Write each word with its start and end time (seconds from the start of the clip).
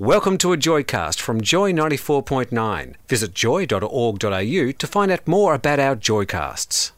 Welcome 0.00 0.38
to 0.38 0.52
a 0.52 0.56
Joycast 0.56 1.20
from 1.20 1.40
Joy 1.40 1.72
94.9. 1.72 2.94
Visit 3.08 3.34
joy.org.au 3.34 4.70
to 4.70 4.86
find 4.86 5.10
out 5.10 5.26
more 5.26 5.54
about 5.54 5.80
our 5.80 5.96
Joycasts. 5.96 6.92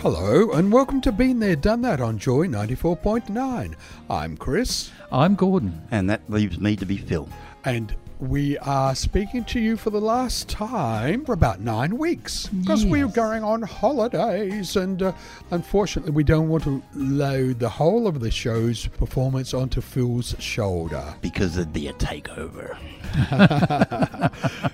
Hello, 0.00 0.52
and 0.52 0.72
welcome 0.72 1.00
to 1.00 1.10
Been 1.10 1.40
There, 1.40 1.56
Done 1.56 1.82
That 1.82 2.00
on 2.00 2.18
Joy 2.18 2.46
94.9. 2.46 3.74
I'm 4.08 4.36
Chris, 4.36 4.92
I'm 5.10 5.34
Gordon. 5.34 5.82
And 5.90 6.08
that 6.08 6.22
leaves 6.28 6.60
me 6.60 6.76
to 6.76 6.86
be 6.86 6.98
Phil. 6.98 7.28
and 7.64 7.94
we 8.20 8.58
are 8.58 8.94
speaking 8.94 9.44
to 9.44 9.60
you 9.60 9.76
for 9.76 9.90
the 9.90 10.00
last 10.00 10.48
time 10.48 11.24
for 11.24 11.32
about 11.32 11.60
nine 11.60 11.96
weeks 11.96 12.48
because 12.48 12.84
we're 12.84 13.06
going 13.06 13.44
on 13.44 13.62
holidays, 13.62 14.76
and 14.76 15.02
uh, 15.02 15.12
unfortunately, 15.50 16.10
we 16.12 16.24
don't 16.24 16.48
want 16.48 16.64
to 16.64 16.82
load 16.94 17.60
the 17.60 17.68
whole 17.68 18.08
of 18.08 18.20
the 18.20 18.30
show's 18.30 18.86
performance 18.86 19.54
onto 19.54 19.80
Phil's 19.80 20.34
shoulder. 20.38 21.14
Because 21.20 21.56
it'd 21.56 21.72
be 21.72 21.88
a 21.88 21.92
takeover. 21.94 22.76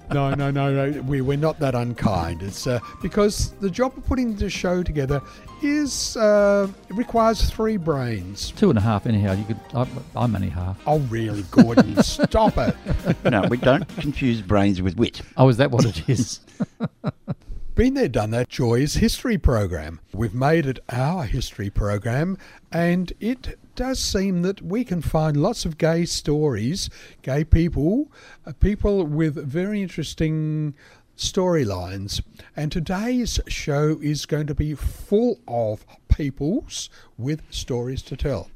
no, 0.12 0.34
no, 0.34 0.50
no, 0.50 0.90
no. 0.90 1.02
We, 1.02 1.20
we're 1.20 1.36
not 1.36 1.58
that 1.60 1.74
unkind. 1.74 2.42
It's 2.42 2.66
uh, 2.66 2.80
because 3.02 3.50
the 3.60 3.70
job 3.70 3.96
of 3.96 4.06
putting 4.06 4.34
the 4.34 4.48
show 4.48 4.82
together 4.82 5.20
is 5.62 6.16
uh, 6.16 6.68
it 6.88 6.96
requires 6.96 7.50
three 7.50 7.76
brains. 7.76 8.52
Two 8.52 8.70
and 8.70 8.78
a 8.78 8.82
half, 8.82 9.06
anyhow. 9.06 9.32
You 9.32 9.44
could. 9.44 9.60
I, 9.74 9.86
I'm 10.16 10.34
only 10.34 10.48
half. 10.48 10.78
Oh, 10.86 10.98
really, 11.00 11.42
Gordon? 11.50 12.02
stop 12.02 12.56
it. 12.58 12.76
No, 13.34 13.48
we 13.48 13.56
don't 13.56 13.88
confuse 13.98 14.40
brains 14.40 14.80
with 14.80 14.96
wit. 14.96 15.20
Oh, 15.36 15.48
is 15.48 15.56
that 15.56 15.72
what 15.72 15.84
it 15.84 16.08
is? 16.08 16.38
Been 17.74 17.94
there, 17.94 18.06
done 18.06 18.30
that. 18.30 18.48
Joy's 18.48 18.94
history 18.94 19.38
program. 19.38 19.98
We've 20.12 20.32
made 20.32 20.66
it 20.66 20.78
our 20.88 21.24
history 21.24 21.68
program, 21.68 22.38
and 22.70 23.12
it 23.18 23.58
does 23.74 23.98
seem 23.98 24.42
that 24.42 24.62
we 24.62 24.84
can 24.84 25.02
find 25.02 25.36
lots 25.36 25.64
of 25.64 25.78
gay 25.78 26.04
stories, 26.04 26.88
gay 27.22 27.42
people, 27.42 28.12
uh, 28.46 28.52
people 28.60 29.04
with 29.04 29.34
very 29.34 29.82
interesting 29.82 30.74
storylines. 31.16 32.22
And 32.54 32.70
today's 32.70 33.40
show 33.48 33.98
is 34.00 34.26
going 34.26 34.46
to 34.46 34.54
be 34.54 34.76
full 34.76 35.40
of 35.48 35.84
peoples 36.06 36.88
with 37.18 37.42
stories 37.50 38.02
to 38.02 38.16
tell, 38.16 38.48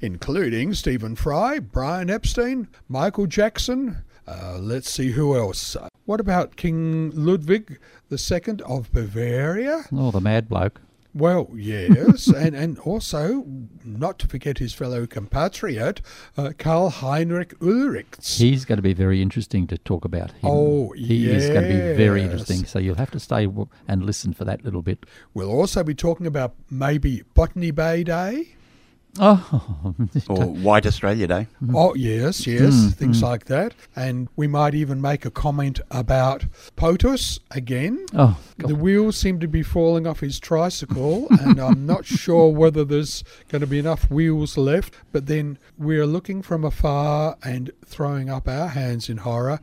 including 0.00 0.72
Stephen 0.72 1.16
Fry, 1.16 1.58
Brian 1.58 2.08
Epstein, 2.08 2.68
Michael 2.88 3.26
Jackson. 3.26 4.02
Uh, 4.26 4.58
let's 4.60 4.90
see 4.90 5.12
who 5.12 5.36
else. 5.36 5.76
What 6.04 6.20
about 6.20 6.56
King 6.56 7.10
Ludwig 7.14 7.78
II 8.10 8.60
of 8.66 8.92
Bavaria? 8.92 9.84
oh, 9.92 10.10
the 10.10 10.20
mad 10.20 10.48
bloke. 10.48 10.80
Well, 11.14 11.50
yes, 11.54 12.28
and, 12.28 12.56
and 12.56 12.78
also, 12.78 13.44
not 13.84 14.18
to 14.20 14.28
forget 14.28 14.58
his 14.58 14.72
fellow 14.72 15.06
compatriot, 15.06 16.00
uh, 16.36 16.52
Karl 16.56 16.88
Heinrich 16.88 17.54
Ulrichs. 17.60 18.38
He's 18.38 18.64
going 18.64 18.78
to 18.78 18.82
be 18.82 18.94
very 18.94 19.20
interesting 19.20 19.66
to 19.66 19.78
talk 19.78 20.04
about. 20.04 20.30
Him. 20.30 20.50
Oh, 20.50 20.92
he 20.92 21.30
is 21.30 21.48
going 21.48 21.62
to 21.62 21.68
be 21.68 21.96
very 21.96 22.22
interesting. 22.22 22.64
So 22.64 22.78
you'll 22.78 22.96
have 22.96 23.10
to 23.10 23.20
stay 23.20 23.46
and 23.88 24.04
listen 24.04 24.32
for 24.32 24.44
that 24.44 24.64
little 24.64 24.82
bit. 24.82 25.04
We'll 25.34 25.50
also 25.50 25.84
be 25.84 25.94
talking 25.94 26.26
about 26.26 26.54
maybe 26.70 27.22
Botany 27.34 27.70
Bay 27.70 28.04
Day. 28.04 28.54
Oh, 29.18 29.94
Or 30.28 30.46
White 30.46 30.86
Australia 30.86 31.26
Day. 31.26 31.46
Oh, 31.74 31.94
yes, 31.94 32.46
yes, 32.46 32.72
mm, 32.72 32.94
things 32.94 33.20
mm. 33.20 33.24
like 33.24 33.44
that. 33.46 33.74
And 33.94 34.28
we 34.36 34.46
might 34.46 34.74
even 34.74 35.00
make 35.02 35.26
a 35.26 35.30
comment 35.30 35.80
about 35.90 36.46
POTUS 36.76 37.40
again. 37.50 38.06
oh, 38.14 38.38
The 38.56 38.74
wheels 38.74 39.16
seem 39.16 39.38
to 39.40 39.48
be 39.48 39.62
falling 39.62 40.06
off 40.06 40.20
his 40.20 40.40
tricycle, 40.40 41.26
and 41.30 41.60
I'm 41.60 41.84
not 41.84 42.06
sure 42.06 42.48
whether 42.52 42.84
there's 42.84 43.22
going 43.48 43.60
to 43.60 43.66
be 43.66 43.78
enough 43.78 44.10
wheels 44.10 44.56
left. 44.56 44.94
But 45.12 45.26
then 45.26 45.58
we're 45.76 46.06
looking 46.06 46.40
from 46.42 46.64
afar 46.64 47.36
and 47.42 47.70
throwing 47.84 48.30
up 48.30 48.48
our 48.48 48.68
hands 48.68 49.10
in 49.10 49.18
horror. 49.18 49.60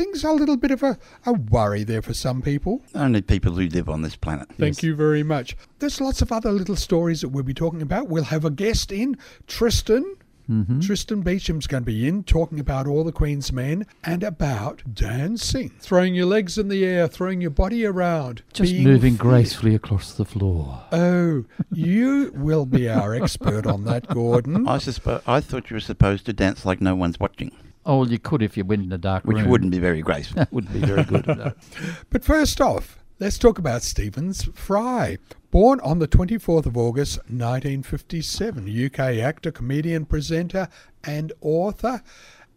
Things 0.00 0.24
are 0.24 0.30
a 0.30 0.34
little 0.34 0.56
bit 0.56 0.70
of 0.70 0.82
a, 0.82 0.98
a 1.26 1.34
worry 1.34 1.84
there 1.84 2.00
for 2.00 2.14
some 2.14 2.40
people. 2.40 2.82
Only 2.94 3.20
people 3.20 3.52
who 3.52 3.66
live 3.68 3.90
on 3.90 4.00
this 4.00 4.16
planet. 4.16 4.48
Thank 4.48 4.76
Yes. 4.78 4.82
you 4.82 4.94
very 4.94 5.22
much. 5.22 5.58
There's 5.78 6.00
lots 6.00 6.22
of 6.22 6.32
other 6.32 6.52
little 6.52 6.74
stories 6.76 7.20
that 7.20 7.28
we'll 7.28 7.44
be 7.44 7.52
talking 7.52 7.82
about. 7.82 8.08
We'll 8.08 8.24
have 8.24 8.46
a 8.46 8.50
guest 8.50 8.90
in, 8.92 9.18
Tristan. 9.46 10.16
Mm-hmm. 10.50 10.80
Tristan 10.80 11.22
Meecham's 11.22 11.66
going 11.66 11.82
to 11.82 11.86
be 11.86 12.08
in 12.08 12.24
talking 12.24 12.58
about 12.58 12.86
all 12.86 13.04
the 13.04 13.12
Queen's 13.12 13.52
men 13.52 13.86
and 14.02 14.24
about 14.24 14.82
dancing, 14.94 15.70
throwing 15.80 16.14
your 16.14 16.26
legs 16.26 16.56
in 16.56 16.68
the 16.68 16.82
air, 16.82 17.06
throwing 17.06 17.42
your 17.42 17.50
body 17.50 17.84
around, 17.84 18.42
just 18.54 18.74
moving 18.74 19.12
fit. 19.16 19.20
gracefully 19.20 19.74
across 19.74 20.14
the 20.14 20.24
floor. 20.24 20.82
Oh, 20.92 21.44
you 21.70 22.32
will 22.34 22.64
be 22.64 22.88
our 22.88 23.14
expert 23.14 23.66
on 23.66 23.84
that, 23.84 24.08
Gordon. 24.08 24.66
I 24.66 24.78
suspo- 24.78 25.22
I 25.26 25.40
thought 25.42 25.68
you 25.70 25.74
were 25.76 25.80
supposed 25.80 26.24
to 26.26 26.32
dance 26.32 26.64
like 26.64 26.80
no 26.80 26.94
one's 26.96 27.20
watching, 27.20 27.52
Oh, 27.86 27.98
well, 28.00 28.08
you 28.08 28.18
could 28.18 28.42
if 28.42 28.56
you 28.56 28.64
went 28.64 28.82
in 28.82 28.92
a 28.92 28.98
dark 28.98 29.24
room. 29.24 29.34
which 29.34 29.42
room. 29.42 29.50
wouldn't 29.50 29.70
be 29.70 29.78
very 29.78 30.02
graceful. 30.02 30.36
That 30.36 30.52
wouldn't 30.52 30.72
be 30.72 30.80
very 30.80 31.04
good. 31.04 31.26
no. 31.26 31.52
But 32.10 32.24
first 32.24 32.60
off, 32.60 32.98
let's 33.18 33.38
talk 33.38 33.58
about 33.58 33.82
Stevens 33.82 34.44
Fry. 34.54 35.18
Born 35.50 35.80
on 35.80 35.98
the 35.98 36.06
24th 36.06 36.66
of 36.66 36.76
August 36.76 37.16
1957, 37.28 38.86
UK 38.86 39.00
actor, 39.18 39.50
comedian, 39.50 40.04
presenter, 40.04 40.68
and 41.02 41.32
author, 41.40 42.02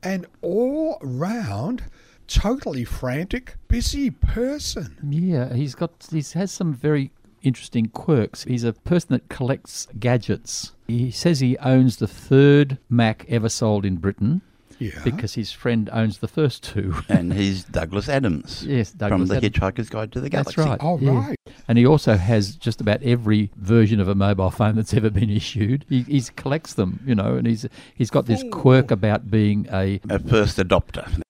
an 0.04 0.26
all 0.42 1.00
round, 1.02 1.86
totally 2.28 2.84
frantic, 2.84 3.56
busy 3.68 4.12
person. 4.12 4.98
Yeah, 5.10 5.54
he's 5.54 5.74
got. 5.74 6.08
He 6.12 6.24
has 6.34 6.52
some 6.52 6.74
very 6.74 7.12
interesting 7.42 7.88
quirks. 7.88 8.44
He's 8.44 8.64
a 8.64 8.74
person 8.74 9.10
that 9.12 9.28
collects 9.30 9.88
gadgets. 10.00 10.74
He 10.88 11.10
says 11.12 11.40
he 11.40 11.58
owns 11.58 11.98
the 11.98 12.08
third 12.08 12.78
Mac 12.90 13.26
ever 13.28 13.50
sold 13.50 13.86
in 13.86 13.96
Britain 13.98 14.42
Yeah. 14.84 15.02
because 15.04 15.36
his 15.36 15.52
friend 15.52 15.90
owns 15.94 16.18
the 16.20 16.28
first 16.28 16.64
two. 16.64 16.96
and 17.10 17.34
he's 17.42 17.64
Douglas 17.64 18.10
Adams. 18.10 18.66
Yes, 18.66 18.92
Douglas 18.92 19.02
Adams. 19.02 19.22
From 19.22 19.28
The 19.28 19.38
Adams. 19.38 19.56
Hitchhiker's 19.56 19.90
Guide 19.90 20.12
to 20.12 20.22
the 20.22 20.30
Galaxy. 20.30 20.56
That's 20.56 20.68
right. 20.70 20.80
Oh, 20.82 20.98
yeah. 21.00 21.28
right. 21.28 21.38
And 21.68 21.78
he 21.78 21.86
also 21.86 22.16
has 22.16 22.56
just 22.56 22.82
about 22.82 23.02
every 23.04 23.52
version 23.56 24.00
of 24.00 24.08
a 24.08 24.16
mobile 24.16 24.52
phone 24.52 24.76
that's 24.76 24.94
ever 24.94 25.10
been 25.10 25.30
issued. 25.30 25.86
He 25.90 26.02
he's 26.04 26.30
collects 26.30 26.74
them, 26.74 27.00
you 27.06 27.16
know, 27.16 27.36
and 27.36 27.48
he's 27.48 27.66
he's 27.96 28.10
got 28.10 28.26
this 28.26 28.44
quirk 28.52 28.92
about 28.92 29.30
being 29.32 29.68
a. 29.72 30.00
A 30.10 30.20
first 30.20 30.58
adopter. 30.58 31.22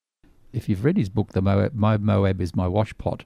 If 0.51 0.69
you've 0.69 0.83
read 0.85 0.97
his 0.97 1.09
book, 1.09 1.29
The 1.29 1.41
Moab, 1.41 1.73
My 1.73 1.97
Moab 1.97 2.39
is 2.39 2.55
My 2.55 2.67
Washpot, 2.67 3.21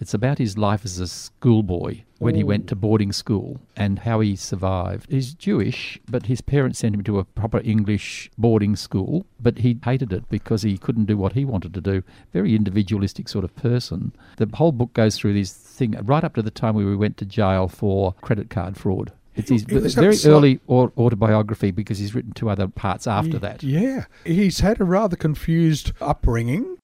it's 0.00 0.14
about 0.14 0.38
his 0.38 0.56
life 0.58 0.84
as 0.84 0.98
a 0.98 1.06
schoolboy 1.06 2.00
when 2.18 2.34
he 2.34 2.44
went 2.44 2.66
to 2.68 2.76
boarding 2.76 3.12
school 3.12 3.60
and 3.76 4.00
how 4.00 4.20
he 4.20 4.36
survived. 4.36 5.10
He's 5.10 5.32
Jewish, 5.32 5.98
but 6.08 6.26
his 6.26 6.40
parents 6.40 6.78
sent 6.78 6.94
him 6.94 7.02
to 7.04 7.18
a 7.18 7.24
proper 7.24 7.60
English 7.64 8.30
boarding 8.36 8.76
school, 8.76 9.24
but 9.40 9.58
he 9.58 9.78
hated 9.84 10.12
it 10.12 10.28
because 10.28 10.62
he 10.62 10.76
couldn't 10.76 11.06
do 11.06 11.16
what 11.16 11.32
he 11.32 11.44
wanted 11.44 11.72
to 11.74 11.80
do. 11.80 12.02
Very 12.32 12.54
individualistic 12.54 13.28
sort 13.28 13.44
of 13.44 13.54
person. 13.56 14.12
The 14.36 14.48
whole 14.54 14.72
book 14.72 14.92
goes 14.92 15.16
through 15.16 15.34
this 15.34 15.52
thing 15.52 15.92
right 16.02 16.24
up 16.24 16.34
to 16.34 16.42
the 16.42 16.50
time 16.50 16.74
where 16.74 16.86
we 16.86 16.96
went 16.96 17.16
to 17.18 17.24
jail 17.24 17.68
for 17.68 18.14
credit 18.20 18.50
card 18.50 18.76
fraud. 18.76 19.12
It's 19.36 19.48
his 19.48 19.62
It 19.62 19.94
very 19.94 20.16
early 20.26 20.60
au- 20.68 20.92
autobiography 20.98 21.70
because 21.70 21.98
he's 21.98 22.14
written 22.14 22.32
two 22.32 22.50
other 22.50 22.68
parts 22.68 23.06
after 23.06 23.38
that. 23.38 23.62
Yeah. 23.62 24.04
He's 24.24 24.60
had 24.60 24.80
a 24.80 24.84
rather 24.84 25.16
confused 25.16 25.92
upbringing, 26.00 26.76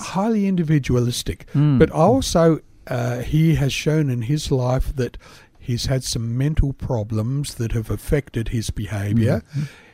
highly 0.00 0.46
individualistic, 0.46 1.46
Mm. 1.54 1.78
but 1.78 1.90
also 1.90 2.60
uh, 2.86 3.18
he 3.20 3.54
has 3.54 3.72
shown 3.72 4.10
in 4.10 4.22
his 4.22 4.50
life 4.50 4.94
that 4.96 5.16
he's 5.58 5.86
had 5.86 6.04
some 6.04 6.36
mental 6.36 6.72
problems 6.74 7.54
that 7.54 7.72
have 7.72 7.90
affected 7.90 8.48
his 8.48 8.70
behavior. 8.70 9.42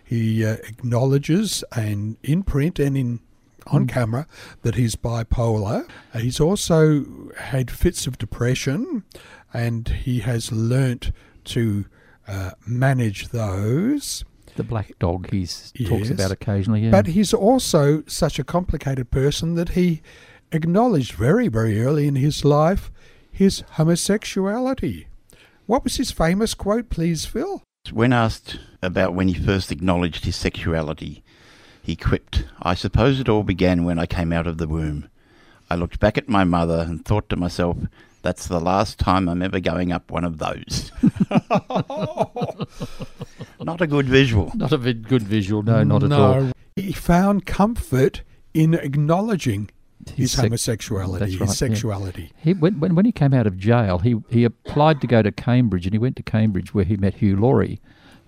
He 0.05 0.45
uh, 0.45 0.57
acknowledges 0.67 1.63
and 1.77 2.17
in 2.23 2.43
print 2.43 2.79
and 2.81 2.97
in 2.97 3.21
on 3.67 3.87
camera 3.87 4.27
that 4.63 4.75
he's 4.75 4.97
bipolar. 4.97 5.89
Uh, 6.13 6.19
he's 6.19 6.41
also 6.41 7.05
had 7.39 7.71
fits 7.71 8.07
of 8.09 8.19
depression 8.19 9.05
and 9.55 9.89
he 9.89 10.21
has 10.21 10.51
learnt 10.51 11.13
to 11.45 11.85
uh, 12.27 12.53
manage 12.67 13.29
those. 13.29 14.25
The 14.61 14.69
black 14.69 14.99
dog 14.99 15.31
he 15.31 15.47
talks 15.87 16.11
about 16.11 16.31
occasionally. 16.31 16.83
Yeah. 16.83 16.91
But 16.91 17.09
he's 17.09 17.33
also 17.33 18.03
such 18.07 18.39
a 18.39 18.45
complicated 18.45 19.11
person 19.11 19.55
that 19.55 19.71
he 19.71 20.03
acknowledged 20.53 21.13
very, 21.13 21.49
very 21.49 21.83
early 21.83 22.07
in 22.07 22.17
his 22.17 22.45
life 22.45 22.91
his 23.33 23.65
homosexuality. 23.73 25.07
What 25.65 25.85
was 25.85 25.97
his 25.97 26.11
famous 26.11 26.53
quote, 26.53 26.91
please, 26.91 27.25
Phil? 27.25 27.63
When 27.91 28.13
asked 28.13 28.59
about 28.83 29.15
when 29.15 29.29
he 29.29 29.35
first 29.35 29.73
acknowledged 29.73 30.27
his 30.27 30.37
sexuality, 30.37 31.23
he 31.83 31.97
quipped, 31.97 32.45
I 32.61 32.75
suppose 32.75 33.19
it 33.19 33.31
all 33.31 33.45
began 33.45 33.85
when 33.85 33.99
I 33.99 34.05
came 34.05 34.33
out 34.33 34.47
of 34.47 34.59
the 34.59 34.69
womb. 34.69 35.09
I 35.71 35.77
looked 35.77 36.01
back 36.01 36.19
at 36.19 36.29
my 36.29 36.45
mother 36.45 36.85
and 36.87 37.03
thought 37.03 37.31
to 37.31 37.37
myself, 37.37 37.79
that's 38.21 38.47
the 38.47 38.61
last 38.61 38.99
time 38.99 39.27
I'm 39.27 39.41
ever 39.41 39.61
going 39.61 39.91
up 39.91 40.11
one 40.11 40.25
of 40.25 40.37
those. 40.37 40.93
Not 43.61 43.81
a 43.81 43.87
good 43.87 44.07
visual. 44.07 44.51
not 44.55 44.73
a 44.73 44.79
vi- 44.79 44.93
good 44.95 45.23
visual. 45.23 45.63
No, 45.63 45.83
not 45.85 46.03
at 46.03 46.13
all. 46.13 46.51
He 46.77 46.93
found 46.93 47.47
comfort 47.47 48.23
in 48.55 48.75
acknowledging 48.75 49.71
his, 50.15 50.33
sec- 50.33 50.45
homosexuality, 50.45 51.19
That's 51.19 51.33
his 51.33 51.41
right, 51.41 51.49
yeah. 51.49 51.55
sexuality. 51.55 52.33
He 52.37 52.55
when, 52.55 52.81
when 52.81 52.95
when 52.95 53.05
he 53.05 53.13
came 53.13 53.35
out 53.35 53.47
of 53.47 53.59
jail, 53.59 53.99
he 53.99 54.17
he 54.31 54.45
applied 54.45 55.01
to 55.03 55.07
go 55.07 55.21
to 55.23 55.31
Cambridge, 55.31 55.87
and 55.87 55.93
he 55.93 55.99
went 55.99 56.17
to 56.17 56.23
Cambridge 56.23 56.73
where 56.73 56.85
he 56.85 56.97
met 56.97 57.15
Hugh 57.15 57.37
Laurie, 57.37 57.81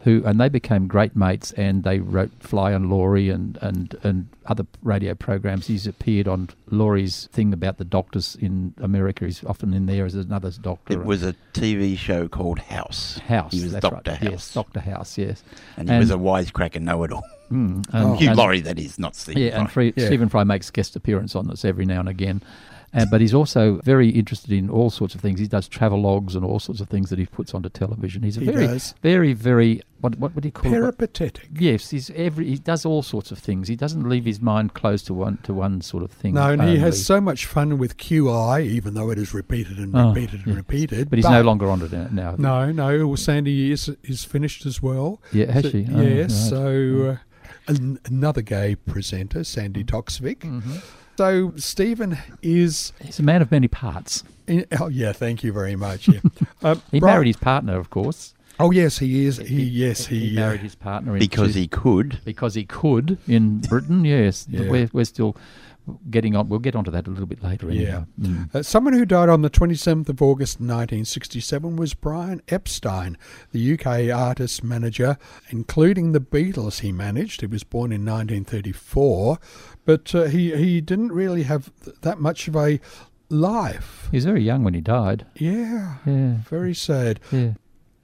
who 0.02 0.22
and 0.24 0.40
they 0.40 0.48
became 0.48 0.86
great 0.88 1.14
mates, 1.16 1.52
and 1.52 1.84
they 1.84 2.00
wrote 2.00 2.30
Fry 2.40 2.72
and 2.72 2.90
Laurie 2.90 3.30
and 3.30 3.56
and 3.62 3.94
and 4.02 4.28
other 4.46 4.66
radio 4.82 5.14
programs. 5.14 5.66
He's 5.68 5.86
appeared 5.86 6.26
on 6.26 6.48
Laurie's 6.70 7.28
thing 7.32 7.52
about 7.52 7.78
the 7.78 7.84
doctors 7.84 8.36
in 8.40 8.74
America. 8.78 9.24
He's 9.24 9.44
often 9.44 9.72
in 9.72 9.86
there 9.86 10.04
as 10.04 10.14
another 10.14 10.50
doctor. 10.60 10.92
It 10.94 11.04
was 11.04 11.22
a 11.22 11.34
TV 11.54 11.96
show 11.96 12.26
called 12.28 12.58
House. 12.58 13.18
House. 13.18 13.52
He 13.52 13.62
was 13.62 13.72
Doctor 13.74 14.10
right. 14.10 14.18
House. 14.18 14.30
Yes, 14.30 14.54
Doctor 14.54 14.80
House. 14.80 15.16
Yes, 15.18 15.44
And 15.76 15.88
he 15.88 15.96
was 15.98 16.10
a 16.10 16.14
wisecracker 16.16 16.80
know-it-all. 16.80 17.22
mm, 17.52 17.84
Oh. 17.94 18.14
Hugh 18.14 18.28
and- 18.30 18.36
Laurie, 18.36 18.60
that 18.62 18.78
is, 18.80 18.98
not 18.98 19.14
Steve. 19.14 19.38
Yeah, 19.38 19.60
and 19.60 19.70
Fry, 19.70 19.92
Yeah. 19.94 20.06
Stephen 20.06 20.28
Fry 20.28 20.42
makes 20.42 20.70
guest 20.70 20.96
appearance 20.96 21.36
on 21.36 21.46
this 21.46 21.64
every 21.64 21.86
now 21.86 22.00
and 22.00 22.08
again. 22.08 22.42
Uh, 22.94 23.06
but 23.10 23.20
he's 23.22 23.32
also 23.32 23.80
very 23.84 24.10
interested 24.10 24.52
in 24.52 24.68
all 24.68 24.90
sorts 24.90 25.14
of 25.14 25.20
things. 25.22 25.40
He 25.40 25.46
does 25.46 25.66
travelogues 25.68 26.34
and 26.34 26.44
all 26.44 26.58
sorts 26.58 26.80
of 26.82 26.88
things 26.90 27.08
that 27.08 27.18
he 27.18 27.24
puts 27.24 27.54
onto 27.54 27.70
television. 27.70 28.22
He's 28.22 28.36
a 28.36 28.40
He 28.40 28.46
very, 28.46 28.66
does. 28.66 28.94
very, 29.02 29.32
very 29.32 29.80
what 30.02 30.18
what 30.18 30.34
would 30.34 30.44
he 30.44 30.50
call 30.50 30.70
it? 30.70 30.74
Peripatetic. 30.74 31.48
Yes, 31.54 31.88
he's 31.90 32.10
every 32.10 32.46
he 32.48 32.58
does 32.58 32.84
all 32.84 33.02
sorts 33.02 33.30
of 33.30 33.38
things. 33.38 33.68
He 33.68 33.76
doesn't 33.76 34.06
leave 34.08 34.24
his 34.26 34.40
mind 34.40 34.74
closed 34.74 35.06
to 35.06 35.14
one 35.14 35.38
to 35.44 35.54
one 35.54 35.80
sort 35.80 36.02
of 36.02 36.10
thing. 36.10 36.34
No, 36.34 36.50
and 36.50 36.62
he 36.62 36.76
has 36.78 37.04
so 37.06 37.20
much 37.20 37.46
fun 37.46 37.78
with 37.78 37.96
QI, 37.96 38.62
even 38.66 38.92
though 38.94 39.10
it 39.10 39.18
is 39.18 39.32
repeated 39.32 39.78
and 39.78 39.96
Oh, 39.96 40.08
repeated 40.10 40.46
and 40.46 40.56
repeated. 40.56 41.08
But 41.08 41.18
he's 41.20 41.28
no 41.28 41.42
longer 41.42 41.70
on 41.70 41.80
it 41.80 42.12
now. 42.12 42.34
No, 42.36 42.70
no. 42.70 43.06
Well, 43.06 43.16
Sandi 43.16 43.72
is 43.72 43.88
is 44.04 44.24
finished 44.24 44.66
as 44.66 44.82
well. 44.82 45.20
Yeah, 45.32 45.50
has 45.50 45.64
So- 45.64 45.70
she? 45.70 45.86
Oh, 45.90 46.00
yes. 46.02 46.30
right. 46.42 46.50
So 46.50 47.06
uh, 47.10 47.16
an, 47.68 47.98
another 48.06 48.42
gay 48.42 48.74
presenter, 48.74 49.44
Sandi 49.44 49.84
Toksvig. 49.84 50.38
Mm-hmm. 50.40 50.76
So 51.16 51.52
Stephen 51.56 52.18
is. 52.42 52.92
He's 53.00 53.18
a 53.18 53.22
man 53.22 53.42
of 53.42 53.50
many 53.50 53.68
parts. 53.68 54.24
In, 54.48 54.66
oh 54.80 54.88
yeah, 54.88 55.12
thank 55.12 55.44
you 55.44 55.52
very 55.52 55.76
much. 55.76 56.08
Yeah. 56.08 56.20
uh, 56.62 56.74
He 56.90 56.98
Brian- 56.98 57.14
married 57.14 57.26
his 57.28 57.36
partner, 57.36 57.78
of 57.78 57.90
course. 57.90 58.34
Oh 58.62 58.70
yes, 58.70 58.98
he 58.98 59.26
is. 59.26 59.36
He 59.38 59.62
yes 59.64 60.06
he, 60.06 60.28
he 60.30 60.36
uh, 60.38 60.40
married 60.40 60.60
his 60.60 60.74
partner 60.74 61.12
in 61.14 61.18
because 61.18 61.52
two- 61.54 61.60
he 61.60 61.68
could. 61.68 62.20
because 62.24 62.54
he 62.54 62.64
could 62.64 63.18
in 63.26 63.58
Britain. 63.68 64.04
Yes, 64.04 64.46
Yeah. 64.48 64.68
we're 64.70 64.88
we're 64.92 65.04
still 65.04 65.36
getting 66.10 66.36
on. 66.36 66.48
We'll 66.48 66.60
get 66.60 66.76
onto 66.76 66.92
that 66.92 67.08
a 67.08 67.10
little 67.10 67.26
bit 67.26 67.42
later. 67.42 67.68
Anyhow. 67.68 68.06
Mm. 68.20 68.54
Uh, 68.54 68.62
someone 68.62 68.92
who 68.92 69.04
died 69.04 69.28
on 69.28 69.42
the 69.42 69.50
27th 69.50 70.08
of 70.08 70.22
August 70.22 70.60
1967 70.60 71.74
was 71.74 71.92
Brian 71.94 72.40
Epstein, 72.48 73.18
the 73.50 73.72
UK 73.74 74.16
artist 74.16 74.62
manager, 74.62 75.16
including 75.50 76.12
the 76.12 76.20
Beatles 76.20 76.80
he 76.82 76.92
managed. 76.92 77.40
He 77.40 77.48
was 77.48 77.64
born 77.64 77.90
in 77.90 78.04
1934, 78.04 79.38
but 79.84 80.14
uh, 80.14 80.24
he, 80.24 80.54
he 80.54 80.80
didn't 80.80 81.10
really 81.10 81.42
have 81.42 81.72
th- 81.84 81.96
that 82.02 82.20
much 82.20 82.46
of 82.46 82.54
a 82.54 82.78
life. 83.28 84.06
He 84.12 84.16
was 84.18 84.24
very 84.24 84.42
young 84.42 84.62
when 84.62 84.74
he 84.74 84.80
died. 84.80 85.26
Yeah, 85.34 85.96
Yeah, 86.06 86.34
very 86.48 86.74
sad. 86.74 87.18
yeah. 87.32 87.54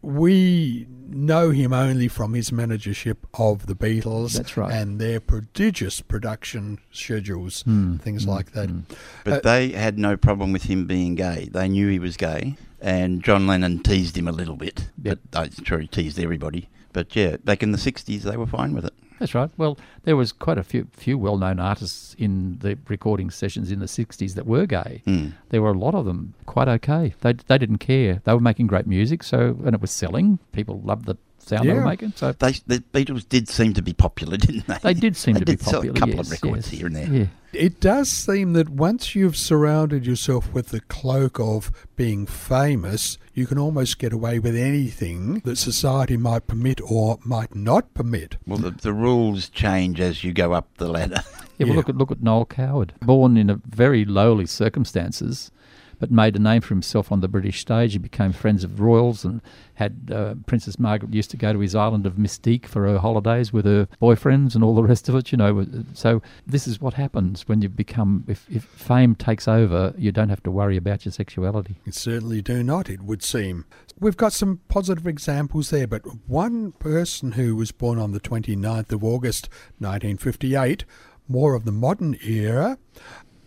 We 0.01 0.87
know 1.09 1.51
him 1.51 1.73
only 1.73 2.07
from 2.09 2.35
his 2.35 2.53
managership 2.53 3.27
of 3.35 3.67
the 3.67 3.75
Beatles 3.75 4.35
That's 4.37 4.57
right. 4.57 4.73
and 4.73 5.01
their 5.01 5.21
prodigious 5.21 6.01
production 6.01 6.79
schedules, 6.93 7.63
Hmm, 7.63 7.97
things 7.97 8.25
hmm, 8.25 8.31
like 8.31 8.53
that. 8.53 8.69
hmm. 8.71 8.81
But 9.25 9.33
Uh, 9.33 9.41
they 9.53 9.71
had 9.71 9.99
no 9.99 10.17
problem 10.17 10.53
with 10.53 10.65
him 10.65 10.87
being 10.87 11.15
gay. 11.15 11.49
They 11.53 11.69
knew 11.69 11.89
he 11.89 11.99
was 11.99 12.17
gay, 12.17 12.57
and 12.81 13.25
John 13.25 13.47
Lennon 13.47 13.81
teased 13.83 14.17
him 14.17 14.29
a 14.29 14.33
little 14.33 14.57
bit. 14.57 14.91
Yep. 15.03 15.19
But 15.31 15.59
I'm 15.59 15.65
sure 15.65 15.79
he 15.81 15.89
teased 15.89 16.21
everybody. 16.21 16.69
But 16.93 17.15
yeah, 17.17 17.37
back 17.39 17.63
in 17.63 17.73
the 17.73 17.79
60s, 17.79 18.23
they 18.23 18.37
were 18.37 18.47
fine 18.47 18.75
with 18.75 18.85
it. 18.85 18.95
That's 19.19 19.35
right. 19.35 19.51
Well, 19.57 19.79
there 20.05 20.17
was 20.17 20.33
quite 20.33 20.59
a 20.59 20.63
few 20.63 20.89
few 20.93 21.19
well 21.19 21.39
known 21.39 21.59
artists 21.59 22.15
in 22.19 22.59
the 22.61 22.79
recording 22.89 23.31
sessions 23.31 23.71
in 23.71 23.81
the 23.81 23.87
'60s 23.87 24.35
that 24.35 24.47
were 24.47 24.67
gay. 24.67 25.03
Mm. 25.07 25.33
There 25.51 25.63
were 25.63 25.71
a 25.71 25.79
lot 25.79 25.95
of 25.95 26.05
them 26.05 26.35
quite 26.47 26.69
okay. 26.69 27.15
They 27.21 27.33
they 27.33 27.59
didn't 27.59 27.79
care. 27.79 28.21
They 28.25 28.33
were 28.33 28.41
making 28.41 28.69
great 28.69 28.87
music, 28.87 29.23
so 29.23 29.57
and 29.65 29.75
it 29.75 29.81
was 29.81 29.91
selling. 29.91 30.39
People 30.53 30.81
loved 30.81 31.07
the 31.07 31.17
sound 31.49 31.69
they 31.69 31.73
were 31.73 31.81
Yeah. 31.81 31.85
making. 31.87 32.13
So 32.17 32.33
They, 32.33 32.53
the 32.67 32.83
Beatles 32.93 33.29
did 33.29 33.49
seem 33.49 33.73
to 33.75 33.83
be 33.83 33.93
popular, 33.93 34.37
didn't 34.47 34.67
they? 34.67 34.79
they 34.83 34.95
did 34.95 35.17
seem 35.17 35.35
They 35.35 35.41
to 35.41 35.47
be 35.47 35.53
did 35.57 35.65
sell 35.65 35.81
popular. 35.83 35.97
a 35.97 35.99
couple 35.99 36.15
yes, 36.17 36.27
of 36.27 36.33
records 36.33 36.73
yes. 36.73 36.79
here 36.79 36.87
and 36.87 36.97
there. 36.97 37.09
Yeah. 37.09 37.27
It 37.55 37.81
does 37.81 38.11
seem 38.11 38.53
that 38.53 38.69
once 38.69 39.15
you've 39.15 39.37
surrounded 39.37 40.07
yourself 40.07 40.53
with 40.53 40.69
the 40.69 40.83
cloak 40.83 41.41
of 41.41 41.73
being 41.97 42.27
famous, 42.27 43.17
you 43.33 43.47
can 43.47 43.59
almost 43.59 43.99
get 43.99 44.13
away 44.13 44.39
with 44.39 44.55
anything 44.55 45.41
that 45.47 45.57
society 45.57 46.19
might 46.19 46.47
permit 46.47 46.79
or 46.85 47.19
might 47.25 47.55
not 47.55 47.95
permit. 47.95 48.37
Well, 48.47 48.59
the, 48.59 48.71
the 48.73 48.93
rules 48.93 49.49
change 49.49 49.99
as 49.99 50.23
you 50.25 50.33
go 50.35 50.53
up 50.53 50.69
the 50.77 50.89
ladder. 50.89 51.23
Yeah, 51.59 51.67
well, 51.67 51.69
Yeah. 51.71 51.75
look 51.77 51.89
at 51.89 51.97
look 51.97 52.11
at 52.11 52.23
Noel 52.23 52.45
Coward, 52.45 52.93
born 53.01 53.37
in 53.39 53.49
a 53.51 53.59
very 53.67 54.05
lowly 54.05 54.47
circumstances, 54.47 55.51
but 55.99 56.11
made 56.11 56.37
a 56.37 56.39
name 56.39 56.61
for 56.61 56.75
himself 56.75 57.11
on 57.11 57.21
the 57.21 57.29
British 57.29 57.61
stage. 57.61 57.93
He 57.93 57.99
became 57.99 58.33
friends 58.33 58.65
of 58.65 58.81
royals 58.81 59.25
and 59.25 59.41
had 59.75 60.11
uh, 60.13 60.35
Princess 60.47 60.79
Margaret 60.79 61.15
used 61.15 61.31
to 61.31 61.37
go 61.37 61.53
to 61.53 61.59
his 61.61 61.75
island 61.75 62.07
of 62.07 62.15
Mustique 62.15 62.67
for 62.67 62.87
her 62.87 62.99
holidays 62.99 63.53
with 63.53 63.65
her 63.65 63.89
boyfriends 64.01 64.55
and 64.55 64.65
all 64.65 64.75
the 64.75 64.83
rest 64.83 65.09
of 65.09 65.15
it. 65.15 65.33
You 65.33 65.39
know, 65.39 65.67
so 65.95 66.23
this 66.47 66.67
is 66.67 66.81
what 66.81 66.95
happens 66.95 67.47
when 67.47 67.63
you 67.63 67.69
become 67.69 68.25
if, 68.27 68.47
if 68.51 68.65
fame 68.65 69.15
takes 69.15 69.47
over, 69.47 69.95
you 69.97 70.13
don't 70.13 70.29
have 70.29 70.43
to 70.45 70.51
worry 70.51 70.77
about 70.77 71.05
your 71.05 71.13
sexuality. 71.13 71.77
You 71.85 71.93
certainly 71.93 72.43
do 72.43 72.63
not, 72.63 72.89
it 72.89 73.03
would 73.03 73.23
seem. 73.23 73.65
We've 74.01 74.17
got 74.17 74.33
some 74.33 74.61
positive 74.69 75.07
examples 75.07 75.71
there, 75.71 75.87
but 75.87 76.03
one 76.29 76.73
person 76.73 77.33
who 77.33 77.57
was 77.57 77.73
born 77.73 77.99
on 77.99 78.13
the 78.13 78.21
29th 78.21 78.93
of 78.93 79.03
August 79.03 79.49
1958, 79.79 80.85
more 81.27 81.55
of 81.55 81.65
the 81.65 81.73
modern 81.73 82.17
era, 82.25 82.79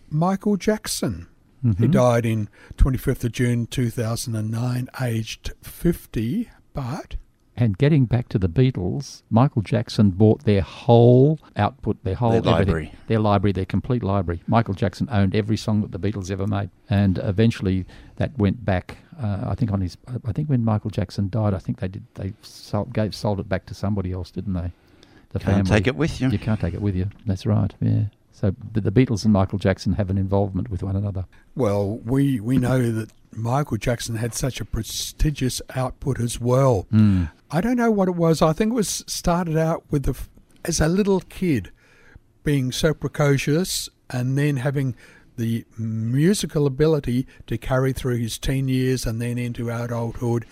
Michael 0.10 0.58
Jackson. 0.58 1.28
He 1.77 1.88
died 1.88 2.25
in 2.25 2.50
25th 2.77 3.24
of 3.24 3.32
June 3.34 3.68
2009, 3.68 4.88
aged 5.00 5.51
50, 5.62 6.50
but 6.74 7.15
And 7.56 7.77
getting 7.77 8.06
back 8.06 8.30
to 8.30 8.39
the 8.39 8.50
Beatles, 8.50 9.22
Michael 9.30 9.62
Jackson 9.62 10.10
bought 10.12 10.44
their 10.46 10.62
whole 10.62 11.39
output, 11.56 12.03
their 12.03 12.15
whole 12.15 12.32
Their 12.32 12.41
library. 12.41 12.94
their 13.08 13.20
library, 13.20 13.51
their 13.51 13.65
complete 13.65 14.03
library. 14.03 14.41
Michael 14.48 14.74
Jackson 14.74 15.08
owned 15.12 15.36
every 15.36 15.58
song 15.58 15.82
that 15.82 15.91
the 15.91 16.00
Beatles 16.00 16.32
ever 16.32 16.48
made, 16.48 16.70
and 16.89 17.20
eventually 17.20 17.86
that 18.15 18.36
went 18.38 18.65
back. 18.65 18.98
Uh, 19.22 19.46
I 19.50 19.56
think 19.56 19.72
on 19.72 19.82
his, 19.82 19.98
I 20.25 20.32
think 20.32 20.50
when 20.50 20.63
Michael 20.65 20.89
Jackson 20.89 21.30
died, 21.30 21.53
I 21.53 21.60
think 21.60 21.80
they 21.80 21.89
did 21.89 22.03
they 22.15 22.34
sold, 22.41 22.91
gave 22.94 23.13
sold 23.13 23.39
it 23.39 23.48
back 23.48 23.68
to 23.68 23.75
somebody 23.75 24.12
else, 24.12 24.32
didn't 24.32 24.53
they? 24.53 24.72
The 25.30 25.39
Can't 25.39 25.68
take 25.68 25.88
it 25.88 25.96
with 25.96 26.20
you. 26.20 26.30
You 26.30 26.39
can't 26.39 26.60
take 26.60 26.74
it 26.74 26.82
with 26.82 26.96
you. 26.96 27.10
That's 27.25 27.46
right. 27.46 27.74
Yeah. 27.80 28.06
So 28.32 28.56
the, 28.74 28.82
the 28.82 28.92
Beatles 28.92 29.24
and 29.24 29.34
Michael 29.34 29.60
Jackson 29.60 29.94
have 29.94 30.10
an 30.10 30.18
involvement 30.18 30.70
with 30.70 30.84
one 30.84 30.96
another. 30.96 31.26
Well, 31.56 31.98
we, 32.00 32.40
we 32.40 32.58
know 32.58 32.92
that 32.92 33.12
Michael 33.34 33.78
Jackson 33.78 34.16
had 34.16 34.34
such 34.34 34.60
a 34.60 34.66
prestigious 34.66 35.62
output 35.76 36.20
as 36.20 36.40
well. 36.40 36.88
Mm. 36.92 37.30
I 37.52 37.62
don't 37.62 37.78
know 37.78 37.92
what 37.92 38.08
it 38.08 38.16
was. 38.16 38.42
I 38.42 38.54
think 38.54 38.72
it 38.72 38.76
was 38.76 39.04
started 39.08 39.58
out 39.58 39.84
with 39.92 40.04
the, 40.04 40.18
as 40.66 40.80
a 40.80 40.88
little 40.88 41.20
kid 41.22 41.72
being 42.44 42.72
so 42.72 42.94
precocious 42.94 43.90
and 44.10 44.38
then 44.38 44.58
having 44.58 44.96
the 45.38 45.66
musical 45.78 46.66
ability 46.66 47.28
to 47.48 47.58
carry 47.58 47.94
through 47.94 48.18
his 48.18 48.38
teen 48.38 48.68
years 48.68 49.06
and 49.06 49.22
then 49.22 49.38
into 49.38 49.70
adulthood. 49.70 50.46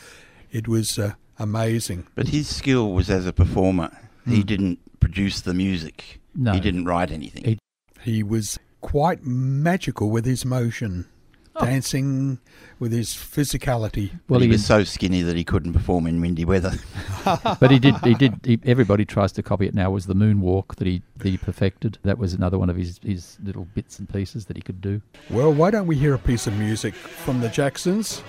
It 0.52 0.68
was 0.68 0.98
uh, 1.00 1.14
amazing. 1.38 2.08
But 2.16 2.28
his 2.30 2.48
skill 2.48 2.92
was 2.92 3.10
as 3.10 3.26
a 3.26 3.34
performer. 3.34 3.90
He 4.28 4.44
didn't 4.44 4.78
produce 5.00 5.42
the 5.42 5.56
music. 5.56 6.20
Hmm. 6.36 6.44
No. 6.44 6.52
He 6.54 6.60
didn't 6.60 6.86
write 6.86 7.10
anything. 7.12 7.44
He- 7.46 7.60
He 8.02 8.24
was 8.24 8.60
quite 8.82 9.26
magical 9.26 10.10
with 10.10 10.26
his 10.26 10.46
motion, 10.46 11.08
oh. 11.56 11.66
dancing 11.66 12.40
with 12.80 12.92
his 12.92 13.10
physicality. 13.10 14.12
Well, 14.28 14.40
he, 14.40 14.48
he 14.48 14.52
was 14.52 14.66
so 14.66 14.84
skinny 14.84 15.22
that 15.22 15.36
he 15.36 15.44
couldn't 15.44 15.74
perform 15.74 16.08
in 16.08 16.22
windy 16.22 16.46
weather. 16.46 16.74
but 17.60 17.72
he 17.72 17.80
did. 17.80 17.96
He 18.04 18.14
did. 18.14 18.40
He, 18.44 18.60
everybody 18.66 19.06
tries 19.06 19.32
to 19.34 19.44
copy 19.44 19.68
it 19.68 19.74
now. 19.74 19.92
Was 19.92 20.06
the 20.06 20.16
moonwalk 20.16 20.76
that 20.76 20.88
he 20.88 21.02
that 21.18 21.28
he 21.28 21.38
perfected? 21.38 21.98
That 22.04 22.18
was 22.18 22.34
another 22.34 22.58
one 22.58 22.70
of 22.70 22.78
his 22.78 23.00
his 23.04 23.38
little 23.44 23.66
bits 23.66 24.00
and 24.00 24.08
pieces 24.08 24.46
that 24.46 24.56
he 24.56 24.62
could 24.62 24.82
do. 24.82 25.02
Well, 25.30 25.54
why 25.54 25.72
don't 25.72 25.88
we 25.88 25.98
hear 25.98 26.14
a 26.14 26.20
piece 26.20 26.48
of 26.48 26.58
music 26.58 26.94
from 26.94 27.42
the 27.42 27.50
Jacksons? 27.50 28.24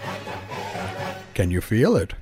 Can 1.35 1.51
you 1.51 1.61
feel 1.61 1.97
it? 1.97 2.15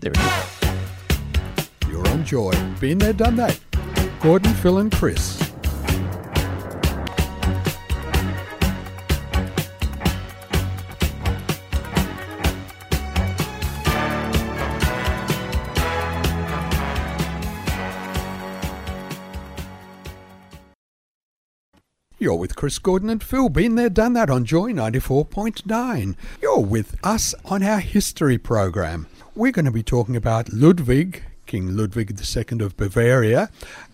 there 0.00 0.12
it 0.12 0.18
is. 0.18 1.88
You're 1.88 2.06
on 2.08 2.24
Joy. 2.24 2.52
Been 2.80 2.98
there, 2.98 3.12
done 3.12 3.36
that. 3.36 3.58
Gordon, 4.20 4.52
Phil, 4.54 4.78
and 4.78 4.90
Chris. 4.90 5.43
You're 22.24 22.36
with 22.36 22.56
Chris 22.56 22.78
Gordon 22.78 23.10
and 23.10 23.22
Phil. 23.22 23.50
Been 23.50 23.74
there, 23.74 23.90
done 23.90 24.14
that 24.14 24.30
on 24.30 24.46
Joy 24.46 24.72
94.9. 24.72 26.16
You're 26.40 26.58
with 26.58 26.96
us 27.04 27.34
on 27.44 27.62
our 27.62 27.80
history 27.80 28.38
program. 28.38 29.08
We're 29.34 29.52
going 29.52 29.66
to 29.66 29.70
be 29.70 29.82
talking 29.82 30.16
about 30.16 30.50
Ludwig, 30.50 31.22
King 31.44 31.76
Ludwig 31.76 32.18
II 32.18 32.64
of 32.64 32.78
Bavaria, 32.78 33.50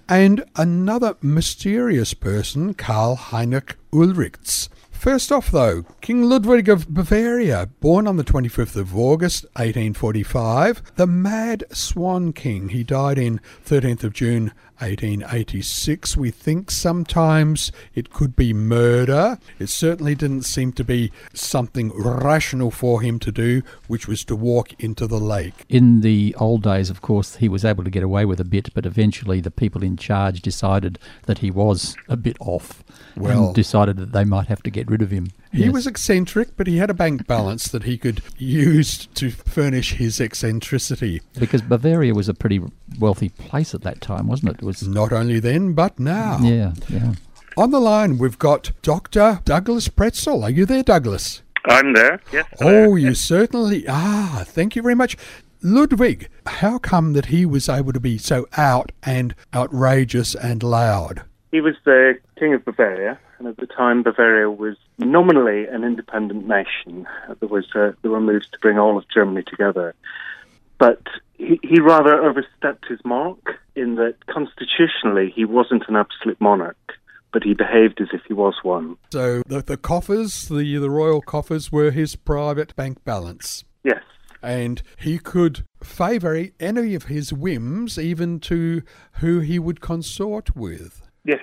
and 0.08 0.44
another 0.54 1.16
mysterious 1.20 2.14
person, 2.14 2.72
Karl 2.75 3.16
Heinrich 3.16 3.75
Ulrichs. 3.92 4.68
First 4.92 5.32
off, 5.32 5.50
though, 5.50 5.84
King 6.00 6.25
Ludwig 6.25 6.68
of 6.68 6.87
Bavaria, 6.87 7.70
born 7.80 8.06
on 8.06 8.16
the 8.16 8.22
25th 8.22 8.76
of 8.76 8.94
August 8.94 9.44
1845, 9.54 10.92
the 10.96 11.06
Mad 11.06 11.64
Swan 11.72 12.32
King. 12.32 12.68
He 12.68 12.84
died 12.84 13.18
in 13.18 13.40
13th 13.64 14.04
of 14.04 14.12
June 14.12 14.52
1886. 14.80 16.16
We 16.16 16.30
think 16.30 16.70
sometimes 16.70 17.72
it 17.94 18.10
could 18.10 18.34
be 18.37 18.52
murder. 18.52 19.38
It 19.58 19.68
certainly 19.68 20.14
didn't 20.14 20.42
seem 20.42 20.72
to 20.72 20.84
be 20.84 21.12
something 21.34 21.92
rational 21.94 22.70
for 22.70 23.00
him 23.00 23.18
to 23.20 23.32
do, 23.32 23.62
which 23.87 24.08
was 24.08 24.25
to 24.25 24.37
walk 24.37 24.72
into 24.82 25.06
the 25.06 25.20
lake. 25.20 25.64
In 25.68 26.00
the 26.00 26.34
old 26.38 26.62
days, 26.62 26.90
of 26.90 27.02
course, 27.02 27.37
he 27.37 27.49
was 27.49 27.64
able 27.64 27.84
to 27.84 27.90
get 27.90 28.02
away 28.02 28.25
with 28.25 28.40
a 28.40 28.44
bit, 28.44 28.70
but 28.75 28.87
eventually 28.87 29.40
the 29.40 29.50
people 29.50 29.82
in 29.82 29.96
charge 29.96 30.42
decided 30.42 30.99
that 31.26 31.38
he 31.38 31.50
was 31.50 31.96
a 32.08 32.16
bit 32.16 32.37
off 32.40 32.82
Well- 33.16 33.46
and 33.46 33.54
decided 33.54 33.96
that 33.99 34.12
they 34.12 34.25
might 34.25 34.49
have 34.49 34.62
to 34.62 34.70
get 34.70 34.90
rid 34.90 35.02
of 35.02 35.10
him. 35.10 35.28
He 35.52 35.64
Yes. 35.64 35.73
was 35.73 35.87
eccentric, 35.87 36.57
but 36.57 36.66
he 36.69 36.76
had 36.76 36.90
a 36.90 36.95
bank 36.95 37.26
balance 37.26 37.66
that 37.69 37.83
he 37.83 37.99
could 37.99 38.23
use 38.38 39.07
to 39.14 39.30
furnish 39.30 39.95
his 39.95 40.21
eccentricity. 40.21 41.21
because 41.38 41.62
Bavaria 41.62 42.14
was 42.14 42.28
a 42.28 42.35
pretty 42.35 42.61
wealthy 42.99 43.30
place 43.30 43.75
at 43.75 43.83
that 43.83 44.00
time, 44.00 44.28
wasn't 44.28 44.50
it? 44.52 44.57
It 44.59 44.64
was 44.64 44.87
Not 44.87 45.12
only 45.12 45.40
then, 45.40 45.73
but 45.73 45.99
now. 45.99 46.38
yeah, 46.40 46.73
yeah. 46.88 47.14
On 47.57 47.71
the 47.73 47.80
line, 47.80 48.16
we've 48.19 48.38
got 48.38 48.71
Dr. 48.83 49.40
Douglas 49.45 49.88
Pretsell. 49.88 50.42
Are 50.45 50.50
you 50.50 50.64
there, 50.66 50.85
Douglas? 50.85 51.42
I'm 51.66 51.92
there. 51.95 52.21
Yes. 52.33 52.47
Oh, 52.61 52.95
you 52.95 53.12
certainly 53.14 53.87
are. 53.88 54.45
Thank 54.45 54.76
you 54.76 54.83
very 54.83 54.95
much. 54.95 55.16
Ludwig, 55.62 56.28
how 56.47 56.78
come 56.78 57.12
that 57.12 57.26
he 57.26 57.45
was 57.45 57.69
able 57.69 57.92
to 57.92 58.00
be 58.00 58.16
so 58.19 58.47
out 58.57 58.92
and 59.02 59.35
outrageous 59.52 60.35
and 60.35 60.62
loud? 60.62 61.23
He 61.50 61.61
was 61.61 61.75
the 61.85 62.14
king 62.38 62.54
of 62.54 62.64
Bavaria, 62.64 63.19
and 63.40 63.49
at 63.49 63.56
the 63.56 63.66
time 63.66 64.02
Bavaria 64.02 64.50
was 64.50 64.76
nominally 64.99 65.66
an 65.66 65.82
independent 65.82 66.47
nation. 66.47 67.09
There 67.40 67.49
was 67.49 67.64
uh, 67.75 67.92
there 68.02 68.11
were 68.11 68.20
moves 68.20 68.49
to 68.50 68.59
bring 68.61 68.78
all 68.78 68.99
of 68.99 69.04
Germany 69.12 69.42
together, 69.42 69.94
but 70.78 71.02
he, 71.38 71.59
he 71.62 71.80
rather 71.80 72.23
overstepped 72.23 72.87
his 72.87 73.00
mark 73.04 73.59
in 73.75 73.94
that 73.97 74.26
constitutionally 74.26 75.32
he 75.35 75.47
wasn't 75.47 75.85
an 75.88 75.97
absolute 75.97 76.38
monarch, 76.38 76.92
but 77.32 77.42
he 77.42 77.54
behaved 77.54 78.00
as 78.00 78.09
if 78.12 78.20
he 78.28 78.35
was 78.35 78.54
one. 78.62 78.97
So 79.11 79.42
the, 79.47 79.62
the 79.62 79.78
coffers, 79.78 80.49
the, 80.49 80.76
the 80.76 80.90
royal 80.90 81.23
coffers, 81.23 81.73
were 81.73 81.90
his 81.90 82.16
private 82.16 82.76
bank 82.76 83.02
balance. 83.04 83.64
Yes. 83.85 84.02
And 84.42 84.82
he 84.99 85.18
could 85.18 85.64
favour 85.82 86.47
any 86.61 86.94
of 86.94 87.04
his 87.04 87.32
whims, 87.32 87.99
even 87.99 88.38
to 88.40 88.82
who 89.14 89.40
he 89.40 89.59
would 89.59 89.80
consort 89.80 90.54
with. 90.54 91.02
Yes. 91.25 91.40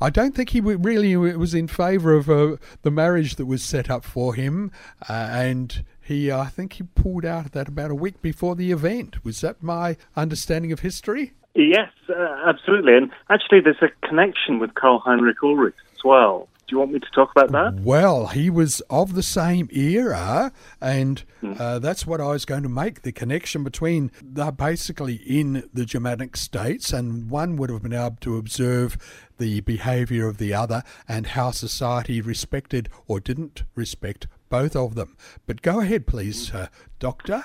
I 0.00 0.10
don't 0.10 0.34
think 0.34 0.50
he 0.50 0.60
really 0.60 1.16
was 1.16 1.54
in 1.54 1.68
favour 1.68 2.14
of 2.14 2.28
uh, 2.28 2.56
the 2.82 2.90
marriage 2.90 3.36
that 3.36 3.46
was 3.46 3.62
set 3.62 3.88
up 3.88 4.04
for 4.04 4.34
him, 4.34 4.72
uh, 5.08 5.12
and 5.12 5.84
he, 6.00 6.30
I 6.30 6.46
think, 6.46 6.74
he 6.74 6.82
pulled 6.82 7.24
out 7.24 7.46
of 7.46 7.52
that 7.52 7.68
about 7.68 7.90
a 7.90 7.94
week 7.94 8.20
before 8.20 8.56
the 8.56 8.72
event. 8.72 9.24
Was 9.24 9.40
that 9.40 9.62
my 9.62 9.96
understanding 10.16 10.72
of 10.72 10.80
history? 10.80 11.32
Yes, 11.54 11.90
uh, 12.08 12.36
absolutely. 12.46 12.96
And 12.96 13.10
actually, 13.30 13.60
there's 13.60 13.82
a 13.82 14.06
connection 14.06 14.58
with 14.58 14.74
Karl 14.74 14.98
Heinrich 14.98 15.42
Ulrich 15.42 15.76
as 15.94 16.04
well. 16.04 16.48
Do 16.66 16.74
you 16.74 16.78
want 16.78 16.92
me 16.92 16.98
to 16.98 17.10
talk 17.14 17.30
about 17.36 17.52
that? 17.52 17.82
Well, 17.82 18.28
he 18.28 18.48
was 18.48 18.80
of 18.88 19.14
the 19.14 19.22
same 19.22 19.68
era, 19.70 20.50
and 20.80 21.22
uh, 21.58 21.78
that's 21.78 22.06
what 22.06 22.22
I 22.22 22.28
was 22.28 22.46
going 22.46 22.62
to 22.62 22.70
make 22.70 23.02
the 23.02 23.12
connection 23.12 23.64
between 23.64 24.10
they're 24.22 24.50
basically 24.50 25.16
in 25.16 25.68
the 25.74 25.84
Germanic 25.84 26.38
states, 26.38 26.90
and 26.90 27.28
one 27.28 27.56
would 27.56 27.68
have 27.68 27.82
been 27.82 27.92
able 27.92 28.16
to 28.22 28.38
observe 28.38 28.96
the 29.38 29.60
behaviour 29.60 30.28
of 30.28 30.38
the 30.38 30.54
other 30.54 30.82
and 31.08 31.28
how 31.28 31.50
society 31.50 32.20
respected 32.20 32.88
or 33.06 33.20
didn't 33.20 33.64
respect 33.74 34.26
both 34.48 34.76
of 34.76 34.94
them. 34.94 35.16
But 35.46 35.62
go 35.62 35.80
ahead, 35.80 36.06
please, 36.06 36.52
uh, 36.52 36.68
Doctor. 36.98 37.44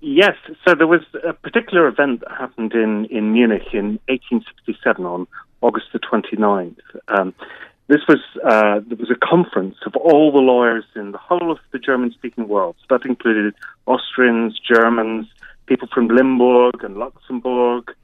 Yes, 0.00 0.36
so 0.64 0.74
there 0.74 0.86
was 0.86 1.00
a 1.26 1.32
particular 1.32 1.88
event 1.88 2.20
that 2.20 2.30
happened 2.30 2.74
in, 2.74 3.06
in 3.06 3.32
Munich 3.32 3.68
in 3.72 3.98
1867 4.08 5.04
on 5.04 5.26
August 5.62 5.86
the 5.92 5.98
29th. 5.98 6.76
Um, 7.08 7.34
this 7.88 8.00
was 8.08 8.18
uh, 8.44 8.80
there 8.86 8.98
was 8.98 9.10
a 9.10 9.26
conference 9.26 9.76
of 9.86 9.94
all 9.96 10.32
the 10.32 10.38
lawyers 10.38 10.84
in 10.96 11.12
the 11.12 11.18
whole 11.18 11.52
of 11.52 11.58
the 11.72 11.78
German-speaking 11.78 12.48
world. 12.48 12.76
So 12.80 12.98
that 12.98 13.06
included 13.06 13.54
Austrians, 13.86 14.58
Germans, 14.58 15.28
people 15.66 15.88
from 15.92 16.08
Limburg 16.08 16.82
and 16.82 16.96
Luxembourg, 16.96 17.94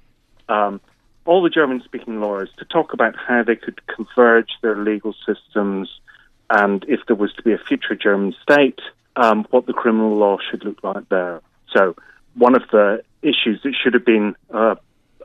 um, 0.48 0.80
all 1.24 1.42
the 1.42 1.50
German-speaking 1.50 2.20
lawyers 2.20 2.50
to 2.58 2.64
talk 2.64 2.92
about 2.92 3.14
how 3.16 3.42
they 3.42 3.56
could 3.56 3.86
converge 3.86 4.50
their 4.60 4.76
legal 4.76 5.14
systems, 5.26 5.88
and 6.50 6.84
if 6.88 7.00
there 7.06 7.16
was 7.16 7.32
to 7.34 7.42
be 7.42 7.52
a 7.52 7.58
future 7.58 7.94
German 7.94 8.34
state, 8.42 8.80
um, 9.16 9.46
what 9.50 9.66
the 9.66 9.72
criminal 9.72 10.16
law 10.16 10.38
should 10.50 10.64
look 10.64 10.82
like 10.82 11.08
there. 11.08 11.40
So 11.74 11.94
one 12.34 12.54
of 12.54 12.62
the 12.70 13.02
issues 13.22 13.62
that 13.62 13.74
should 13.74 13.94
have 13.94 14.04
been 14.04 14.34
uh, 14.52 14.74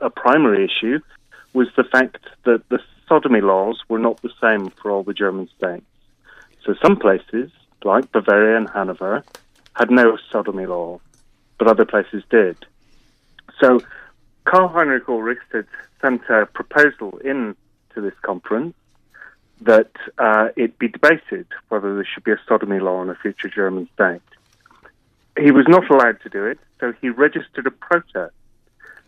a 0.00 0.10
primary 0.10 0.64
issue 0.64 1.00
was 1.52 1.68
the 1.76 1.84
fact 1.84 2.18
that 2.44 2.68
the 2.68 2.80
sodomy 3.08 3.40
laws 3.40 3.82
were 3.88 3.98
not 3.98 4.20
the 4.22 4.30
same 4.40 4.70
for 4.70 4.90
all 4.90 5.02
the 5.02 5.14
German 5.14 5.48
states. 5.56 5.86
So 6.64 6.74
some 6.82 6.96
places, 6.96 7.50
like 7.82 8.12
Bavaria 8.12 8.56
and 8.56 8.68
Hanover, 8.68 9.24
had 9.74 9.90
no 9.90 10.18
sodomy 10.30 10.66
law, 10.66 11.00
but 11.58 11.68
other 11.68 11.86
places 11.86 12.22
did. 12.30 12.56
So 13.60 13.80
Karl 14.48 14.68
Heinrich 14.68 15.06
Ulrich 15.08 15.40
sent 16.00 16.22
a 16.30 16.46
proposal 16.46 17.18
in 17.22 17.54
to 17.94 18.00
this 18.00 18.14
conference 18.22 18.74
that 19.60 19.90
uh, 20.16 20.48
it 20.56 20.78
be 20.78 20.88
debated 20.88 21.46
whether 21.68 21.94
there 21.94 22.08
should 22.10 22.24
be 22.24 22.30
a 22.30 22.40
sodomy 22.48 22.80
law 22.80 23.02
in 23.02 23.10
a 23.10 23.14
future 23.14 23.50
German 23.54 23.90
state. 23.92 24.22
He 25.38 25.50
was 25.50 25.66
not 25.68 25.90
allowed 25.90 26.22
to 26.22 26.30
do 26.30 26.46
it, 26.46 26.58
so 26.80 26.94
he 27.02 27.10
registered 27.10 27.66
a 27.66 27.70
protest 27.70 28.34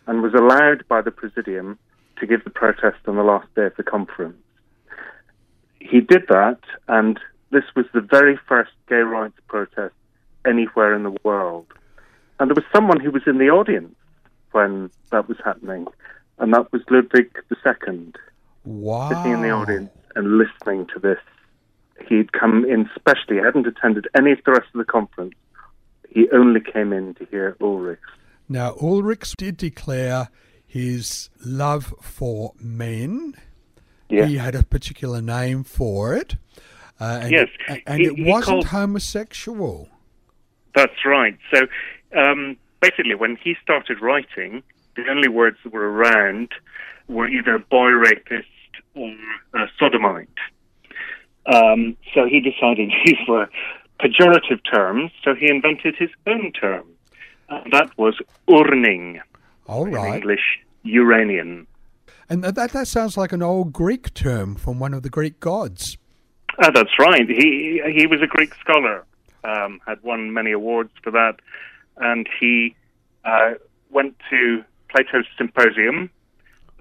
and 0.06 0.22
was 0.22 0.34
allowed 0.34 0.86
by 0.88 1.00
the 1.00 1.10
Presidium 1.10 1.78
to 2.18 2.26
give 2.26 2.44
the 2.44 2.50
protest 2.50 2.98
on 3.06 3.16
the 3.16 3.22
last 3.22 3.48
day 3.54 3.64
of 3.64 3.76
the 3.76 3.82
conference. 3.82 4.36
He 5.80 6.02
did 6.02 6.26
that, 6.28 6.60
and 6.86 7.18
this 7.50 7.64
was 7.74 7.86
the 7.94 8.02
very 8.02 8.38
first 8.46 8.72
gay 8.90 8.96
rights 8.96 9.38
protest 9.48 9.94
anywhere 10.46 10.94
in 10.94 11.02
the 11.02 11.16
world. 11.24 11.66
And 12.38 12.50
there 12.50 12.54
was 12.54 12.64
someone 12.74 13.00
who 13.00 13.10
was 13.10 13.22
in 13.26 13.38
the 13.38 13.48
audience 13.48 13.94
when 14.52 14.90
that 15.10 15.28
was 15.28 15.36
happening, 15.44 15.86
and 16.38 16.52
that 16.54 16.72
was 16.72 16.82
Ludwig 16.90 17.30
II 17.50 18.12
Wow. 18.64 19.08
sitting 19.08 19.32
in 19.32 19.42
the 19.42 19.50
audience 19.50 19.90
and 20.14 20.38
listening 20.38 20.86
to 20.94 20.98
this. 21.00 21.18
He'd 22.08 22.32
come 22.32 22.64
in 22.64 22.88
specially, 22.94 23.36
he 23.36 23.42
hadn't 23.44 23.66
attended 23.66 24.08
any 24.16 24.32
of 24.32 24.38
the 24.44 24.52
rest 24.52 24.66
of 24.74 24.78
the 24.78 24.84
conference. 24.90 25.34
He 26.08 26.28
only 26.32 26.60
came 26.60 26.92
in 26.92 27.14
to 27.14 27.26
hear 27.26 27.56
Ulrich. 27.60 28.00
Now, 28.48 28.74
Ulrich 28.80 29.34
did 29.36 29.56
declare 29.56 30.28
his 30.66 31.30
love 31.44 31.94
for 32.00 32.52
men. 32.60 33.34
Yeah. 34.08 34.26
He 34.26 34.36
had 34.38 34.54
a 34.56 34.64
particular 34.64 35.20
name 35.22 35.62
for 35.62 36.14
it. 36.14 36.36
Uh, 37.00 37.20
and 37.22 37.30
Yes, 37.32 37.48
it, 37.68 37.82
and 37.86 38.00
he- 38.00 38.06
it 38.08 38.26
wasn't 38.26 38.44
called- 38.64 38.66
homosexual. 38.66 39.88
That's 40.74 41.04
right. 41.06 41.36
So 41.52 41.66
um, 42.16 42.56
basically, 42.80 43.14
when 43.14 43.36
he 43.42 43.54
started 43.62 44.00
writing, 44.00 44.62
the 44.96 45.04
only 45.10 45.28
words 45.28 45.56
that 45.64 45.72
were 45.72 45.90
around 45.90 46.50
were 47.08 47.28
either 47.28 47.58
boy 47.58 47.90
rapist 47.90 48.48
or 48.94 49.14
uh, 49.54 49.66
sodomite. 49.78 50.28
Um, 51.46 51.96
so 52.14 52.26
he 52.26 52.40
decided 52.40 52.90
these 53.04 53.16
were 53.28 53.48
pejorative 54.00 54.60
terms, 54.72 55.10
so 55.24 55.34
he 55.34 55.48
invented 55.48 55.96
his 55.96 56.10
own 56.26 56.52
term. 56.52 56.86
And 57.48 57.72
that 57.72 57.96
was 57.98 58.14
urning, 58.48 59.20
All 59.66 59.86
right. 59.86 60.08
in. 60.08 60.14
English, 60.14 60.60
Uranian. 60.84 61.66
And 62.28 62.44
that, 62.44 62.70
that 62.72 62.86
sounds 62.86 63.16
like 63.16 63.32
an 63.32 63.42
old 63.42 63.72
Greek 63.72 64.14
term 64.14 64.54
from 64.54 64.78
one 64.78 64.94
of 64.94 65.02
the 65.02 65.10
Greek 65.10 65.40
gods. 65.40 65.98
Ah, 66.62 66.70
that's 66.70 66.98
right. 66.98 67.28
He 67.28 67.80
he 67.92 68.06
was 68.06 68.20
a 68.22 68.26
Greek 68.26 68.54
scholar, 68.54 69.04
um, 69.44 69.80
had 69.86 70.02
won 70.02 70.32
many 70.32 70.52
awards 70.52 70.90
for 71.02 71.10
that, 71.10 71.36
and 71.96 72.28
he 72.38 72.74
uh, 73.24 73.54
went 73.90 74.16
to 74.30 74.64
Plato's 74.88 75.26
Symposium, 75.36 76.10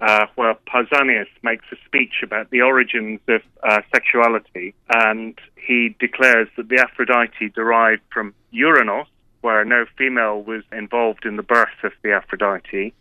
uh, 0.00 0.26
where 0.34 0.54
Pausanias 0.66 1.28
makes 1.42 1.64
a 1.72 1.76
speech 1.84 2.22
about 2.22 2.50
the 2.50 2.62
origins 2.62 3.20
of 3.28 3.42
uh, 3.62 3.80
sexuality, 3.92 4.74
and 4.94 5.38
he 5.56 5.94
declares 6.00 6.48
that 6.56 6.68
the 6.68 6.80
Aphrodite 6.80 7.50
derived 7.54 8.02
from 8.12 8.34
Uranos, 8.52 9.06
where 9.42 9.64
no 9.64 9.84
female 9.96 10.42
was 10.42 10.62
involved 10.72 11.24
in 11.24 11.36
the 11.36 11.42
birth 11.42 11.68
of 11.82 11.92
the 12.02 12.12
Aphrodite. 12.12 12.92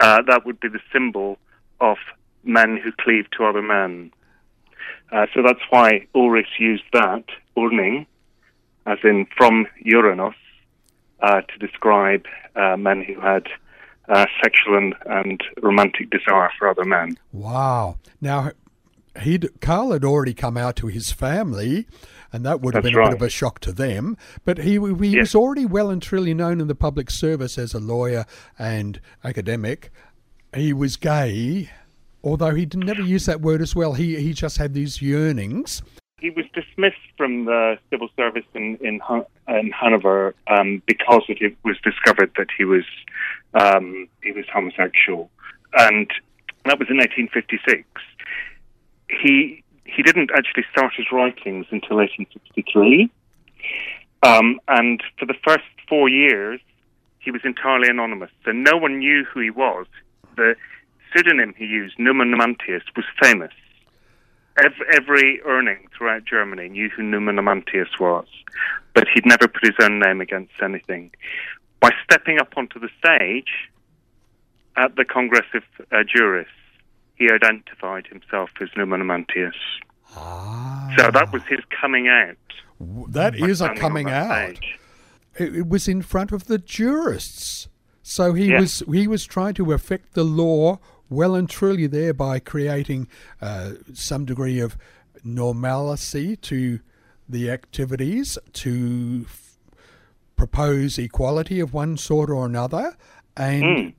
Uh, 0.00 0.22
that 0.26 0.44
would 0.44 0.60
be 0.60 0.68
the 0.68 0.80
symbol 0.92 1.38
of 1.80 1.96
men 2.44 2.76
who 2.76 2.90
cleave 2.92 3.26
to 3.36 3.44
other 3.44 3.62
men. 3.62 4.10
Uh, 5.10 5.26
so 5.34 5.42
that's 5.42 5.60
why 5.70 6.06
Ulrich 6.14 6.58
used 6.58 6.84
that, 6.92 7.24
urning, 7.56 8.06
as 8.86 8.98
in 9.04 9.26
from 9.36 9.66
Uranos, 9.86 10.32
uh, 10.32 10.41
to 11.22 11.58
describe 11.58 12.24
uh, 12.56 12.76
men 12.76 13.02
who 13.02 13.20
had 13.20 13.46
uh, 14.08 14.26
sexual 14.42 14.76
and, 14.76 14.94
and 15.06 15.40
romantic 15.62 16.10
desire 16.10 16.50
for 16.58 16.68
other 16.68 16.84
men. 16.84 17.16
Wow. 17.32 17.98
Now, 18.20 18.50
he'd, 19.20 19.48
Karl 19.60 19.92
had 19.92 20.04
already 20.04 20.34
come 20.34 20.56
out 20.56 20.76
to 20.76 20.88
his 20.88 21.12
family, 21.12 21.86
and 22.32 22.44
that 22.44 22.60
would 22.60 22.74
have 22.74 22.82
That's 22.82 22.92
been 22.92 22.98
a 22.98 23.02
right. 23.04 23.10
bit 23.10 23.16
of 23.22 23.26
a 23.26 23.30
shock 23.30 23.60
to 23.60 23.72
them. 23.72 24.16
But 24.44 24.58
he, 24.58 24.72
he 24.72 25.08
Yes. 25.08 25.20
was 25.20 25.34
already 25.36 25.64
well 25.66 25.90
and 25.90 26.02
truly 26.02 26.34
known 26.34 26.60
in 26.60 26.66
the 26.66 26.74
public 26.74 27.10
service 27.10 27.56
as 27.58 27.74
a 27.74 27.78
lawyer 27.80 28.24
and 28.58 29.00
academic. 29.22 29.90
He 30.54 30.72
was 30.72 30.96
gay, 30.96 31.70
although 32.24 32.54
he 32.54 32.66
didn't 32.66 32.86
never 32.86 33.02
use 33.02 33.26
that 33.26 33.40
word 33.40 33.62
as 33.62 33.74
well. 33.76 33.94
He, 33.94 34.16
he 34.16 34.32
just 34.32 34.58
had 34.58 34.74
these 34.74 35.00
yearnings. 35.00 35.82
He 36.22 36.30
was 36.30 36.44
dismissed 36.54 37.08
from 37.16 37.46
the 37.46 37.78
civil 37.90 38.08
service 38.14 38.44
in 38.54 38.76
in, 38.76 39.00
in 39.48 39.72
Hanover 39.72 40.36
um, 40.46 40.80
because 40.86 41.24
it 41.26 41.56
was 41.64 41.76
discovered 41.82 42.30
that 42.36 42.46
he 42.56 42.64
was 42.64 42.84
um, 43.54 44.06
he 44.22 44.30
was 44.30 44.44
homosexual, 44.52 45.28
and 45.72 46.08
that 46.66 46.78
was 46.78 46.88
in 46.88 46.98
1856. 46.98 47.82
He 49.08 49.64
he 49.84 50.02
didn't 50.04 50.30
actually 50.30 50.64
start 50.70 50.92
his 50.96 51.06
writings 51.10 51.66
until 51.72 51.96
1863, 51.96 53.10
um, 54.22 54.60
and 54.68 55.02
for 55.18 55.26
the 55.26 55.34
first 55.44 55.66
four 55.88 56.08
years 56.08 56.60
he 57.18 57.32
was 57.32 57.40
entirely 57.44 57.88
anonymous, 57.88 58.30
so 58.44 58.52
no 58.52 58.76
one 58.76 59.00
knew 59.00 59.24
who 59.24 59.40
he 59.40 59.50
was. 59.50 59.86
The 60.36 60.54
pseudonym 61.12 61.52
he 61.58 61.64
used, 61.66 61.98
Numa 61.98 62.24
Numantius, 62.24 62.82
was 62.94 63.06
famous. 63.20 63.52
Every, 64.58 64.86
every 64.92 65.40
urning 65.46 65.88
throughout 65.96 66.24
Germany 66.24 66.68
knew 66.68 66.88
who 66.90 67.02
Numa 67.02 67.32
Numantius 67.32 67.98
was, 67.98 68.26
but 68.94 69.04
he'd 69.14 69.24
never 69.26 69.48
put 69.48 69.62
his 69.64 69.74
own 69.80 69.98
name 69.98 70.20
against 70.20 70.52
anything. 70.62 71.10
By 71.80 71.90
stepping 72.04 72.38
up 72.38 72.52
onto 72.56 72.78
the 72.78 72.90
stage 72.98 73.48
at 74.76 74.96
the 74.96 75.04
Congress 75.04 75.46
of 75.54 75.62
uh, 75.90 76.02
Jurists, 76.04 76.52
he 77.16 77.30
identified 77.30 78.06
himself 78.06 78.50
as 78.60 78.68
Numa 78.76 78.96
Numantius. 78.98 79.52
Ah. 80.16 80.92
So 80.98 81.10
that 81.10 81.32
was 81.32 81.42
his 81.48 81.60
coming 81.80 82.08
out. 82.08 82.36
That 83.08 83.34
is 83.36 83.60
a 83.60 83.74
coming 83.74 84.10
out. 84.10 84.58
It, 85.38 85.56
it 85.56 85.68
was 85.68 85.88
in 85.88 86.02
front 86.02 86.32
of 86.32 86.46
the 86.46 86.58
jurists. 86.58 87.68
So 88.02 88.34
he 88.34 88.50
Yeah. 88.50 88.60
was 88.60 88.82
he 88.92 89.06
was 89.06 89.24
trying 89.24 89.54
to 89.54 89.72
affect 89.72 90.14
the 90.14 90.24
law 90.24 90.80
well 91.12 91.34
and 91.34 91.48
truly 91.48 91.86
there 91.86 92.14
by 92.14 92.38
creating 92.38 93.08
uh, 93.40 93.72
some 93.92 94.24
degree 94.24 94.60
of 94.60 94.76
normalcy 95.24 96.36
to 96.36 96.80
the 97.28 97.50
activities 97.50 98.38
to 98.52 99.24
f- 99.26 99.58
propose 100.36 100.98
equality 100.98 101.60
of 101.60 101.72
one 101.72 101.96
sort 101.96 102.30
or 102.30 102.44
another 102.44 102.96
and 103.36 103.94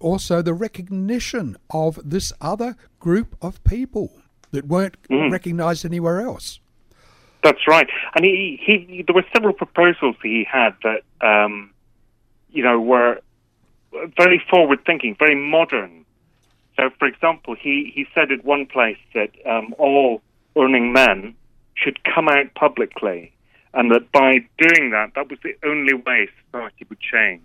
also 0.00 0.42
the 0.42 0.54
recognition 0.54 1.56
of 1.70 1.98
this 2.04 2.32
other 2.40 2.76
group 3.00 3.36
of 3.42 3.62
people 3.64 4.12
that 4.52 4.66
weren't 4.66 4.96
recognized 5.10 5.84
anywhere 5.84 6.20
else. 6.20 6.60
That's 7.42 7.66
right. 7.68 7.88
And 8.14 8.24
he, 8.24 8.60
he, 8.64 9.04
there 9.06 9.14
were 9.14 9.24
several 9.32 9.52
proposals 9.52 10.16
he 10.22 10.46
had 10.50 10.74
that, 10.82 11.02
um, 11.20 11.70
you 12.50 12.62
know, 12.62 12.80
were 12.80 13.20
very 14.16 14.42
forward 14.50 14.80
thinking, 14.84 15.16
very 15.18 15.34
modern. 15.34 16.04
So, 16.78 16.90
for 16.98 17.06
example, 17.08 17.56
he, 17.60 17.90
he 17.92 18.06
said 18.14 18.30
at 18.30 18.44
one 18.44 18.64
place 18.66 18.98
that 19.12 19.30
um, 19.44 19.74
all 19.78 20.22
urning 20.56 20.92
men 20.92 21.34
should 21.74 21.98
come 22.04 22.28
out 22.28 22.54
publicly, 22.54 23.32
and 23.74 23.90
that 23.90 24.12
by 24.12 24.38
doing 24.58 24.90
that, 24.90 25.10
that 25.16 25.28
was 25.28 25.38
the 25.42 25.56
only 25.68 25.94
way 25.94 26.28
society 26.46 26.86
would 26.88 27.00
change. 27.00 27.42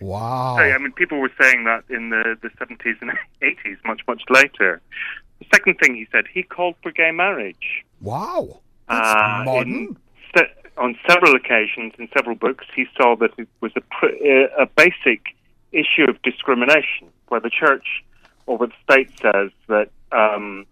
Wow. 0.00 0.56
So, 0.58 0.62
I 0.64 0.78
mean, 0.78 0.92
people 0.92 1.18
were 1.18 1.30
saying 1.38 1.64
that 1.64 1.84
in 1.90 2.08
the, 2.08 2.34
the 2.40 2.48
70s 2.48 2.96
and 3.02 3.10
80s, 3.42 3.76
much, 3.84 4.00
much 4.08 4.22
later. 4.30 4.80
The 5.40 5.46
second 5.54 5.74
thing 5.78 5.94
he 5.94 6.06
said, 6.10 6.24
he 6.32 6.42
called 6.42 6.76
for 6.82 6.90
gay 6.92 7.10
marriage. 7.10 7.84
Wow. 8.00 8.60
That's 8.88 9.06
Uh, 9.06 9.42
modern. 9.44 9.72
in 9.74 9.96
on 10.78 10.96
several 11.06 11.34
occasions 11.34 11.92
in 11.98 12.08
several 12.16 12.34
books, 12.36 12.64
he 12.74 12.86
saw 12.96 13.14
that 13.16 13.32
it 13.36 13.48
was 13.60 13.70
a, 13.76 13.82
pr- 13.82 14.06
uh, 14.24 14.62
a 14.62 14.66
basic 14.66 15.20
issue 15.72 16.04
of 16.08 16.20
discrimination, 16.22 17.08
where 17.28 17.40
the 17.40 17.50
church 17.50 18.02
or 18.50 18.56
where 18.58 18.68
the 18.68 18.74
state 18.82 19.10
says 19.22 19.52
that 19.68 19.90
um, 20.10 20.66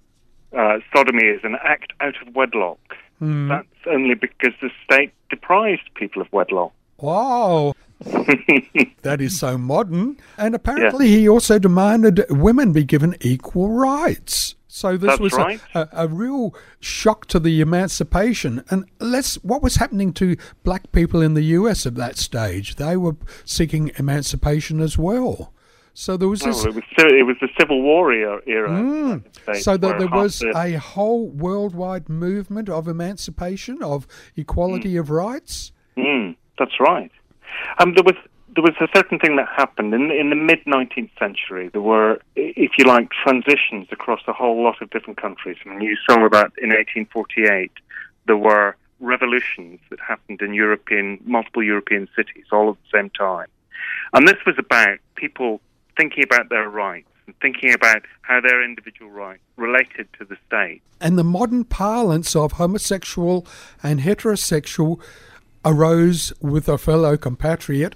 uh, 0.53 0.79
sodomy 0.93 1.23
is 1.23 1.41
an 1.45 1.57
act 1.63 1.93
out 2.01 2.15
of 2.27 2.35
wedlock. 2.35 2.81
Hmm. 3.21 3.49
That's 3.49 3.69
only 3.87 4.15
because 4.15 4.53
the 4.61 4.71
state 4.85 5.13
deprives 5.31 5.83
people 5.95 6.21
of 6.21 6.29
wedlock. 6.33 6.73
Wow. 6.99 7.75
That 9.03 9.21
is 9.21 9.39
so 9.39 9.57
modern. 9.57 10.19
And 10.37 10.55
apparently, 10.55 11.09
he 11.09 11.29
also 11.29 11.59
demanded 11.59 12.25
women 12.29 12.73
be 12.73 12.85
given 12.85 13.17
equal 13.21 13.71
rights. 13.71 14.57
So 14.67 14.97
this 14.97 15.09
That's 15.09 15.21
was 15.21 15.33
a- 15.33 15.37
right. 15.37 15.61
a, 15.75 15.89
a, 15.93 16.09
real 16.09 16.55
shock 16.79 17.27
to 17.27 17.39
the 17.41 17.61
emancipation. 17.61 18.63
And 18.71 18.85
let's 19.01 19.37
what 19.37 19.63
was 19.63 19.77
happening 19.77 20.13
to 20.15 20.37
black 20.63 20.93
people 20.93 21.23
in 21.23 21.35
the 21.35 21.43
U.S. 21.43 21.87
at 21.87 21.95
that 21.95 22.19
stage? 22.19 22.77
They 22.77 22.97
were 22.97 23.17
seeking 23.45 23.93
emancipation 23.99 24.81
as 24.81 24.99
well. 24.99 25.53
So 25.99 26.17
there 26.17 26.29
was 26.29 26.43
this. 26.43 26.65
It 26.65 26.75
was 26.77 26.85
it 26.99 27.27
was 27.27 27.37
the 27.41 27.49
Civil 27.59 27.83
War 27.83 28.13
era. 28.13 28.41
era 28.47 28.71
in 28.71 28.89
the 28.89 28.97
United 28.99 29.35
States, 29.35 29.59
Hmm. 29.59 29.63
so 29.63 29.77
that 29.79 29.99
there 29.99 30.07
was 30.07 30.39
the- 30.39 30.53
a 30.57 30.79
whole 30.79 31.29
worldwide 31.29 32.09
movement 32.09 32.69
of 32.71 32.87
emancipation, 32.87 33.83
of 33.83 34.07
equality 34.37 34.97
of 34.97 35.11
rights. 35.11 35.73
Mm, 35.97 36.37
that's 36.57 36.79
right. 36.79 37.11
Um, 37.81 37.95
there 37.95 38.05
was 38.05 38.15
there 38.55 38.63
was 38.63 38.77
a 38.81 38.87
certain 38.95 39.19
thing 39.19 39.35
that 39.41 39.49
happened 39.63 39.93
in 39.93 40.13
in 40.13 40.31
the 40.31 40.37
mid 40.37 40.61
nineteenth 40.67 41.11
century. 41.19 41.67
There 41.73 41.83
were, 41.83 42.21
if 42.37 42.71
you 42.79 42.85
like, 42.85 43.09
transitions 43.25 43.89
across 43.91 44.21
a 44.29 44.33
whole 44.33 44.63
lot 44.63 44.81
of 44.81 44.91
different 44.91 45.21
countries. 45.21 45.57
I 45.67 45.69
mean, 45.71 45.81
you 45.81 45.97
saw 46.09 46.29
that 46.29 46.53
in 46.63 46.71
1848. 46.71 47.73
There 48.27 48.37
were 48.37 48.77
revolutions 49.01 49.81
that 49.91 49.99
happened 49.99 50.43
in 50.43 50.55
European 50.55 51.19
multiple 51.25 51.65
European 51.65 52.09
cities 52.15 52.45
all 52.53 52.71
at 52.71 52.77
the 52.85 52.91
same 52.99 53.11
time, 53.11 53.49
and 54.13 54.29
this 54.29 54.39
was 54.47 54.57
about 54.59 54.99
people 55.17 55.61
thinking 55.99 56.23
about 56.25 56.49
their 56.49 56.69
rights 56.71 57.09
and 57.27 57.35
thinking 57.43 57.75
about 57.75 58.03
how 58.23 58.41
their 58.41 58.63
individual 58.65 59.11
rights 59.11 59.43
related 59.57 60.07
to 60.19 60.25
the 60.25 60.37
state. 60.47 60.81
and 61.01 61.17
the 61.19 61.25
modern 61.25 61.63
parlance 61.65 62.35
of 62.35 62.53
homosexual 62.53 63.47
and 63.83 64.01
heterosexual 64.01 65.01
arose 65.65 66.33
with 66.41 66.69
a 66.69 66.77
fellow 66.79 67.17
compatriot 67.17 67.95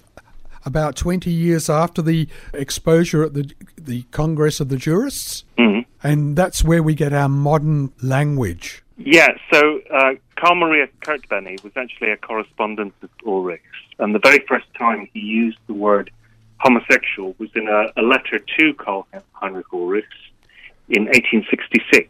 about 0.65 0.95
20 0.95 1.29
years 1.31 1.69
after 1.69 2.01
the 2.03 2.29
exposure 2.53 3.25
at 3.25 3.35
the 3.35 3.51
the 3.77 4.03
Congress 4.13 4.61
of 4.61 4.69
the 4.69 4.77
Jurists, 4.77 5.43
Mhm. 5.59 5.85
and 6.05 6.37
that's 6.37 6.63
where 6.63 6.85
we 6.85 6.95
get 6.95 7.13
our 7.13 7.29
modern 7.29 7.91
language. 8.01 8.81
Yeah, 8.97 9.31
so 9.53 9.81
uh, 9.91 10.15
Karl 10.37 10.55
Maria 10.55 10.87
Kertbeny 11.05 11.61
was 11.65 11.73
actually 11.77 12.13
a 12.13 12.17
correspondent 12.17 12.95
of 13.03 13.11
Ulrich's, 13.27 13.65
and 13.99 14.15
the 14.15 14.21
very 14.21 14.39
first 14.47 14.67
time 14.79 15.09
he 15.13 15.19
used 15.19 15.59
the 15.67 15.75
word 15.75 16.13
homosexual 16.63 17.35
was 17.39 17.51
in 17.55 17.67
a, 17.69 18.01
a 18.01 18.03
letter 18.03 18.39
to 18.39 18.75
Karl 18.75 19.07
Heinrich 19.33 19.67
Ulrichs 19.73 20.07
in 20.89 21.05
1866. 21.07 22.09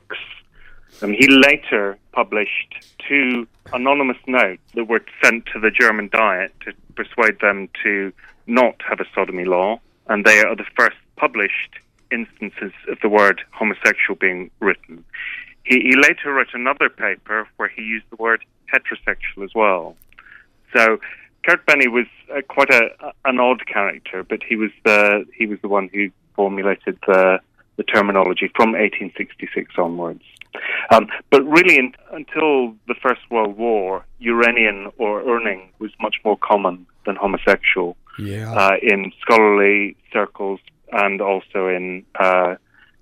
Um, 1.00 1.12
he 1.12 1.26
later 1.26 1.98
published 2.12 2.74
two 3.08 3.48
anonymous 3.72 4.18
notes 4.26 4.62
that 4.74 4.84
were 4.84 5.00
sent 5.24 5.46
to 5.46 5.58
the 5.58 5.70
German 5.70 6.10
Diet 6.12 6.52
to 6.64 6.72
persuade 6.94 7.40
them 7.40 7.68
to 7.82 8.12
not 8.46 8.76
have 8.86 9.00
a 9.00 9.06
sodomy 9.14 9.46
law, 9.46 9.80
and 10.08 10.24
they 10.24 10.40
are 10.40 10.54
the 10.54 10.66
first 10.76 10.96
published 11.16 11.78
instances 12.10 12.72
of 12.88 12.98
the 13.00 13.08
word 13.08 13.40
homosexual 13.52 14.16
being 14.20 14.50
written. 14.60 15.02
He, 15.64 15.80
he 15.80 15.96
later 15.96 16.32
wrote 16.32 16.52
another 16.52 16.90
paper 16.90 17.48
where 17.56 17.68
he 17.68 17.82
used 17.82 18.04
the 18.10 18.16
word 18.16 18.44
heterosexual 18.72 19.44
as 19.44 19.54
well. 19.54 19.96
So 20.76 20.98
Kertbeny 21.46 21.88
was 21.90 22.06
uh, 22.34 22.40
quite 22.48 22.70
a, 22.70 22.90
an 23.24 23.40
odd 23.40 23.66
character, 23.66 24.22
but 24.22 24.40
he 24.48 24.56
was 24.56 24.70
the 24.84 25.24
he 25.36 25.46
was 25.46 25.58
the 25.62 25.68
one 25.68 25.88
who 25.92 26.10
formulated 26.36 26.98
the 27.06 27.40
the 27.76 27.82
terminology 27.82 28.50
from 28.54 28.72
1866 28.72 29.74
onwards. 29.78 30.22
Um, 30.90 31.06
but 31.30 31.42
really, 31.44 31.78
in, 31.78 31.94
until 32.12 32.74
the 32.86 32.94
First 33.02 33.22
World 33.30 33.56
War, 33.56 34.04
Uranian 34.18 34.90
or 34.98 35.22
Urning 35.22 35.68
was 35.78 35.90
much 36.00 36.16
more 36.24 36.36
common 36.36 36.86
than 37.06 37.16
homosexual 37.16 37.96
Yeah. 38.18 38.52
uh, 38.52 38.76
in 38.82 39.10
scholarly 39.20 39.96
circles, 40.12 40.60
and 40.92 41.20
also 41.20 41.68
in 41.68 42.04
uh, 42.20 42.56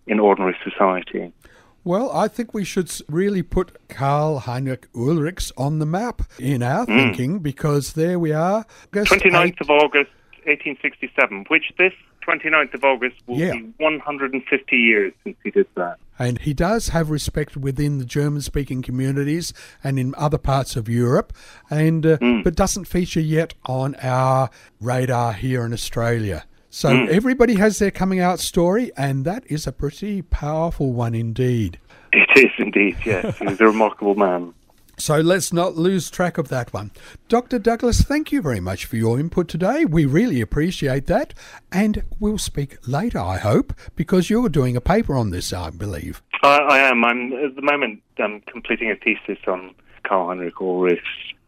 in 0.06 0.20
ordinary 0.20 0.56
society. 0.64 1.32
Well, 1.82 2.10
I 2.12 2.28
think 2.28 2.52
we 2.52 2.64
should 2.64 2.90
really 3.08 3.42
put 3.42 3.76
Karl 3.88 4.40
Heinrich 4.40 4.86
Ulrichs 4.94 5.50
on 5.56 5.78
the 5.78 5.86
map 5.86 6.22
in 6.38 6.62
our 6.62 6.84
thinking 6.84 7.38
because 7.38 7.94
there 7.94 8.18
we 8.18 8.32
are. 8.32 8.66
August 8.94 9.12
29th 9.12 9.46
8 9.46 9.60
of 9.62 9.70
August, 9.70 10.10
1867, 10.44 11.46
which 11.48 11.72
this 11.78 11.94
29th 12.26 12.74
of 12.74 12.84
August 12.84 13.16
will 13.26 13.38
Yeah. 13.38 13.52
be 13.54 13.72
150 13.78 14.76
years 14.76 15.12
since 15.24 15.36
he 15.42 15.50
did 15.50 15.66
that. 15.76 15.96
And 16.18 16.38
he 16.40 16.52
does 16.52 16.90
have 16.90 17.08
respect 17.08 17.56
within 17.56 17.96
the 17.96 18.04
German 18.04 18.42
speaking 18.42 18.82
communities 18.82 19.54
and 19.82 19.98
in 19.98 20.14
other 20.18 20.36
parts 20.36 20.76
of 20.76 20.86
Europe, 20.86 21.32
and 21.70 22.04
uh, 22.04 22.18
but 22.44 22.54
doesn't 22.54 22.84
feature 22.84 23.20
yet 23.20 23.54
on 23.64 23.94
our 24.02 24.50
radar 24.82 25.32
here 25.32 25.64
in 25.64 25.72
Australia. 25.72 26.44
So 26.70 26.96
hmm. 26.96 27.06
everybody 27.10 27.54
has 27.56 27.80
their 27.80 27.90
coming 27.90 28.20
out 28.20 28.38
story, 28.38 28.92
and 28.96 29.24
that 29.24 29.44
is 29.48 29.66
a 29.66 29.72
pretty 29.72 30.22
powerful 30.22 30.92
one 30.92 31.16
indeed. 31.16 31.80
It 32.12 32.28
is 32.36 32.52
indeed, 32.58 32.96
yes. 33.04 33.38
he 33.40 33.46
was 33.46 33.60
a 33.60 33.66
remarkable 33.66 34.14
man. 34.14 34.54
So 34.96 35.18
let's 35.18 35.52
not 35.52 35.76
lose 35.76 36.10
track 36.10 36.38
of 36.38 36.48
that 36.48 36.72
one. 36.72 36.92
Dr. 37.28 37.58
Douglas, 37.58 38.02
thank 38.02 38.30
you 38.30 38.40
very 38.40 38.60
much 38.60 38.84
for 38.84 38.96
your 38.96 39.18
input 39.18 39.48
today. 39.48 39.84
We 39.84 40.04
really 40.04 40.40
appreciate 40.40 41.06
that. 41.06 41.34
And 41.72 42.04
we'll 42.20 42.38
speak 42.38 42.76
later, 42.86 43.18
I 43.18 43.38
hope, 43.38 43.72
because 43.96 44.30
you're 44.30 44.50
doing 44.50 44.76
a 44.76 44.80
paper 44.80 45.16
on 45.16 45.30
this, 45.30 45.52
I 45.52 45.70
believe. 45.70 46.22
I, 46.42 46.58
I 46.58 46.78
am. 46.80 47.04
I'm 47.04 47.32
at 47.32 47.56
the 47.56 47.62
moment 47.62 48.02
I'm 48.18 48.42
completing 48.42 48.90
a 48.90 48.96
thesis 48.96 49.42
on 49.48 49.74
Karl 50.04 50.28
Heinrich 50.28 50.60
Ulrichs, 50.60 51.00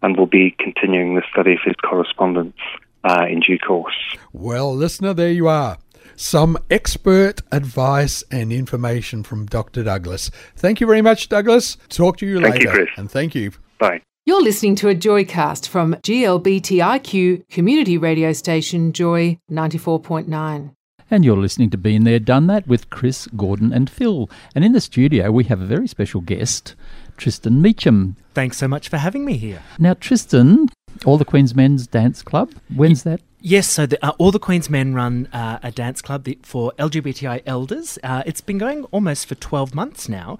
and 0.02 0.16
will 0.16 0.26
be 0.26 0.56
continuing 0.58 1.14
the 1.14 1.22
study 1.30 1.52
of 1.52 1.61
his 1.64 1.76
correspondence 1.85 2.56
uh, 3.04 3.26
in 3.28 3.40
due 3.40 3.58
course. 3.58 3.94
Well, 4.32 4.74
listener, 4.74 5.14
there 5.14 5.30
you 5.32 5.48
are. 5.48 5.78
Some 6.16 6.58
expert 6.70 7.40
advice 7.50 8.22
and 8.30 8.52
information 8.52 9.22
from 9.22 9.46
Dr. 9.46 9.82
Douglas. 9.82 10.30
Thank 10.56 10.80
you 10.80 10.86
very 10.86 11.02
much, 11.02 11.28
Douglas. 11.28 11.76
Talk 11.88 12.18
to 12.18 12.26
you 12.26 12.40
Thank 12.40 12.54
later. 12.54 12.64
you, 12.64 12.70
Chris. 12.70 12.88
And 12.96 13.10
thank 13.10 13.34
you. 13.34 13.52
Bye. 13.78 14.02
You're 14.24 14.42
listening 14.42 14.76
to 14.76 14.88
a 14.88 14.94
Joycast 14.94 15.66
from 15.66 15.94
GLBTIQ 15.94 17.48
community 17.48 17.98
radio 17.98 18.32
station 18.32 18.92
Joy 18.92 19.38
94.9. 19.50 20.74
And 21.10 21.24
you're 21.24 21.36
listening 21.36 21.70
to 21.70 21.76
Been 21.76 22.04
There, 22.04 22.18
Done 22.18 22.46
That 22.46 22.66
with 22.66 22.88
Chris, 22.88 23.26
Gordon, 23.36 23.72
and 23.72 23.90
Phil. 23.90 24.30
And 24.54 24.64
in 24.64 24.72
the 24.72 24.80
studio, 24.80 25.30
we 25.30 25.44
have 25.44 25.60
a 25.60 25.66
very 25.66 25.86
special 25.86 26.20
guest, 26.20 26.74
Tristan 27.16 27.60
Meecham. 27.60 28.16
Thanks 28.32 28.56
so 28.56 28.68
much 28.68 28.88
for 28.88 28.96
having 28.96 29.24
me 29.24 29.36
here. 29.36 29.62
Now, 29.78 29.94
Tristan, 29.94 30.68
All 31.04 31.18
the 31.18 31.24
Queen's 31.24 31.54
Men's 31.54 31.86
Dance 31.86 32.22
Club, 32.22 32.52
when's 32.74 33.02
that? 33.02 33.20
Yes, 33.40 33.68
so 33.68 33.86
the, 33.86 34.04
uh, 34.06 34.12
all 34.18 34.30
the 34.30 34.38
Queen's 34.38 34.70
Men 34.70 34.94
run 34.94 35.26
uh, 35.32 35.58
a 35.64 35.72
dance 35.72 36.00
club 36.00 36.28
for 36.42 36.72
LGBTI 36.78 37.42
elders. 37.44 37.98
Uh, 38.04 38.22
it's 38.24 38.40
been 38.40 38.58
going 38.58 38.84
almost 38.92 39.26
for 39.26 39.34
12 39.34 39.74
months 39.74 40.08
now 40.08 40.38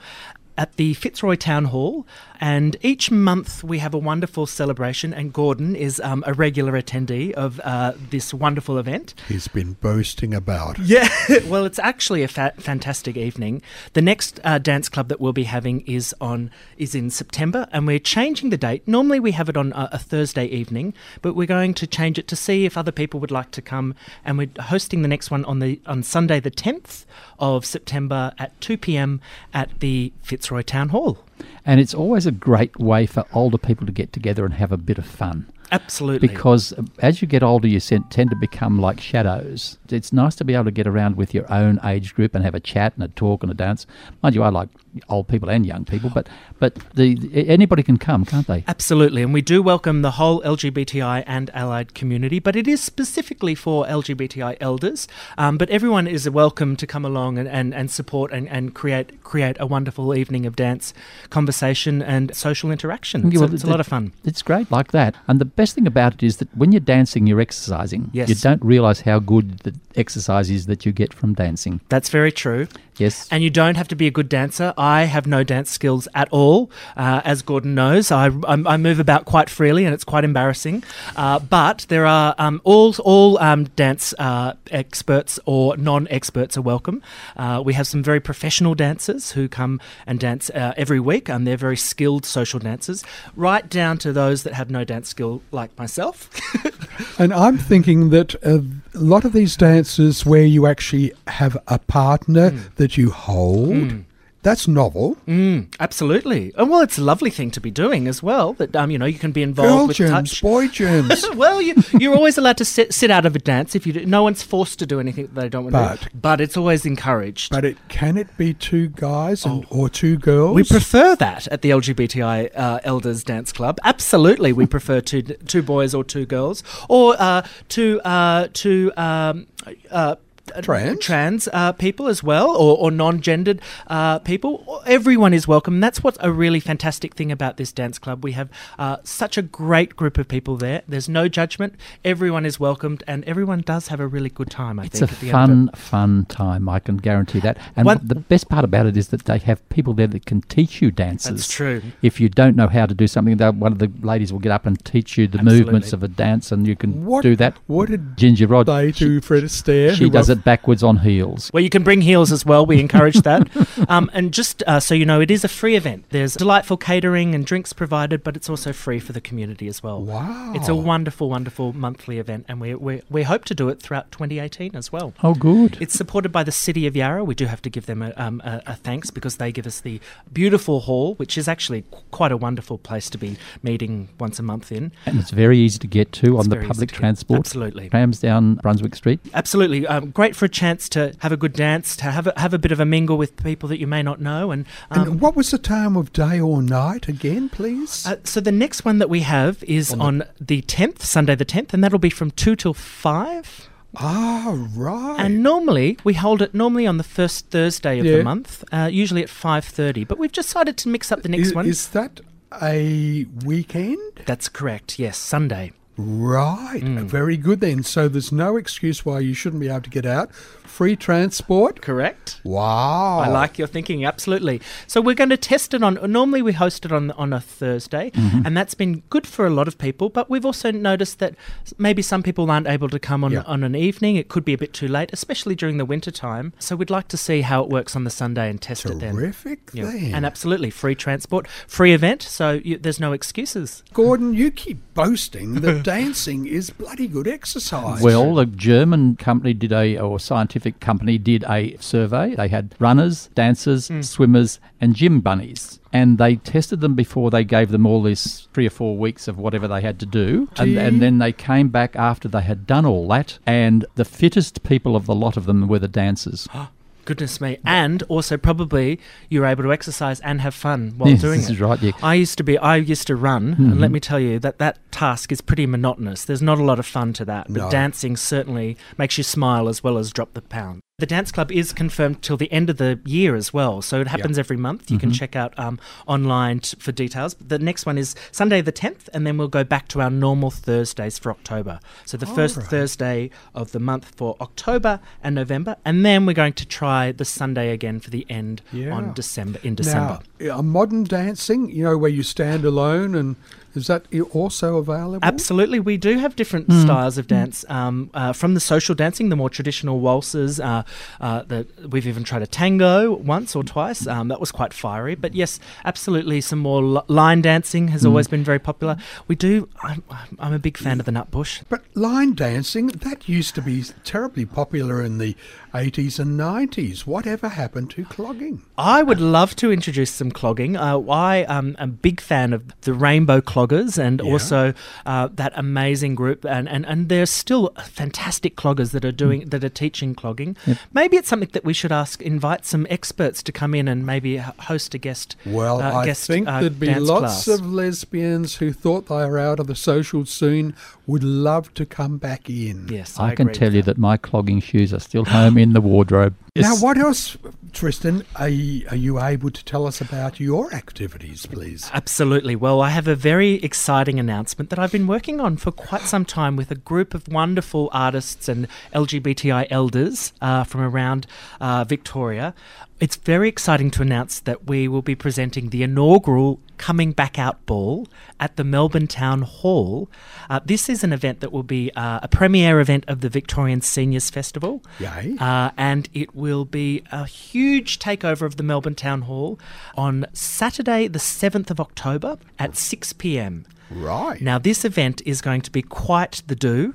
at 0.57 0.77
the 0.77 0.95
Fitzroy 0.95 1.35
Town 1.35 1.67
Hall, 1.67 2.07
and 2.43 2.77
each 2.83 3.09
month 3.13 3.63
we 3.63 3.79
have 3.79 3.95
a 3.95 3.99
wonderful 3.99 4.47
celebration. 4.47 5.15
And 5.15 5.33
Gordon 5.33 5.77
is 5.77 6.01
um, 6.01 6.25
a 6.27 6.35
regular 6.35 6.73
attendee 6.73 7.31
of 7.35 7.61
uh, 7.63 7.93
this 8.11 8.35
wonderful 8.35 8.79
event. 8.79 9.15
He's 9.29 9.47
been 9.47 9.75
boasting 9.75 10.35
about. 10.35 10.77
Yeah, 10.81 11.09
well, 11.47 11.65
it's 11.65 11.79
actually 11.79 12.25
a 12.25 12.29
fa- 12.29 12.55
fantastic 12.59 13.17
evening. 13.17 13.63
The 13.93 14.03
next 14.03 14.41
uh, 14.43 14.59
dance 14.59 14.89
club 14.89 15.07
that 15.07 15.21
we'll 15.21 15.33
be 15.33 15.45
having 15.45 15.83
is 15.83 16.13
on 16.21 16.51
is 16.77 16.97
in 16.97 17.11
September, 17.11 17.69
and 17.71 17.87
we're 17.87 18.01
changing 18.01 18.51
the 18.51 18.57
date. 18.57 18.89
Normally, 18.89 19.21
we 19.21 19.31
have 19.33 19.49
it 19.49 19.57
on 19.57 19.73
a, 19.75 19.91
a 19.93 19.99
Thursday 19.99 20.47
evening, 20.47 20.95
but 21.21 21.37
we're 21.37 21.47
going 21.47 21.75
to 21.75 21.87
change 21.87 22.19
it 22.19 22.27
to 22.27 22.35
see 22.35 22.65
if 22.65 22.77
other 22.77 22.91
people 22.91 23.21
would 23.21 23.31
like 23.31 23.53
to 23.53 23.63
come. 23.63 23.95
And 24.25 24.37
we're 24.37 24.51
hosting 24.59 25.03
the 25.03 25.09
next 25.09 25.31
one 25.31 25.45
on 25.45 25.61
the 25.61 25.81
on 25.87 26.03
Sunday, 26.03 26.41
the 26.41 26.51
tenth 26.51 27.07
of 27.39 27.65
September 27.65 28.33
at 28.37 28.61
two 28.61 28.77
p.m. 28.77 29.21
at 29.55 29.79
the 29.79 30.13
Fitzroy 30.23 30.63
Town 30.63 30.89
Hall. 30.89 31.25
And 31.65 31.81
it's 31.81 31.95
always 31.95 32.27
a 32.27 32.33
great 32.33 32.79
way 32.79 33.07
for 33.07 33.25
older 33.33 33.59
people 33.59 33.87
to 33.87 33.93
get 33.93 34.13
together 34.13 34.45
and 34.45 34.55
have 34.55 34.73
a 34.73 34.77
bit 34.77 34.99
of 34.99 35.07
fun. 35.07 35.47
Absolutely, 35.73 36.29
Because 36.29 36.75
as 36.99 37.23
you 37.23 37.27
get 37.27 37.43
older, 37.43 37.67
you 37.67 37.81
tend 37.81 38.31
to 38.31 38.37
become 38.37 38.79
like 38.79 39.01
shadows. 39.01 39.79
It's 39.89 40.13
nice 40.13 40.35
to 40.37 40.45
be 40.45 40.55
able 40.55 40.67
to 40.67 40.71
get 40.71 40.87
around 40.87 41.17
with 41.17 41.33
your 41.33 41.51
own 41.51 41.81
age 41.83 42.15
group 42.15 42.35
and 42.35 42.45
have 42.45 42.55
a 42.55 42.61
chat 42.61 42.93
and 42.95 43.03
a 43.03 43.09
talk 43.09 43.43
and 43.43 43.51
a 43.51 43.55
dance. 43.55 43.87
Mind 44.23 44.35
you, 44.35 44.43
I 44.43 44.51
like 44.51 44.69
old 45.09 45.29
people 45.29 45.49
and 45.49 45.65
young 45.65 45.85
people, 45.85 46.11
but 46.11 46.29
but 46.59 46.79
the, 46.95 47.19
anybody 47.49 47.83
can 47.83 47.97
come, 47.97 48.25
can't 48.25 48.47
they? 48.47 48.65
Absolutely, 48.69 49.23
and 49.23 49.33
we 49.33 49.43
do 49.43 49.63
welcome 49.63 50.03
the 50.03 50.13
whole 50.13 50.43
LGBTI 50.43 51.25
and 51.27 51.51
allied 51.55 51.95
community, 51.95 52.39
but 52.39 52.55
it 52.55 52.69
is 52.69 52.81
specifically 52.83 53.55
for 53.55 53.85
LGBTI 53.87 54.59
elders. 54.61 55.09
Um, 55.39 55.59
but 55.59 55.71
everyone 55.71 56.07
is 56.07 56.29
welcome 56.29 56.77
to 56.77 56.87
come 56.87 57.05
along 57.05 57.39
and, 57.39 57.49
and, 57.49 57.75
and 57.75 57.91
support 57.91 58.33
and, 58.33 58.49
and 58.49 58.75
create 58.75 59.23
create 59.25 59.57
a 59.59 59.67
wonderful 59.67 60.15
evening 60.15 60.47
of 60.47 60.57
dance, 60.57 60.93
conversation, 61.31 62.03
and 62.03 62.35
social 62.37 62.71
interaction. 62.71 63.31
Yeah, 63.31 63.39
So 63.39 63.45
well, 63.47 63.55
it's 63.55 63.65
a 63.65 63.71
lot 63.71 63.81
of 63.81 63.87
fun. 63.87 64.13
It's 64.25 64.43
great 64.43 64.71
like 64.71 64.93
that. 64.93 65.17
And 65.27 65.41
the 65.41 65.47
best 65.63 65.77
thing 65.77 65.87
about 65.87 66.15
it 66.15 66.23
is 66.25 66.39
that 66.39 66.49
when 66.57 66.73
you're 66.73 66.81
dancing, 66.97 67.27
you're 67.29 67.45
exercising. 67.49 68.11
Yes. 68.13 68.29
You 68.29 68.35
don't 68.35 68.65
realise 68.65 69.01
how 69.03 69.19
good 69.21 69.47
the 69.61 69.73
exercise 69.97 70.51
is 70.51 70.67
that 70.67 70.85
you 70.87 70.93
get 70.93 71.13
from 71.15 71.35
dancing. 71.35 71.81
That's 71.89 72.09
very 72.09 72.33
true. 72.33 72.69
Yes. 72.99 73.27
And 73.31 73.43
you 73.43 73.51
don't 73.51 73.77
have 73.77 73.89
to 73.89 73.97
be 73.97 74.07
a 74.07 74.11
good 74.11 74.29
dancer. 74.29 74.75
I 74.77 75.05
have 75.05 75.27
no 75.27 75.43
dance 75.43 75.71
skills 75.71 76.07
at 76.15 76.29
all. 76.31 76.71
Uh, 76.97 77.23
as 77.25 77.41
Gordon 77.41 77.75
knows, 77.75 78.11
I, 78.11 78.27
I, 78.27 78.63
I 78.67 78.77
move 78.77 79.01
about 79.01 79.25
quite 79.25 79.49
freely 79.49 79.85
and 79.85 79.95
it's 79.95 80.05
quite 80.05 80.25
embarrassing. 80.25 80.85
Uh, 81.17 81.39
but 81.39 81.87
there 81.89 82.05
are 82.05 82.35
um, 82.39 82.61
all, 82.65 82.95
all 83.03 83.39
um, 83.39 83.65
dance 83.77 84.13
uh, 84.19 84.55
experts 84.71 85.41
or 85.47 85.77
non 85.77 86.07
experts 86.09 86.57
are 86.57 86.63
welcome. 86.63 87.03
Uh, 87.37 87.63
we 87.65 87.73
have 87.73 87.87
some 87.87 88.03
very 88.03 88.21
professional 88.21 88.75
dancers 88.75 89.33
who 89.33 89.49
come 89.49 89.81
and 90.07 90.21
dance 90.21 90.51
uh, 90.51 90.75
every 90.77 91.01
week, 91.01 91.29
and 91.31 91.47
they're 91.47 91.57
very 91.57 91.77
skilled 91.77 92.27
social 92.27 92.61
dancers, 92.61 93.03
right 93.35 93.69
down 93.71 93.97
to 93.99 94.13
those 94.13 94.43
that 94.43 94.53
have 94.53 94.71
no 94.71 94.85
dance 94.85 95.09
skill, 95.09 95.43
like 95.51 95.77
myself. 95.79 96.29
And 97.19 97.33
I'm 97.33 97.59
thinking 97.59 98.11
that 98.11 98.35
uh, 98.45 98.61
a 98.95 99.01
lot 99.01 99.25
of 99.25 99.33
these 99.33 99.57
dances 99.57 100.27
where 100.27 100.45
you 100.45 100.67
actually 100.67 101.13
have 101.27 101.57
a 101.69 101.79
partner 101.79 102.51
hmm. 102.51 102.59
that 102.77 102.97
you 102.97 103.11
hold, 103.11 103.75
hmm. 103.75 104.01
That's 104.43 104.67
novel. 104.67 105.17
Mm, 105.27 105.75
absolutely. 105.79 106.53
And 106.57 106.69
well, 106.71 106.81
it's 106.81 106.99
a 106.99 107.03
lovely 107.03 107.31
thing 107.31 107.51
to 107.53 107.61
be 107.61 107.71
doing 107.71 108.09
as 108.09 108.23
well. 108.23 108.55
That 108.55 108.75
um, 108.75 108.91
you 108.91 108.99
know, 108.99 109.07
you 109.07 109.19
can 109.19 109.33
be 109.33 109.43
involved 109.43 109.71
Girl 109.71 109.87
with 109.87 109.97
germs, 109.97 110.31
touch. 110.31 110.43
boy 110.43 110.69
germs. 110.81 111.25
well, 111.35 111.63
you, 111.63 111.75
you're 111.99 112.15
always 112.15 112.39
allowed 112.39 112.57
to 112.59 112.65
sit, 112.65 112.93
sit 112.93 113.11
out 113.11 113.25
of 113.27 113.37
a 113.37 113.39
dance 113.39 113.75
if 113.75 113.87
you 113.87 113.93
do. 113.93 114.05
No 114.07 114.23
one's 114.25 114.43
forced 114.43 114.79
to 114.81 114.87
do 114.87 114.99
anything 115.01 115.27
that 115.29 115.35
they 115.41 115.49
don't 115.49 115.65
want 115.71 115.75
to 115.77 116.05
do. 116.05 116.09
But- 116.13 116.21
But 116.23 116.41
it's 116.41 116.57
always 116.57 116.85
encouraged. 116.87 117.51
but 117.53 117.65
it 117.65 117.77
can 117.89 118.17
it 118.17 118.37
be 118.37 118.53
two 118.55 118.89
guys 118.89 119.45
and, 119.45 119.65
or 119.71 119.89
two 119.89 120.19
girls? 120.19 120.55
we 120.57 120.65
prefer 120.65 121.15
that 121.17 121.47
at 121.49 121.63
the 121.63 121.71
LGBTI 121.71 122.51
uh, 122.57 122.81
Elders 122.85 123.23
Dance 123.25 123.53
Club. 123.53 123.79
Absolutely, 123.85 124.53
we 124.53 124.67
prefer 124.67 125.01
two 125.01 125.23
two 125.23 125.63
boys 125.63 125.95
or 125.95 126.03
two 126.05 126.27
girls 126.27 126.63
or 126.89 127.15
uh, 127.19 127.47
two 127.69 128.01
uh, 128.05 128.49
two 128.53 128.93
um, 128.97 129.47
uh, 129.91 130.17
Trans? 130.61 130.99
trans 130.99 131.49
uh, 131.53 131.73
people 131.73 132.09
as 132.09 132.23
well, 132.23 132.51
or, 132.51 132.77
or 132.77 132.91
non-gendered 132.91 133.61
uh, 133.87 134.19
people. 134.19 134.83
Everyone 134.87 135.33
is 135.33 135.49
welcome. 135.49 135.81
That's 135.81 136.03
what's 136.03 136.19
a 136.21 136.31
really 136.33 136.61
fantastic 136.61 137.15
thing 137.15 137.33
about 137.33 137.57
this 137.57 137.73
dance 137.73 137.99
club. 137.99 138.23
We 138.25 138.33
have 138.33 138.51
uh, 138.79 138.97
such 139.05 139.39
a 139.39 139.43
great 139.43 139.97
group 139.97 140.19
of 140.19 140.29
people 140.29 140.57
there. 140.57 140.83
There's 140.87 141.09
no 141.09 141.29
judgment. 141.29 141.75
Everyone 142.05 142.45
is 142.45 142.59
welcomed, 142.61 143.03
and 143.07 143.25
everyone 143.25 143.61
does 143.63 143.89
have 143.89 144.01
a 144.01 144.07
really 144.07 144.29
good 144.31 144.51
time. 144.51 144.79
I 144.79 144.85
It's 144.85 145.01
a 145.01 145.07
think 145.07 145.13
at 145.13 145.21
the 145.21 145.39
end 145.39 145.69
of 145.73 145.79
fun, 145.79 146.25
fun 146.25 146.27
time. 146.27 146.69
I 146.69 146.81
can 146.81 146.97
guarantee 146.97 147.41
that. 147.41 147.57
And 147.77 147.87
One- 147.87 148.01
the 148.03 148.17
best 148.17 148.49
part 148.49 148.65
about 148.65 148.87
it 148.87 148.97
is 148.97 149.09
that 149.09 149.25
they 149.25 149.39
have 149.39 149.67
people 149.71 149.95
there 149.95 150.09
that 150.09 150.27
can 150.27 150.43
teach 150.43 150.83
you 150.83 150.91
dances. 150.91 151.31
That's 151.33 151.49
true. 151.49 151.83
If 152.03 152.21
you 152.21 152.29
don't 152.29 152.57
know 152.57 152.69
how 152.69 152.87
to 152.87 152.95
do 152.95 153.07
something, 153.07 153.39
one 153.39 153.73
of 153.73 153.79
the 153.79 153.91
ladies 154.03 154.33
will 154.33 154.41
get 154.41 154.53
up 154.53 154.67
and 154.67 154.83
teach 154.85 155.17
you 155.17 155.27
the 155.29 155.39
Absolutely. 155.39 155.65
movements 155.65 155.93
of 155.93 156.03
a 156.03 156.09
dance, 156.09 156.53
and 156.53 156.67
you 156.67 156.77
can 156.77 157.05
What, 157.05 157.23
do 157.23 157.37
that. 157.37 157.57
What 157.69 157.89
did 157.89 158.17
Ginger 158.19 158.49
Rod, 158.49 158.67
they 158.67 158.91
do 158.91 159.21
Fred 159.21 159.45
Astaire? 159.45 159.95
she 159.95 160.05
who 160.05 160.11
does 160.11 160.29
were- 160.29 160.32
it 160.33 160.45
backwards 160.45 160.83
on 160.83 160.99
heels. 160.99 161.51
Well, 161.53 161.63
you 161.63 161.71
can 161.71 161.83
bring 161.83 162.01
heels 162.01 162.33
as 162.33 162.45
well. 162.45 162.67
We 162.67 162.81
encourage 162.81 163.21
that. 163.23 163.49
um, 163.89 164.11
and 164.13 164.33
just 164.33 164.63
uh, 164.67 164.81
so 164.81 164.95
you 164.95 165.07
know, 165.07 165.21
it 165.21 165.31
is 165.31 165.45
a 165.45 165.49
free 165.49 165.77
event. 165.77 166.07
There's 166.11 166.35
delightful 166.35 166.77
catering 166.77 167.35
and 167.35 167.47
drinks 167.47 167.73
provided, 167.73 168.25
but 168.25 168.37
it's 168.37 168.49
also 168.51 168.73
free 168.73 168.99
for 168.99 169.13
the 169.13 169.21
community 169.21 169.69
as 169.69 169.83
well. 169.83 170.03
Wow. 170.03 170.53
It's 170.55 170.69
a 170.69 170.75
wonderful, 170.75 171.31
wonderful 171.31 171.73
monthly 171.73 172.19
event, 172.19 172.47
and 172.49 172.61
we, 172.61 172.75
we, 172.75 173.03
we 173.11 173.23
hope 173.23 173.45
to 173.47 173.55
do 173.55 173.69
it 173.69 173.81
throughout 173.81 174.11
2018 174.13 174.75
as 174.75 174.91
well. 174.91 175.15
Oh, 175.23 175.35
good. 175.35 175.79
It's 175.81 175.95
supported 175.95 176.31
by 176.31 176.43
the 176.43 176.53
City 176.53 176.87
of 176.87 176.97
Yarra. 176.97 177.25
We 177.25 177.35
do 177.35 177.47
have 177.47 177.63
to 177.63 177.71
give 177.71 177.87
them 177.87 178.03
a, 178.03 178.13
um, 178.17 178.41
a, 178.45 178.63
a 178.67 178.75
thanks 178.77 179.11
because 179.11 179.37
they 179.37 179.53
give 179.53 179.67
us 179.67 179.81
the 179.81 180.01
beautiful 180.33 180.81
hall, 180.81 181.15
which 181.15 181.37
is 181.39 181.49
actually 181.49 181.85
quite 182.11 182.33
a 182.33 182.37
wonderful 182.37 182.79
place 182.79 183.11
to 183.11 183.19
be 183.19 183.37
meeting 183.63 184.09
once 184.19 184.39
a 184.39 184.43
month 184.43 184.73
in. 184.73 184.93
and 185.07 185.19
it's 185.21 185.31
very 185.31 185.59
easy 185.59 185.79
to 185.79 185.87
get 185.87 186.13
to 186.13 186.37
It's 186.39 186.45
on 186.45 186.51
the 186.51 186.67
public 186.67 186.91
transport. 186.93 187.41
Absolutely. 187.41 187.89
Trams 187.89 188.21
down 188.21 188.57
Brunswick 188.57 188.95
Street. 188.95 189.21
Absolutely, 189.35 189.87
um, 189.87 190.11
great 190.23 190.37
for 190.37 190.45
a 190.45 190.49
chance 190.49 190.89
to 190.89 191.13
have 191.19 191.33
a 191.33 191.37
good 191.37 191.53
dance, 191.53 191.97
to 191.97 192.05
have 192.05 192.29
a, 192.29 192.33
have 192.37 192.55
a 192.55 192.59
bit 192.59 192.71
of 192.71 192.79
a 192.79 192.85
mingle 192.85 193.19
with 193.19 193.35
people 193.43 193.69
that 193.69 193.81
you 193.81 193.89
may 193.89 194.05
not 194.05 194.21
know, 194.21 194.53
and, 194.53 194.65
um, 194.93 195.09
and 195.09 195.21
what 195.21 195.35
was 195.35 195.51
the 195.51 195.59
time 195.59 195.97
of 195.97 196.13
day 196.13 196.39
or 196.39 196.63
night 196.63 197.09
again, 197.09 197.49
please? 197.49 198.07
uh, 198.07 198.15
so 198.23 198.41
the 198.41 198.53
next 198.53 198.85
one 198.85 198.99
that 198.99 199.11
we 199.11 199.23
have 199.23 199.65
is 199.65 199.93
on 199.93 200.23
the 200.41 200.63
tenth, 200.63 201.05
Sunday 201.05 201.35
the 201.35 201.45
tenth, 201.45 201.75
and 201.75 201.83
that'll 201.83 201.99
be 201.99 202.09
from 202.09 202.31
two 202.31 202.55
till 202.55 202.73
five. 202.73 203.69
Ah, 203.97 204.57
right. 204.77 205.17
And 205.19 205.43
normally 205.43 205.99
we 206.05 206.15
hold 206.15 206.41
it 206.41 206.55
normally 206.55 206.87
on 206.87 206.99
the 206.99 207.05
first 207.19 207.51
Thursday 207.51 207.99
of 207.99 208.07
Yeah. 208.07 208.19
the 208.19 208.23
month, 208.25 208.63
uh, 208.71 208.89
usually 208.93 209.25
at 209.25 209.29
five 209.29 209.65
thirty. 209.65 210.05
But 210.05 210.19
we've 210.19 210.31
decided 210.31 210.77
to 210.79 210.89
mix 210.89 211.11
up 211.11 211.23
the 211.23 211.29
next 211.31 211.49
is, 211.49 211.55
one. 211.55 211.67
is 211.67 211.89
that 211.89 212.21
a 212.63 213.27
weekend? 213.45 214.23
That's 214.25 214.49
correct. 214.49 215.01
Yes, 215.01 215.19
Sunday. 215.19 215.73
Right. 215.97 216.83
Mm. 216.83 217.05
Very 217.05 217.37
good 217.37 217.61
then. 217.61 217.83
So 217.83 218.09
there's 218.09 218.33
no 218.33 218.57
excuse 218.57 219.05
why 219.05 219.21
you 219.21 219.35
shouldn't 219.35 219.61
be 219.61 219.69
able 219.69 219.83
to 219.83 219.91
get 219.91 220.07
out. 220.07 220.31
Free 220.73 220.97
transport. 220.97 221.83
Correct. 221.83 222.41
Wow. 222.45 223.19
I 223.19 223.29
like 223.29 223.59
your 223.59 223.69
thinking, 223.69 224.07
absolutely. 224.07 224.63
So 224.87 225.03
we're 225.03 225.15
going 225.15 225.29
to 225.29 225.37
test 225.37 225.75
it 225.75 225.83
on. 225.83 225.99
Normally 226.11 226.41
we 226.41 226.53
host 226.55 226.87
it 226.87 226.93
on 226.93 227.11
on 227.13 227.35
a 227.35 227.41
Thursday, 227.41 228.11
Mm-hmm. 228.13 228.47
and 228.47 228.57
that's 228.57 228.73
been 228.75 229.03
good 229.11 229.27
for 229.27 229.47
a 229.47 229.51
lot 229.51 229.69
of 229.69 229.77
people. 229.77 230.09
But 230.09 230.31
we've 230.31 230.47
also 230.47 230.71
noticed 230.73 231.19
that 231.19 231.35
maybe 231.77 232.01
some 232.01 232.23
people 232.23 232.51
aren't 232.51 232.67
able 232.69 232.89
to 232.89 232.99
come 232.99 233.23
on 233.23 233.33
Yeah. 233.33 233.43
on 233.43 233.63
an 233.65 233.77
evening. 233.77 234.17
It 234.17 234.29
could 234.29 234.47
be 234.47 234.55
a 234.55 234.59
bit 234.59 234.73
too 234.73 234.89
late, 234.89 235.11
especially 235.13 235.55
during 235.55 235.77
the 235.77 235.85
winter 235.85 236.11
time. 236.11 236.55
So 236.59 236.75
we'd 236.75 236.89
like 236.89 237.09
to 237.09 237.19
see 237.19 237.43
how 237.43 237.63
it 237.63 237.69
works 237.69 237.95
on 237.95 238.05
the 238.05 238.11
Sunday 238.11 238.49
and 238.49 238.59
test 238.59 238.87
it 238.87 238.99
then. 238.99 239.15
Terrific 239.15 239.59
Yeah. 239.75 239.85
then. 239.91 240.15
And 240.15 240.25
absolutely 240.25 240.71
free 240.71 240.95
transport, 240.95 241.47
free 241.69 241.93
event. 241.93 242.23
So 242.23 242.61
you, 242.65 242.79
there's 242.79 242.99
no 242.99 243.13
excuses. 243.13 243.83
Gordon, 243.93 244.33
you 244.33 244.51
keep 244.51 244.79
boasting 244.95 245.57
that 245.61 245.83
dancing 245.97 246.47
is 246.47 246.71
bloody 246.71 247.09
good 247.09 247.29
exercise. 247.29 248.01
Well, 248.01 248.39
a 248.39 248.47
German 248.47 249.17
company 249.17 249.53
did 249.53 249.73
a, 249.73 249.99
or 249.99 250.19
scientific 250.19 250.62
company 250.71 251.19
did 251.19 251.45
a 251.49 251.77
survey. 251.81 252.35
They 252.35 252.49
had 252.49 252.75
runners, 252.79 253.29
dancers, 253.35 253.89
hmm. 253.89 254.03
swimmers, 254.03 254.61
and 254.81 254.95
gym 254.95 255.21
bunnies. 255.21 255.81
And 255.93 256.17
they 256.19 256.37
tested 256.37 256.81
them 256.81 256.95
before 256.95 257.31
they 257.31 257.45
gave 257.45 257.71
them 257.71 257.85
all 257.85 258.03
this 258.03 258.49
three 258.55 258.67
or 258.67 258.71
four 258.71 258.97
weeks 258.97 259.29
of 259.29 259.39
whatever 259.39 259.69
they 259.69 259.81
had 259.81 259.99
to 260.01 260.07
do. 260.07 260.49
And, 260.57 260.79
and 260.79 261.03
then 261.03 261.19
they 261.19 261.33
came 261.33 261.69
back 261.69 261.97
after 261.97 262.29
they 262.29 262.41
had 262.41 262.67
done 262.67 262.87
all 262.87 263.07
that. 263.09 263.39
And 263.47 263.85
the 263.97 264.05
fittest 264.05 264.63
people 264.63 264.97
of 264.97 265.07
the 265.07 265.15
lot 265.15 265.37
of 265.37 265.47
them 265.47 265.69
were 265.69 265.79
the 265.79 265.89
dancers. 265.89 266.49
Goodness 267.05 267.41
me. 267.41 267.59
And 267.67 268.03
also 268.05 268.37
probably 268.37 269.01
you're 269.29 269.45
able 269.45 269.65
to 269.65 269.73
exercise 269.73 270.21
and 270.21 270.41
have 270.41 270.55
fun 270.55 270.95
while 270.97 271.11
Yes, 271.11 271.21
doing 271.21 271.41
this 271.41 271.51
it. 271.51 271.55
is 271.55 271.61
right, 271.61 271.83
yeah. 271.83 271.93
I 272.03 272.15
used 272.15 272.39
to 272.39 272.45
be 272.45 272.57
I 272.59 272.77
used 272.77 273.09
to 273.09 273.17
run 273.17 273.55
and 273.55 273.81
let 273.81 273.87
mm-hmm. 273.87 273.95
me 273.95 274.01
tell 274.01 274.21
you 274.21 274.39
that 274.39 274.59
that 274.59 274.79
task 274.93 275.33
is 275.33 275.41
pretty 275.41 275.67
monotonous. 275.67 276.25
There's 276.25 276.43
not 276.43 276.59
a 276.59 276.65
lot 276.65 276.79
of 276.79 276.87
fun 276.87 277.13
to 277.15 277.25
that. 277.25 277.47
But 277.49 277.57
No. 277.63 277.71
dancing 277.71 278.17
certainly 278.17 278.77
makes 278.99 279.19
you 279.19 279.25
smile 279.25 279.69
as 279.69 279.83
well 279.83 279.99
as 279.99 280.13
drop 280.13 280.35
the 280.35 280.43
pound. 280.43 280.81
The 280.99 281.07
dance 281.07 281.33
club 281.33 281.51
is 281.51 281.73
confirmed 281.73 282.23
till 282.23 282.37
the 282.37 282.53
end 282.53 282.71
of 282.71 282.77
the 282.77 283.01
year 283.05 283.35
as 283.35 283.53
well, 283.53 283.83
so 283.83 284.01
it 284.01 284.07
happens 284.07 284.39
every 284.39 284.57
month. 284.57 284.89
You 284.89 284.99
can 284.99 285.11
check 285.11 285.35
out 285.35 285.53
um, 285.59 285.81
online 286.07 286.61
t- 286.61 286.77
for 286.79 286.93
details. 286.93 287.35
The 287.45 287.59
next 287.59 287.87
one 287.87 287.99
is 287.99 288.15
Sunday 288.31 288.61
the 288.61 288.71
10th, 288.71 289.09
and 289.13 289.27
then 289.27 289.37
we'll 289.37 289.49
go 289.49 289.65
back 289.65 289.89
to 289.89 290.01
our 290.01 290.11
normal 290.11 290.51
Thursdays 290.53 291.19
for 291.19 291.31
October. 291.33 291.81
So 292.05 292.17
the 292.17 292.27
first 292.27 292.57
Alright. 292.57 292.71
Thursday 292.71 293.31
of 293.53 293.73
the 293.73 293.81
month 293.81 294.13
for 294.15 294.37
October 294.41 295.01
and 295.25 295.35
November, 295.35 295.75
and 295.85 296.07
then 296.07 296.25
we're 296.25 296.35
going 296.35 296.53
to 296.53 296.67
try 296.67 297.11
the 297.11 297.25
Sunday 297.25 297.71
again 297.73 297.99
for 297.99 298.11
the 298.11 298.25
end 298.29 298.63
Yeah. 298.71 298.95
on 298.95 299.13
December 299.13 299.59
in 299.65 299.75
December. 299.75 300.21
Now, 300.39 300.59
uh, 300.59 300.63
modern 300.63 301.03
dancing, 301.03 301.69
you 301.71 301.83
know, 301.83 301.99
where 301.99 302.11
you 302.11 302.23
stand 302.23 302.65
alone, 302.65 303.17
and 303.17 303.35
is 303.75 303.87
that 303.87 304.05
also 304.33 304.77
available? 304.77 305.19
Absolutely, 305.23 305.81
we 305.81 305.97
do 305.97 306.19
have 306.19 306.37
different 306.37 306.67
Hmm. 306.67 306.83
styles 306.83 307.19
of 307.19 307.27
dance. 307.27 307.65
Um, 307.69 308.11
uh, 308.15 308.33
from 308.33 308.55
the 308.55 308.61
social 308.61 308.95
dancing, 308.95 309.29
the 309.29 309.37
more 309.37 309.51
traditional 309.51 310.01
waltzes. 310.01 310.61
Uh, 310.61 310.83
uh, 311.21 311.43
the, 311.43 311.67
we've 311.91 312.07
even 312.07 312.25
tried 312.25 312.43
a 312.43 312.47
tango 312.47 313.13
once 313.13 313.55
or 313.57 313.63
twice. 313.63 314.07
Um, 314.07 314.29
that 314.29 314.41
was 314.41 314.53
quite 314.53 314.73
fiery. 314.75 315.15
But 315.15 315.35
yes, 315.35 315.59
absolutely, 315.85 316.41
some 316.41 316.59
more 316.59 316.83
li- 316.83 317.01
line 317.09 317.43
dancing 317.43 317.89
has 317.89 318.05
always 318.05 318.29
been 318.29 318.45
very 318.45 318.59
popular. 318.59 318.97
We 319.29 319.35
do. 319.37 319.69
I'm, 319.83 320.03
I'm 320.39 320.53
a 320.53 320.59
big 320.59 320.77
fan 320.77 321.01
of 321.01 321.07
the 321.07 321.13
nutbush. 321.13 321.63
But 321.69 321.83
line 321.95 322.35
dancing, 322.35 322.89
that 322.89 323.29
used 323.29 323.55
to 323.55 323.63
be 323.63 323.85
terribly 324.05 324.45
popular 324.45 325.03
in 325.03 325.19
the 325.19 325.37
80s 325.75 326.19
and 326.19 326.39
90s. 326.39 327.07
Whatever 327.07 327.49
happened 327.49 327.91
to 327.93 328.05
clogging? 328.05 328.63
I 328.77 329.03
would 329.03 329.21
love 329.21 329.57
to 329.57 329.73
introduce 329.73 330.11
some 330.11 330.31
clogging. 330.31 330.77
Uh, 330.77 331.01
I 331.11 331.47
am 331.49 331.77
a 331.79 331.87
big 331.87 332.21
fan 332.21 332.53
of 332.53 332.79
the 332.83 332.93
Rainbow 332.93 333.41
Cloggers 333.41 333.97
and 333.99 334.21
Yeah. 334.23 334.31
also 334.33 334.75
uh, 335.07 335.29
that 335.33 335.53
amazing 335.57 336.15
group. 336.15 336.45
And, 336.45 336.69
and, 336.69 336.85
and 336.87 337.09
there's 337.09 337.31
still 337.31 337.73
fantastic 337.85 338.57
cloggers 338.57 338.91
that 338.93 339.05
are 339.05 339.13
doing 339.13 339.49
that 339.49 339.65
are 339.65 339.69
teaching 339.71 340.15
clogging. 340.15 340.57
Maybe 340.93 341.17
it's 341.17 341.29
something 341.29 341.49
that 341.53 341.65
we 341.65 341.73
should 341.73 341.93
ask, 341.93 342.21
invite 342.21 342.67
some 342.67 342.87
experts 342.91 343.43
to 343.45 343.53
come 343.53 343.75
in 343.75 343.89
and 343.89 344.05
maybe 344.05 344.37
host 344.37 344.95
a 344.95 344.99
guest. 344.99 345.37
Well, 345.47 345.81
uh, 345.81 345.93
I 345.93 346.05
guest, 346.05 346.27
think 346.27 346.49
uh, 346.49 346.61
there'd 346.61 346.79
be 346.81 346.95
lots 346.95 347.45
class. 347.45 347.49
of 347.49 347.65
lesbians 347.73 348.57
who 348.57 348.73
thought 348.73 349.07
they 349.07 349.15
were 349.27 349.39
out 349.39 349.59
of 349.59 349.67
the 349.69 349.75
social 349.75 350.27
scene 350.27 350.75
would 351.07 351.25
love 351.25 351.73
to 351.75 351.85
come 351.85 352.19
back 352.19 352.49
in. 352.49 352.89
Yes, 352.89 353.19
I, 353.19 353.35
can 353.35 353.53
tell 353.53 353.75
you 353.75 353.83
that 353.83 353.99
my 353.99 354.17
clogging 354.17 354.61
shoes 354.61 354.95
are 354.95 355.01
still 355.01 355.25
home 355.25 355.59
in 355.59 355.73
the 355.73 355.81
wardrobe. 355.81 356.35
Now, 356.55 356.73
Yes. 356.73 356.83
what 356.83 356.99
else, 356.99 357.39
Tristan, 357.73 358.27
are 358.37 358.47
you, 358.51 358.87
are 358.91 358.97
you 358.97 359.19
able 359.19 359.51
to 359.51 359.65
tell 359.65 359.87
us 359.87 360.03
about 360.03 360.39
your 360.39 360.71
activities, 360.75 361.47
please? 361.47 361.91
Absolutely. 361.95 362.55
Well, 362.55 362.83
I 362.83 362.91
have 362.91 363.09
a 363.09 363.15
very 363.15 363.55
exciting 363.65 364.21
announcement 364.21 364.69
that 364.69 364.79
I've 364.79 364.93
been 364.93 365.07
working 365.07 365.41
on 365.41 365.57
for 365.57 365.73
quite 365.73 366.03
some 366.03 366.27
time 366.27 366.55
with 366.55 366.71
a 366.71 366.75
group 366.75 367.15
of 367.15 367.27
wonderful 367.27 367.89
artists 367.95 368.51
and 368.51 368.69
LGBTI 368.95 369.69
elders 369.71 370.35
uh, 370.43 370.65
from 370.65 370.83
around 370.83 371.27
uh, 371.59 371.85
Victoria. 371.85 372.55
It's 373.01 373.17
very 373.17 373.49
exciting 373.49 373.91
to 373.93 374.03
announce 374.03 374.39
that 374.41 374.67
we 374.67 374.89
will 374.89 375.01
be 375.01 375.15
presenting 375.15 375.71
the 375.71 375.83
inaugural 375.83 376.61
Coming 376.83 377.13
Back 377.13 377.39
Out 377.39 377.65
Ball 377.65 378.09
at 378.41 378.57
the 378.57 378.65
Melbourne 378.65 379.07
Town 379.07 379.43
Hall. 379.43 380.11
Uh, 380.51 380.59
this 380.65 380.89
is 380.89 381.05
an 381.05 381.13
event 381.13 381.39
that 381.39 381.53
will 381.53 381.63
be 381.63 381.93
uh, 381.95 382.19
a 382.25 382.27
premiere 382.27 382.81
event 382.81 383.05
of 383.07 383.21
the 383.21 383.29
Victorian 383.29 383.81
Seniors 383.83 384.31
Festival. 384.31 384.83
Yay. 384.99 385.37
Uh, 385.39 385.71
and 385.77 386.09
it 386.13 386.35
will 386.35 386.65
be 386.65 387.05
a 387.13 387.25
huge 387.25 388.01
takeover 388.01 388.43
of 388.43 388.57
the 388.57 388.65
Melbourne 388.65 388.97
Town 388.97 389.23
Hall 389.23 389.61
on 389.97 390.27
Saturday, 390.33 391.07
the 391.07 391.21
7th 391.21 391.71
of 391.71 391.79
October 391.79 392.37
at 392.59 392.77
6 392.77 393.13
pm. 393.13 393.65
Right. 393.95 394.41
Now, 394.41 394.59
this 394.59 394.85
event 394.85 395.23
is 395.25 395.41
going 395.41 395.61
to 395.63 395.71
be 395.71 395.83
quite 395.83 396.43
the 396.47 396.55
do, 396.57 396.95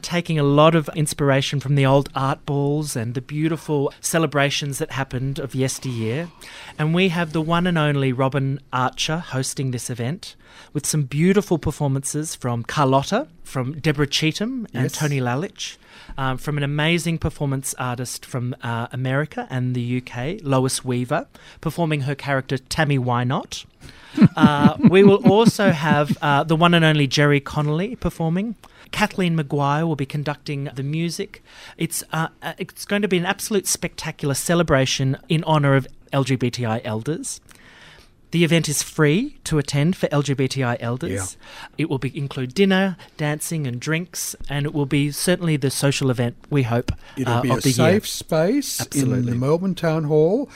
taking 0.00 0.38
a 0.38 0.42
lot 0.42 0.74
of 0.74 0.90
inspiration 0.94 1.60
from 1.60 1.74
the 1.74 1.86
old 1.86 2.08
art 2.14 2.44
balls 2.46 2.96
and 2.96 3.14
the 3.14 3.20
beautiful 3.20 3.92
celebrations 4.00 4.78
that 4.78 4.92
happened 4.92 5.38
of 5.38 5.54
yesteryear. 5.54 6.28
And 6.78 6.94
we 6.94 7.08
have 7.08 7.32
the 7.32 7.40
one 7.40 7.66
and 7.66 7.78
only 7.78 8.12
Robin 8.12 8.60
Archer 8.72 9.18
hosting 9.18 9.70
this 9.70 9.88
event 9.90 10.36
with 10.72 10.86
some 10.86 11.04
beautiful 11.04 11.58
performances 11.58 12.34
from 12.34 12.62
Carlotta, 12.62 13.28
from 13.44 13.78
Deborah 13.78 14.06
Cheetham, 14.06 14.66
and 14.74 14.84
Yes. 14.84 14.92
Tony 14.92 15.20
Lalich. 15.20 15.76
Um, 16.18 16.36
from 16.38 16.56
an 16.56 16.62
amazing 16.62 17.18
performance 17.18 17.74
artist 17.78 18.26
from 18.26 18.54
uh, 18.62 18.88
America 18.92 19.46
and 19.50 19.74
the 19.74 20.02
UK, 20.02 20.40
Lois 20.42 20.84
Weaver, 20.84 21.26
performing 21.60 22.02
her 22.02 22.14
character 22.14 22.58
Tammy 22.58 22.98
WhyNot. 22.98 23.64
Uh, 24.36 24.76
we 24.90 25.02
will 25.02 25.26
also 25.26 25.70
have 25.70 26.18
uh, 26.20 26.44
the 26.44 26.54
one 26.54 26.74
and 26.74 26.84
only 26.84 27.06
Gerry 27.06 27.40
Connolly 27.40 27.96
performing. 27.96 28.56
Kathleen 28.90 29.36
McGuire 29.36 29.86
will 29.86 29.96
be 29.96 30.06
conducting 30.06 30.64
the 30.74 30.82
music. 30.82 31.42
It's 31.78 32.04
uh, 32.12 32.28
uh, 32.42 32.52
it's 32.58 32.84
going 32.84 33.02
to 33.02 33.08
be 33.08 33.16
an 33.16 33.24
absolute 33.24 33.66
spectacular 33.66 34.34
celebration 34.34 35.16
in 35.28 35.42
honour 35.44 35.74
of 35.76 35.88
LGBTI 36.12 36.82
elders. 36.84 37.40
The 38.32 38.44
event 38.44 38.66
is 38.68 38.82
free 38.82 39.36
to 39.44 39.58
attend 39.58 39.94
for 39.94 40.08
LGBTI 40.08 40.78
elders. 40.80 41.36
It 41.76 41.90
will 41.90 41.98
be, 41.98 42.16
include 42.16 42.54
dinner, 42.54 42.96
dancing, 43.18 43.66
and 43.66 43.78
drinks, 43.78 44.34
and 44.48 44.64
it 44.64 44.72
will 44.72 44.86
be 44.86 45.10
certainly 45.10 45.58
the 45.58 45.70
social 45.70 46.10
event 46.10 46.36
we 46.48 46.62
hope 46.62 46.92
It'll 47.16 47.34
uh, 47.34 47.42
be 47.42 47.50
of 47.50 47.58
a 47.58 47.60
the 47.60 47.72
safe 47.72 47.92
year. 47.92 48.00
space 48.06 48.86
in 48.94 49.26
the 49.26 49.34
Melbourne 49.34 49.74
Town 49.74 50.04
Hall, 50.04 50.48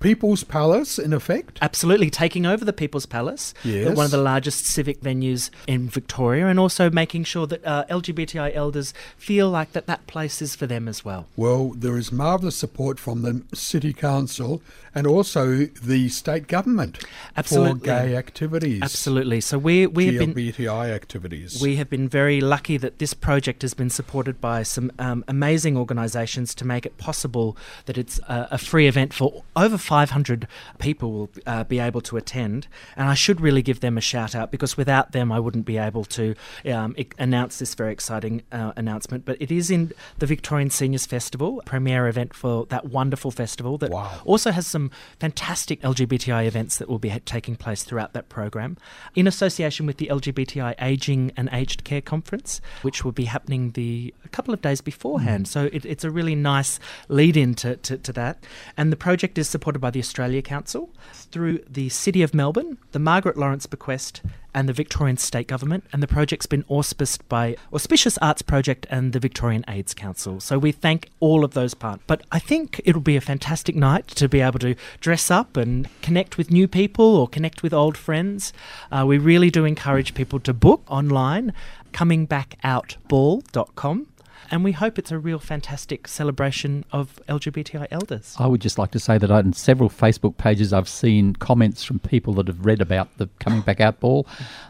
People's 0.00 0.44
Palace, 0.44 0.98
in 0.98 1.12
effect. 1.12 1.58
Absolutely, 1.60 2.08
taking 2.08 2.46
over 2.46 2.64
the 2.64 2.72
People's 2.72 3.06
Palace, 3.06 3.52
Yes. 3.62 3.94
one 3.94 4.06
of 4.06 4.10
the 4.10 4.16
largest 4.16 4.64
civic 4.64 5.00
venues 5.02 5.50
in 5.66 5.88
Victoria, 5.88 6.46
and 6.46 6.58
also 6.58 6.88
making 6.90 7.24
sure 7.24 7.46
that 7.46 7.64
uh, 7.66 7.84
LGBTI 7.90 8.54
elders 8.54 8.94
feel 9.18 9.50
like 9.50 9.72
that 9.72 9.86
that 9.86 10.06
place 10.06 10.40
is 10.40 10.56
for 10.56 10.66
them 10.66 10.88
as 10.88 11.04
well. 11.04 11.26
Well, 11.36 11.68
there 11.76 11.98
is 11.98 12.10
marvellous 12.10 12.56
support 12.56 12.98
from 12.98 13.22
the 13.22 13.42
City 13.54 13.92
Council 13.92 14.62
and 14.94 15.06
also 15.06 15.66
the 15.66 16.08
state 16.08 16.48
government 16.48 16.98
Absolutely. 17.36 17.78
for 17.80 17.84
gay 17.84 18.16
activities. 18.16 18.82
Absolutely. 18.82 19.40
So 19.40 19.58
we 19.58 19.86
we 19.86 20.06
have 20.06 20.18
been 20.18 20.34
GLBTI 20.34 20.90
activities. 20.90 21.60
We 21.62 21.76
have 21.76 21.88
been 21.88 22.08
very 22.08 22.40
lucky 22.40 22.76
that 22.78 22.98
this 22.98 23.14
project 23.14 23.62
has 23.62 23.74
been 23.74 23.90
supported 23.90 24.40
by 24.40 24.62
some 24.62 24.90
um, 24.98 25.24
amazing 25.28 25.76
organisations 25.76 26.54
to 26.56 26.66
make 26.66 26.84
it 26.86 26.96
possible 26.98 27.56
that 27.86 27.96
it's 27.98 28.18
a, 28.28 28.48
a 28.52 28.58
free 28.58 28.88
event 28.88 29.12
for 29.14 29.44
over 29.54 29.78
500 29.90 30.46
people 30.78 31.10
will 31.10 31.30
uh, 31.48 31.64
be 31.64 31.80
able 31.80 32.00
to 32.00 32.16
attend. 32.16 32.68
And 32.96 33.08
I 33.08 33.14
should 33.14 33.40
really 33.40 33.60
give 33.60 33.80
them 33.80 33.98
a 33.98 34.00
shout 34.00 34.36
out 34.36 34.52
because 34.52 34.76
without 34.76 35.10
them, 35.10 35.32
I 35.32 35.40
wouldn't 35.40 35.66
be 35.66 35.78
able 35.78 36.04
to 36.04 36.36
um, 36.66 36.94
I- 36.96 37.08
announce 37.18 37.58
this 37.58 37.74
very 37.74 37.92
exciting 37.92 38.44
uh, 38.52 38.72
announcement. 38.76 39.24
But 39.24 39.42
it 39.42 39.50
is 39.50 39.68
in 39.68 39.90
the 40.20 40.26
Victorian 40.26 40.70
Seniors 40.70 41.06
Festival, 41.06 41.60
premier 41.66 42.06
event 42.06 42.34
for 42.34 42.66
that 42.66 42.86
wonderful 42.86 43.32
festival 43.32 43.78
that 43.78 43.90
also 44.24 44.52
has 44.52 44.64
some 44.64 44.92
fantastic 45.18 45.82
LGBTI 45.82 46.46
events 46.46 46.78
that 46.78 46.88
will 46.88 47.00
be 47.00 47.08
ha- 47.08 47.18
taking 47.24 47.56
place 47.56 47.82
throughout 47.82 48.12
that 48.12 48.28
program 48.28 48.76
in 49.16 49.26
association 49.26 49.86
with 49.86 49.96
the 49.96 50.06
LGBTI 50.06 50.76
Aging 50.80 51.32
and 51.36 51.48
Aged 51.52 51.82
Care 51.82 52.00
Conference, 52.00 52.60
which 52.82 53.04
will 53.04 53.10
be 53.10 53.24
happening 53.24 53.72
the 53.72 54.14
a 54.24 54.28
couple 54.28 54.54
of 54.54 54.62
days 54.62 54.80
beforehand. 54.80 55.48
So 55.48 55.68
it, 55.72 55.84
it's 55.84 56.04
a 56.04 56.12
really 56.12 56.36
nice 56.36 56.78
lead 57.08 57.36
in 57.36 57.54
to, 57.56 57.74
to, 57.78 57.98
to 57.98 58.12
that. 58.12 58.44
And 58.76 58.92
the 58.92 58.96
project 58.96 59.36
is 59.36 59.48
supported 59.48 59.79
by 59.80 59.90
the 59.90 60.00
Australia 60.00 60.42
Council 60.42 60.90
through 61.12 61.60
the 61.68 61.88
City 61.88 62.22
of 62.22 62.34
Melbourne, 62.34 62.78
the 62.92 62.98
Margaret 62.98 63.36
Lawrence 63.36 63.66
Bequest, 63.66 64.22
and 64.54 64.68
the 64.68 64.72
Victorian 64.72 65.16
State 65.16 65.46
Government. 65.46 65.84
And 65.92 66.02
the 66.02 66.08
project's 66.08 66.46
been 66.46 66.64
auspiced 66.64 67.20
by 67.28 67.56
Auspicious 67.72 68.18
Arts 68.18 68.42
Project 68.42 68.86
and 68.90 69.12
the 69.12 69.20
Victorian 69.20 69.64
AIDS 69.68 69.94
Council. 69.94 70.40
So 70.40 70.58
we 70.58 70.72
thank 70.72 71.08
all 71.20 71.44
of 71.44 71.54
those 71.54 71.74
parts. 71.74 72.02
But 72.06 72.22
I 72.32 72.38
think 72.38 72.80
it'll 72.84 73.00
be 73.00 73.16
a 73.16 73.20
fantastic 73.20 73.76
night 73.76 74.08
to 74.08 74.28
be 74.28 74.40
able 74.40 74.58
to 74.60 74.74
dress 75.00 75.30
up 75.30 75.56
and 75.56 75.88
connect 76.02 76.36
with 76.36 76.50
new 76.50 76.68
people 76.68 77.16
or 77.16 77.28
connect 77.28 77.62
with 77.62 77.72
old 77.72 77.96
friends. 77.96 78.52
Uh, 78.90 79.04
we 79.06 79.18
really 79.18 79.50
do 79.50 79.64
encourage 79.64 80.14
people 80.14 80.40
to 80.40 80.52
book 80.52 80.82
online, 80.88 81.52
comingbackoutball.com. 81.92 84.06
And 84.50 84.64
we 84.64 84.72
hope 84.72 84.98
it's 84.98 85.10
a 85.10 85.18
real 85.18 85.38
fantastic 85.38 86.08
celebration 86.08 86.84
of 86.92 87.20
LGBTI 87.28 87.86
elders. 87.90 88.34
I 88.38 88.46
would 88.46 88.60
just 88.60 88.78
like 88.78 88.90
to 88.92 89.00
say 89.00 89.18
that 89.18 89.30
on 89.30 89.52
several 89.52 89.88
Facebook 89.88 90.36
pages 90.36 90.72
I've 90.72 90.88
seen 90.88 91.34
comments 91.34 91.84
from 91.84 91.98
people 92.00 92.34
that 92.34 92.48
have 92.48 92.64
read 92.64 92.80
about 92.80 93.16
the 93.18 93.28
coming 93.38 93.60
back 93.60 93.80
out 93.80 94.00
ball. 94.00 94.26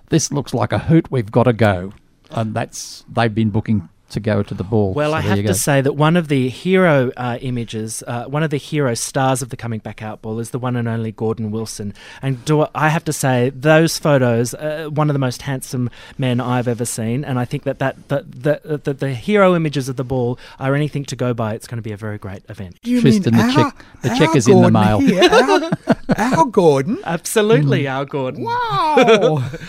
This 0.08 0.32
looks 0.32 0.52
like 0.52 0.72
a 0.72 0.78
hoot. 0.78 1.10
We've 1.10 1.30
got 1.30 1.44
to 1.44 1.52
go, 1.52 1.92
and 2.30 2.54
that's 2.54 3.04
they've 3.08 3.34
been 3.34 3.50
booking 3.50 3.88
to 4.10 4.20
go 4.20 4.42
to 4.42 4.54
the 4.54 4.64
ball. 4.64 4.92
Well, 4.94 5.10
So 5.10 5.16
I 5.16 5.20
have 5.20 5.44
to 5.44 5.54
say 5.54 5.80
that 5.80 5.94
one 5.94 6.16
of 6.16 6.28
the 6.28 6.48
hero 6.48 7.10
uh, 7.16 7.38
images, 7.40 8.02
uh, 8.06 8.24
one 8.26 8.42
of 8.42 8.50
the 8.50 8.56
hero 8.56 8.94
stars 8.94 9.42
of 9.42 9.48
the 9.50 9.56
Coming 9.56 9.80
Back 9.80 10.02
Out 10.02 10.20
Ball 10.22 10.38
is 10.38 10.50
the 10.50 10.58
one 10.58 10.76
and 10.76 10.86
only 10.88 11.12
Gordon 11.12 11.50
Wilson. 11.50 11.94
And 12.22 12.44
do 12.44 12.66
I 12.74 12.88
have 12.88 13.04
to 13.04 13.12
say, 13.12 13.50
those 13.50 13.98
photos, 13.98 14.54
uh, 14.54 14.88
one 14.92 15.08
of 15.10 15.14
the 15.14 15.18
most 15.20 15.42
handsome 15.42 15.90
men 16.18 16.40
I've 16.40 16.68
ever 16.68 16.84
seen. 16.84 17.24
And 17.24 17.38
I 17.38 17.44
think 17.44 17.64
that, 17.64 17.78
that, 17.78 18.08
that, 18.08 18.30
the, 18.30 18.80
the, 18.84 18.92
the 18.94 19.14
hero 19.14 19.54
images 19.54 19.88
of 19.88 19.96
the 19.96 20.04
ball 20.04 20.38
are 20.58 20.74
anything 20.74 21.04
to 21.06 21.16
go 21.16 21.32
by. 21.34 21.54
It's 21.54 21.66
going 21.66 21.78
to 21.78 21.82
be 21.82 21.92
a 21.92 21.96
very 21.96 22.18
great 22.18 22.42
event. 22.48 22.76
You 22.82 23.00
Tristan, 23.00 23.34
mean 23.36 23.46
the 23.46 23.52
check- 23.52 23.84
the 24.02 24.10
our 24.10 24.16
check 24.16 24.36
is 24.36 24.48
in 24.48 24.60
the 24.62 24.70
Gordon 24.70 24.72
mail. 24.72 24.98
here, 25.00 25.30
our, 25.30 25.70
our 26.38 26.44
Gordon. 26.46 26.98
Absolutely, 27.04 27.86
our 27.88 28.04
Gordon. 28.04 28.44
Wow. 28.44 29.48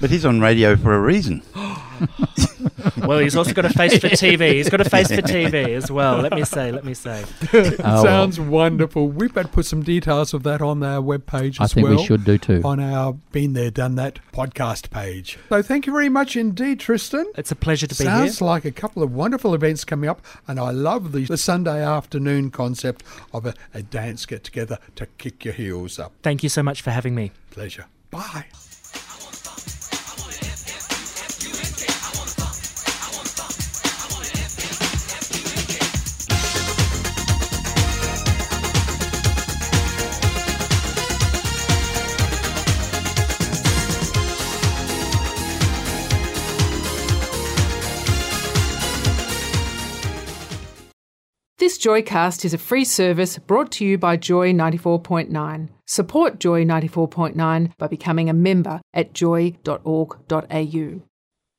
But 0.00 0.08
he's 0.08 0.24
on 0.24 0.40
radio 0.40 0.76
for 0.76 0.94
a 0.94 0.98
reason. 0.98 1.42
Well, 2.96 3.18
he's 3.18 3.36
also 3.36 3.52
got 3.52 3.64
a 3.64 3.70
face 3.70 3.98
for 3.98 4.08
TV. 4.08 4.52
He's 4.54 4.68
got 4.68 4.80
a 4.80 4.88
face 4.88 5.08
for 5.08 5.16
TV 5.22 5.68
as 5.74 5.90
well. 5.90 6.18
Let 6.18 6.32
me 6.34 6.44
say, 6.44 6.70
let 6.70 6.84
me 6.84 6.94
say. 6.94 7.24
It 7.52 7.80
Oh, 7.80 7.82
well. 7.84 8.02
sounds 8.04 8.38
wonderful. 8.40 9.08
We 9.08 9.28
better 9.28 9.48
put 9.48 9.66
some 9.66 9.82
details 9.82 10.32
of 10.34 10.42
that 10.44 10.60
on 10.62 10.82
our 10.82 11.00
webpage 11.02 11.60
I 11.60 11.64
as 11.64 11.72
think 11.74 11.88
well. 11.88 11.96
we 11.98 12.04
should 12.04 12.24
do 12.24 12.38
too. 12.38 12.60
On 12.64 12.78
our 12.80 13.14
Been 13.32 13.52
There, 13.54 13.70
Done 13.70 13.96
That 13.96 14.18
podcast 14.32 14.90
page. 14.90 15.38
So 15.48 15.62
thank 15.62 15.86
you 15.86 15.92
very 15.92 16.08
much 16.08 16.36
indeed, 16.36 16.80
Tristan. 16.80 17.26
It's 17.36 17.50
a 17.50 17.56
pleasure 17.56 17.86
to 17.86 17.94
be 17.94 18.04
here. 18.04 18.12
Sounds 18.12 18.40
like 18.40 18.64
a 18.64 18.72
couple 18.72 19.02
of 19.02 19.12
wonderful 19.12 19.54
events 19.54 19.84
coming 19.84 20.08
up, 20.08 20.24
and 20.46 20.58
I 20.60 20.70
love 20.70 21.12
the, 21.12 21.24
the 21.24 21.36
Sunday 21.38 21.82
afternoon 21.82 22.50
concept 22.50 23.02
of 23.32 23.46
a, 23.46 23.54
a 23.74 23.82
dance 23.82 24.26
get 24.26 24.44
together 24.44 24.78
to 24.96 25.06
kick 25.18 25.44
your 25.44 25.54
heels 25.54 25.98
up. 25.98 26.12
Thank 26.22 26.42
you 26.42 26.48
so 26.48 26.62
much 26.62 26.82
for 26.82 26.90
having 26.90 27.14
me. 27.14 27.32
Pleasure. 27.50 27.86
Bye. 28.10 28.46
This 51.60 51.76
Joycast 51.76 52.46
is 52.46 52.54
a 52.54 52.58
free 52.58 52.86
service 52.86 53.36
brought 53.36 53.70
to 53.72 53.84
you 53.84 53.98
by 53.98 54.16
Joy 54.16 54.54
94.9. 54.54 55.68
Support 55.84 56.40
Joy 56.40 56.64
94.9 56.64 57.76
by 57.76 57.86
becoming 57.86 58.30
a 58.30 58.32
member 58.32 58.80
at 58.94 59.12
joy.org.au. 59.12 61.02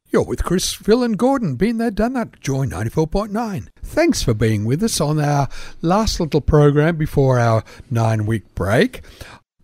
You're 0.10 0.26
with 0.26 0.44
Chris, 0.44 0.74
Phil, 0.74 1.04
and 1.04 1.20
Gordon. 1.20 1.56
Been 1.56 1.78
there, 1.78 1.92
done 1.92 2.14
that. 2.14 2.40
Joy 2.42 2.66
94.9. 2.66 3.68
Thanks 3.84 4.24
for 4.24 4.34
being 4.34 4.66
with 4.66 4.82
us 4.82 5.00
on 5.00 5.20
our 5.20 5.48
last 5.84 6.20
little 6.20 6.42
program 6.42 6.96
before 6.96 7.38
our 7.38 7.64
nine 7.92 8.26
week 8.26 8.56
break. 8.56 9.04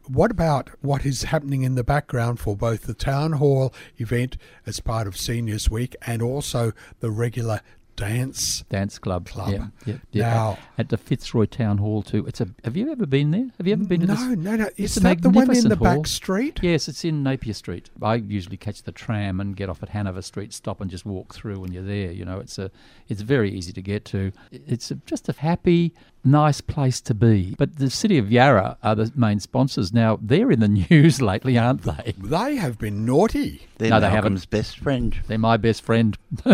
What 0.08 0.30
about 0.30 0.69
what 0.82 1.04
is 1.04 1.23
happening 1.23 1.63
in 1.63 1.73
the 1.73 1.84
background 1.84 2.39
for 2.39 2.56
both 2.56 2.84
the 2.84 2.93
Town 2.93 3.34
Hall 3.34 3.73
event 3.97 4.38
as 4.67 4.80
part 4.82 5.08
of 5.08 5.17
Seniors 5.17 5.71
Week 5.71 5.95
and 6.06 6.21
also 6.21 6.73
the 7.00 7.10
regular 7.10 7.62
dance? 7.98 8.64
Dance 8.70 8.98
club. 8.98 9.28
Club. 9.28 9.50
Yeah, 9.52 9.68
yeah, 9.86 9.96
yeah. 10.12 10.34
Now- 10.34 10.52
At, 10.78 10.80
at 10.80 10.90
the 10.90 10.98
Fitzroy 10.98 11.46
Town 11.48 11.80
Hall 11.80 12.02
too. 12.02 12.26
It's 12.28 12.40
a. 12.40 12.48
Have 12.64 12.78
you 12.78 12.90
ever 12.90 13.06
been 13.06 13.32
there? 13.32 13.48
Have 13.58 13.68
you 13.68 13.74
ever 13.74 13.84
been 13.84 14.00
to 14.02 14.08
this? 14.08 14.20
No, 14.22 14.34
no, 14.36 14.56
no. 14.56 14.70
It's 14.78 14.96
Is 14.96 15.04
that 15.04 15.22
the 15.22 15.30
one 15.30 15.54
in 15.54 15.68
the 15.68 15.76
hall. 15.76 15.98
back 15.98 16.08
street? 16.08 16.60
Yes, 16.64 16.88
it's 16.88 17.04
in 17.04 17.24
Napier 17.24 17.54
Street. 17.54 17.90
I 18.02 18.16
usually 18.16 18.56
catch 18.58 18.84
the 18.84 18.94
tram 18.94 19.42
and 19.42 19.56
get 19.58 19.68
off 19.70 19.84
at 19.84 19.90
Hanover 19.90 20.22
Street, 20.22 20.54
stop 20.54 20.80
and 20.80 20.90
just 20.90 21.06
walk 21.06 21.34
through, 21.36 21.64
and 21.66 21.74
you're 21.74 21.84
there. 21.84 22.12
You 22.12 22.24
know, 22.24 22.40
it's 22.40 22.58
a, 22.58 22.72
it's 23.10 23.22
very 23.22 23.52
easy 23.52 23.74
to 23.74 23.82
get 23.82 24.06
to. 24.06 24.32
It's 24.52 24.92
a, 24.92 24.96
just 25.06 25.28
a 25.28 25.34
happy, 25.34 25.94
nice 26.24 26.62
place 26.62 27.02
to 27.02 27.14
be. 27.14 27.56
But 27.58 27.78
the 27.78 27.90
city 27.90 28.18
of 28.18 28.32
Yarra 28.32 28.78
are 28.84 28.96
the 28.96 29.12
main 29.16 29.40
sponsors 29.40 29.92
now. 29.92 30.20
They're 30.22 30.52
in 30.52 30.60
the 30.60 30.68
news 30.90 31.22
lately, 31.22 31.58
aren't 31.58 31.82
they? 31.82 32.14
They 32.18 32.56
have 32.58 32.78
been 32.78 33.06
naughty. 33.06 33.68
They're 33.80 33.90
No, 33.90 34.00
they 34.00 34.10
Malcolm's 34.10 34.46
best 34.46 34.78
friend. 34.78 35.18
They're 35.28 35.38
my 35.38 35.58
best 35.58 35.82
friend. 35.82 36.18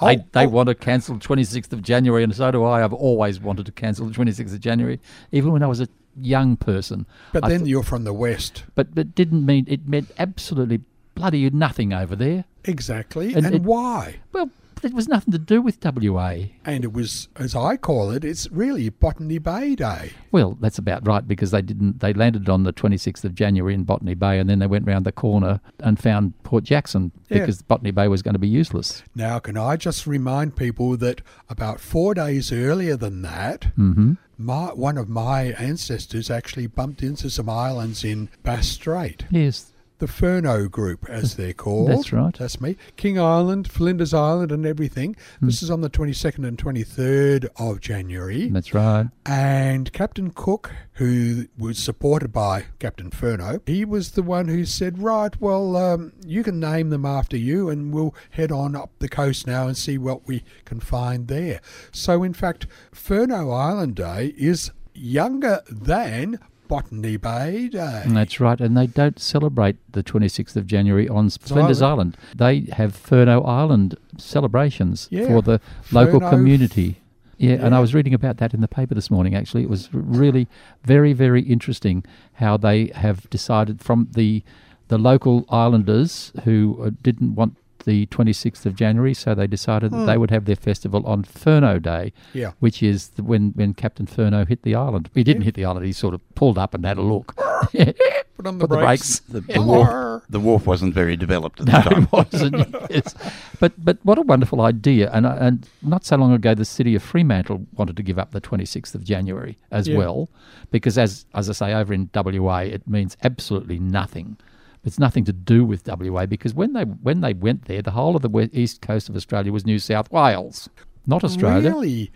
they 0.00 0.16
Oh, 0.18 0.24
they 0.32 0.46
oh. 0.46 0.48
want 0.48 0.68
to 0.68 0.74
cancel 0.74 1.16
26th 1.18 1.72
of 1.72 1.82
January, 1.82 2.22
and 2.22 2.34
so 2.34 2.50
do 2.50 2.64
I. 2.64 2.82
I've 2.84 2.92
always 2.92 3.40
wanted 3.40 3.66
to 3.66 3.72
cancel 3.72 4.06
the 4.06 4.14
26th 4.14 4.52
of 4.54 4.60
January, 4.60 5.00
even 5.32 5.52
when 5.52 5.62
I 5.62 5.66
was 5.66 5.80
a 5.80 5.88
young 6.20 6.56
person. 6.56 7.06
But 7.32 7.44
I 7.44 7.48
then 7.48 7.60
th- 7.60 7.70
you're 7.70 7.82
from 7.82 8.04
the 8.04 8.12
West. 8.12 8.64
but 8.74 8.94
but 8.94 9.14
didn't 9.14 9.44
mean 9.46 9.64
it 9.68 9.86
meant 9.88 10.10
absolutely 10.18 10.80
bloody 11.14 11.48
nothing 11.50 11.92
over 11.92 12.16
there. 12.16 12.44
Exactly. 12.64 13.34
And 13.34 13.46
And, 13.46 13.54
it- 13.56 13.62
why? 13.62 14.16
Well, 14.32 14.50
it 14.84 14.94
was 14.94 15.08
nothing 15.08 15.32
to 15.32 15.38
do 15.38 15.60
with 15.62 15.78
WA. 15.84 16.36
And 16.64 16.84
it 16.84 16.92
was, 16.92 17.28
as 17.36 17.54
I 17.54 17.76
call 17.76 18.10
it, 18.10 18.24
it's 18.24 18.50
really 18.50 18.88
Botany 18.88 19.38
Bay 19.38 19.74
Day. 19.74 20.12
Well, 20.32 20.56
that's 20.60 20.78
about 20.78 21.06
right 21.06 21.26
because 21.26 21.50
they 21.50 21.62
didn't. 21.62 22.00
They 22.00 22.12
landed 22.12 22.48
on 22.48 22.64
the 22.64 22.72
26th 22.72 23.24
of 23.24 23.34
January 23.34 23.74
in 23.74 23.84
Botany 23.84 24.14
Bay, 24.14 24.38
and 24.38 24.48
then 24.48 24.58
they 24.58 24.66
went 24.66 24.86
round 24.86 25.04
the 25.06 25.12
corner 25.12 25.60
and 25.80 25.98
found 25.98 26.40
Port 26.42 26.64
Jackson 26.64 27.12
Yeah. 27.28 27.40
because 27.40 27.62
Botany 27.62 27.90
Bay 27.90 28.08
was 28.08 28.22
going 28.22 28.34
to 28.34 28.38
be 28.38 28.48
useless. 28.48 29.02
Now, 29.14 29.38
can 29.38 29.56
I 29.56 29.76
just 29.76 30.06
remind 30.06 30.56
people 30.56 30.96
that 30.98 31.22
about 31.48 31.80
four 31.80 32.14
days 32.14 32.52
earlier 32.52 32.96
than 32.96 33.22
that, 33.22 33.64
hmm 33.76 34.14
my, 34.38 34.68
one 34.72 34.96
of 34.96 35.06
my 35.06 35.48
ancestors 35.58 36.30
actually 36.30 36.66
bumped 36.66 37.02
into 37.02 37.28
some 37.28 37.50
islands 37.50 38.02
in 38.04 38.30
Bass 38.42 38.68
Strait. 38.68 39.26
Yes, 39.30 39.72
The 40.00 40.08
Furneaux 40.08 40.66
Group, 40.68 41.08
as 41.08 41.36
they're 41.36 41.52
called. 41.52 41.90
That's 41.90 42.12
right. 42.12 42.34
That's 42.34 42.58
me. 42.60 42.76
King 42.96 43.20
Island, 43.20 43.70
Flinders 43.70 44.14
Island, 44.14 44.50
and 44.50 44.64
everything. 44.64 45.14
Hmm. 45.40 45.46
This 45.46 45.62
is 45.62 45.70
on 45.70 45.82
the 45.82 45.90
22nd 45.90 46.46
and 46.48 46.56
23rd 46.56 47.48
of 47.56 47.80
January. 47.80 48.48
that's 48.48 48.72
right. 48.72 49.08
And 49.26 49.92
Captain 49.92 50.30
Cook, 50.30 50.72
who 50.94 51.48
was 51.58 51.78
supported 51.78 52.32
by 52.32 52.64
Captain 52.78 53.10
Furneaux, 53.10 53.60
he 53.66 53.84
was 53.84 54.12
the 54.12 54.22
one 54.22 54.48
who 54.48 54.64
said, 54.64 54.98
Right, 54.98 55.38
well, 55.38 55.76
um, 55.76 56.12
you 56.26 56.42
can 56.42 56.58
name 56.58 56.88
them 56.88 57.04
after 57.04 57.36
you, 57.36 57.68
and 57.68 57.92
we'll 57.92 58.14
head 58.30 58.50
on 58.50 58.74
up 58.74 58.90
the 59.00 59.08
coast 59.08 59.46
now 59.46 59.66
and 59.66 59.76
see 59.76 59.98
what 59.98 60.26
we 60.26 60.42
can 60.64 60.80
find 60.80 61.28
there. 61.28 61.60
So, 61.92 62.22
in 62.22 62.32
fact, 62.32 62.66
Furneaux 62.92 63.50
Island 63.50 63.96
Day 63.96 64.34
is 64.38 64.70
younger 64.94 65.62
than 65.70 66.38
Botany 66.70 67.16
Bay 67.16 67.68
Day. 67.68 68.04
That's 68.06 68.38
right, 68.38 68.60
and 68.60 68.76
they 68.76 68.86
don't 68.86 69.18
celebrate 69.18 69.76
the 69.90 70.04
26th 70.04 70.54
of 70.54 70.66
January 70.68 71.08
on 71.08 71.28
Flinders 71.28 71.82
Island. 71.82 72.16
Island. 72.40 72.66
They 72.68 72.72
have 72.74 72.94
Furneaux 72.94 73.42
Island 73.42 73.96
celebrations 74.18 75.08
Yeah, 75.10 75.26
for 75.26 75.42
the 75.42 75.60
local 75.90 76.20
community. 76.20 77.00
Yeah, 77.38 77.54
and 77.54 77.74
I 77.74 77.80
was 77.80 77.92
reading 77.92 78.14
about 78.14 78.36
that 78.36 78.54
in 78.54 78.60
the 78.60 78.68
paper 78.68 78.94
this 78.94 79.10
morning. 79.10 79.34
Actually, 79.34 79.64
it 79.64 79.68
was 79.68 79.88
really 79.92 80.46
very, 80.84 81.12
very 81.12 81.42
interesting 81.42 82.04
how 82.34 82.56
they 82.56 82.86
have 82.94 83.28
decided 83.30 83.80
from 83.80 84.08
the 84.12 84.42
the 84.88 84.98
local 84.98 85.46
islanders 85.48 86.32
who 86.44 86.78
uh, 86.84 86.90
didn't 87.02 87.34
want 87.36 87.56
the 87.84 88.06
26th 88.06 88.66
of 88.66 88.74
January, 88.74 89.14
so 89.14 89.34
they 89.34 89.46
decided 89.46 89.90
that 89.92 90.06
they 90.06 90.14
hmm. 90.14 90.20
would 90.20 90.30
have 90.30 90.44
their 90.44 90.56
festival 90.56 91.04
on 91.06 91.22
Furneaux 91.24 91.78
Day, 91.78 92.12
Yeah. 92.32 92.52
which 92.60 92.82
is 92.82 93.08
the, 93.10 93.22
when, 93.22 93.50
when 93.50 93.74
Captain 93.74 94.06
Furneaux 94.06 94.44
hit 94.44 94.62
the 94.62 94.74
island. 94.74 95.10
He 95.14 95.24
didn't 95.24 95.42
hit 95.42 95.54
the 95.54 95.64
island, 95.64 95.86
he 95.86 95.92
sort 95.92 96.14
of 96.14 96.34
pulled 96.34 96.58
up 96.58 96.74
and 96.74 96.84
had 96.84 96.98
a 96.98 97.02
look. 97.02 97.34
Put 97.72 98.46
on 98.46 98.58
the 98.58 98.66
Put 98.66 98.70
the 98.70 98.76
brakes. 98.76 99.20
brakes. 99.20 99.46
The, 99.46 99.52
the, 99.52 99.62
wharf, 99.66 100.22
the 100.30 100.40
wharf 100.40 100.66
wasn't 100.66 100.94
very 100.94 101.16
developed 101.16 101.60
at 101.60 101.66
the 101.66 101.72
No, 101.72 101.82
time. 101.82 102.02
it 102.04 102.12
wasn't. 102.12 102.76
yes. 102.90 103.14
But 103.58 103.72
but 103.84 103.98
what 104.02 104.16
a 104.16 104.22
wonderful 104.22 104.62
idea! 104.62 105.10
And 105.12 105.26
and 105.26 105.68
not 105.82 106.06
so 106.06 106.16
long 106.16 106.32
ago, 106.32 106.54
the 106.54 106.64
city 106.64 106.94
of 106.94 107.02
Fremantle 107.02 107.66
wanted 107.74 107.96
to 107.98 108.02
give 108.02 108.18
up 108.18 108.30
the 108.30 108.40
26th 108.40 108.94
of 108.94 109.04
January 109.04 109.58
as 109.70 109.88
Yeah. 109.88 109.98
well, 109.98 110.30
because 110.70 110.96
as 110.96 111.26
as 111.34 111.50
I 111.50 111.52
say, 111.52 111.74
over 111.74 111.92
in 111.92 112.08
WA, 112.14 112.60
it 112.60 112.88
means 112.88 113.16
absolutely 113.22 113.78
nothing. 113.78 114.38
It's 114.84 114.98
nothing 114.98 115.24
to 115.24 115.32
do 115.32 115.64
with 115.64 115.86
WA 115.86 116.26
because 116.26 116.54
when 116.54 116.72
they 116.72 116.82
when 116.84 117.20
they 117.20 117.34
went 117.34 117.66
there, 117.66 117.82
the 117.82 117.90
whole 117.90 118.16
of 118.16 118.22
the 118.22 118.28
west, 118.28 118.50
east 118.54 118.80
coast 118.80 119.08
of 119.08 119.16
Australia 119.16 119.52
was 119.52 119.66
New 119.66 119.78
South 119.78 120.10
Wales, 120.10 120.68
not 121.06 121.22
Australia. 121.22 121.70
Really? 121.70 122.10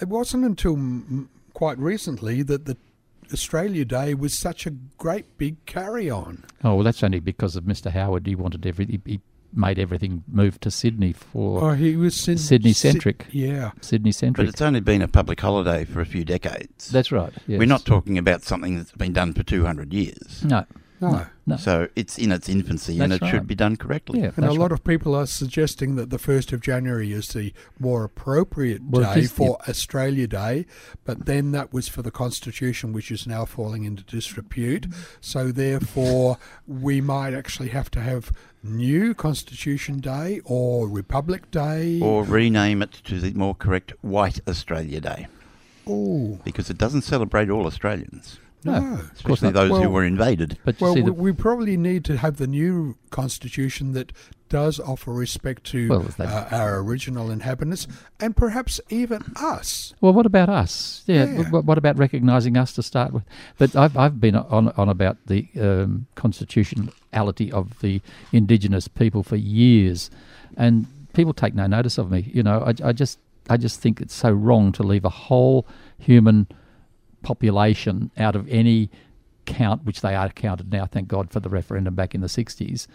It 0.00 0.08
wasn't 0.08 0.44
until 0.44 0.76
mm, 0.76 1.28
quite 1.54 1.78
recently 1.78 2.42
that 2.42 2.64
the 2.64 2.76
Australia 3.32 3.84
Day 3.84 4.14
was 4.14 4.36
such 4.36 4.66
a 4.66 4.70
great 4.98 5.38
big 5.38 5.64
carry 5.64 6.10
on. 6.10 6.44
Oh 6.64 6.74
well, 6.76 6.84
that's 6.84 7.04
only 7.04 7.20
because 7.20 7.54
of 7.54 7.64
Mr. 7.64 7.90
Howard. 7.92 8.26
He 8.26 8.34
wanted 8.34 8.66
every 8.66 8.86
he, 8.86 9.00
he 9.04 9.20
made 9.54 9.78
everything 9.78 10.24
move 10.26 10.58
to 10.60 10.70
Sydney 10.70 11.12
for 11.12 11.62
Oh, 11.62 11.74
he 11.74 11.94
was 11.94 12.14
Syd- 12.16 12.40
Sydney-centric. 12.40 13.24
Syd- 13.24 13.34
yeah. 13.34 13.70
Sydney 13.80 14.10
centric. 14.10 14.46
But 14.46 14.52
it's 14.52 14.62
only 14.62 14.80
been 14.80 15.02
a 15.02 15.08
public 15.08 15.40
holiday 15.40 15.84
for 15.84 16.00
a 16.00 16.06
few 16.06 16.24
decades. 16.24 16.90
That's 16.90 17.12
right. 17.12 17.32
Yes. 17.46 17.58
We're 17.58 17.66
not 17.66 17.84
talking 17.84 18.16
about 18.18 18.42
something 18.42 18.76
that's 18.76 18.92
been 18.92 19.12
done 19.12 19.34
for 19.34 19.42
200 19.42 19.92
years. 19.92 20.42
No. 20.44 20.64
No. 21.10 21.26
No. 21.44 21.56
So 21.56 21.88
it's 21.96 22.18
in 22.18 22.30
its 22.30 22.48
infancy 22.48 23.00
and 23.00 23.12
it 23.12 23.20
That's 23.20 23.30
should 23.32 23.46
be 23.48 23.56
done 23.56 23.76
correctly. 23.76 24.20
Yeah. 24.20 24.30
And 24.36 24.44
a 24.44 24.52
lot 24.52 24.70
right. 24.70 24.72
of 24.72 24.84
people 24.84 25.14
are 25.14 25.26
suggesting 25.26 25.96
that 25.96 26.10
the 26.10 26.18
1st 26.18 26.52
of 26.52 26.60
January 26.60 27.12
is 27.12 27.28
the 27.28 27.52
more 27.80 28.04
appropriate 28.04 28.82
Well, 28.88 29.12
day 29.12 29.20
is 29.20 29.32
the- 29.32 29.36
for 29.36 29.58
Australia 29.68 30.28
Day, 30.28 30.66
but 31.04 31.26
then 31.26 31.50
that 31.52 31.72
was 31.72 31.88
for 31.88 32.02
the 32.02 32.12
Constitution, 32.12 32.92
which 32.92 33.10
is 33.10 33.26
now 33.26 33.44
falling 33.44 33.84
into 33.84 34.04
disrepute. 34.04 34.86
So, 35.20 35.50
therefore, 35.50 36.38
we 36.66 37.00
might 37.00 37.34
actually 37.34 37.70
have 37.70 37.90
to 37.92 38.00
have 38.00 38.30
new 38.62 39.12
Constitution 39.12 39.98
Day 39.98 40.40
or 40.44 40.88
Republic 40.88 41.50
Day. 41.50 41.98
Or 42.00 42.22
rename 42.22 42.82
it 42.82 42.92
to 43.04 43.18
the 43.18 43.32
more 43.32 43.56
correct 43.56 43.92
White 44.02 44.38
Australia 44.46 45.00
Day 45.00 45.26
oh, 45.86 46.38
because 46.44 46.70
it 46.70 46.78
doesn't 46.78 47.02
celebrate 47.02 47.50
all 47.50 47.66
Australians, 47.66 48.38
no. 48.64 48.78
No. 48.80 48.92
Of 48.94 48.98
course 49.24 49.42
especially 49.42 49.52
not. 49.52 49.68
those 49.68 49.82
who 49.82 49.90
were 49.90 50.04
invaded. 50.04 50.58
But 50.64 50.80
Well, 50.80 50.94
see, 50.94 51.00
we, 51.00 51.06
the, 51.06 51.12
we 51.12 51.32
probably 51.32 51.76
need 51.76 52.04
to 52.06 52.16
have 52.18 52.36
the 52.36 52.46
new 52.46 52.96
constitution 53.10 53.92
that 53.92 54.12
does 54.48 54.78
offer 54.78 55.12
respect 55.12 55.64
to 55.64 55.88
Well, 55.88 56.00
they- 56.18 56.24
uh, 56.24 56.44
our 56.50 56.78
original 56.80 57.30
inhabitants 57.30 57.86
and 58.20 58.36
perhaps 58.36 58.80
even 58.90 59.22
us. 59.36 59.94
well, 60.02 60.12
what 60.12 60.26
about 60.26 60.48
us? 60.50 61.02
Yeah. 61.06 61.24
Yeah. 61.24 61.50
What, 61.50 61.64
what 61.64 61.78
about 61.78 61.96
recognising 61.96 62.56
us 62.56 62.72
to 62.74 62.82
start 62.82 63.12
with? 63.12 63.24
But 63.58 63.74
I've 63.74 63.96
I've 63.96 64.20
been 64.20 64.36
on 64.36 64.68
on 64.70 64.88
about 64.88 65.16
the 65.26 65.48
um, 65.60 66.06
constitutionality 66.14 67.50
of 67.52 67.78
the 67.80 68.00
indigenous 68.32 68.88
people 68.88 69.22
for 69.22 69.36
years, 69.36 70.10
and 70.56 70.86
people 71.12 71.32
take 71.34 71.54
no 71.54 71.66
notice 71.66 71.98
of 71.98 72.10
me. 72.10 72.30
You 72.32 72.42
know, 72.42 72.60
I, 72.60 72.88
I 72.88 72.92
just 72.92 73.18
I 73.48 73.56
just 73.56 73.80
think 73.80 74.00
it's 74.00 74.14
so 74.14 74.30
wrong 74.30 74.72
to 74.72 74.82
leave 74.82 75.04
a 75.04 75.08
whole 75.10 75.66
human 75.98 76.46
population 77.22 78.10
out 78.16 78.36
of 78.36 78.48
any 78.48 78.90
count, 79.44 79.84
which 79.84 80.00
they 80.00 80.14
are 80.14 80.28
counted 80.28 80.72
now. 80.72 80.86
Thank 80.86 81.08
God 81.08 81.30
for 81.30 81.40
the 81.40 81.48
referendum 81.48 81.94
back 81.94 82.14
in 82.14 82.20
the 82.20 82.26
'60s, 82.28 82.86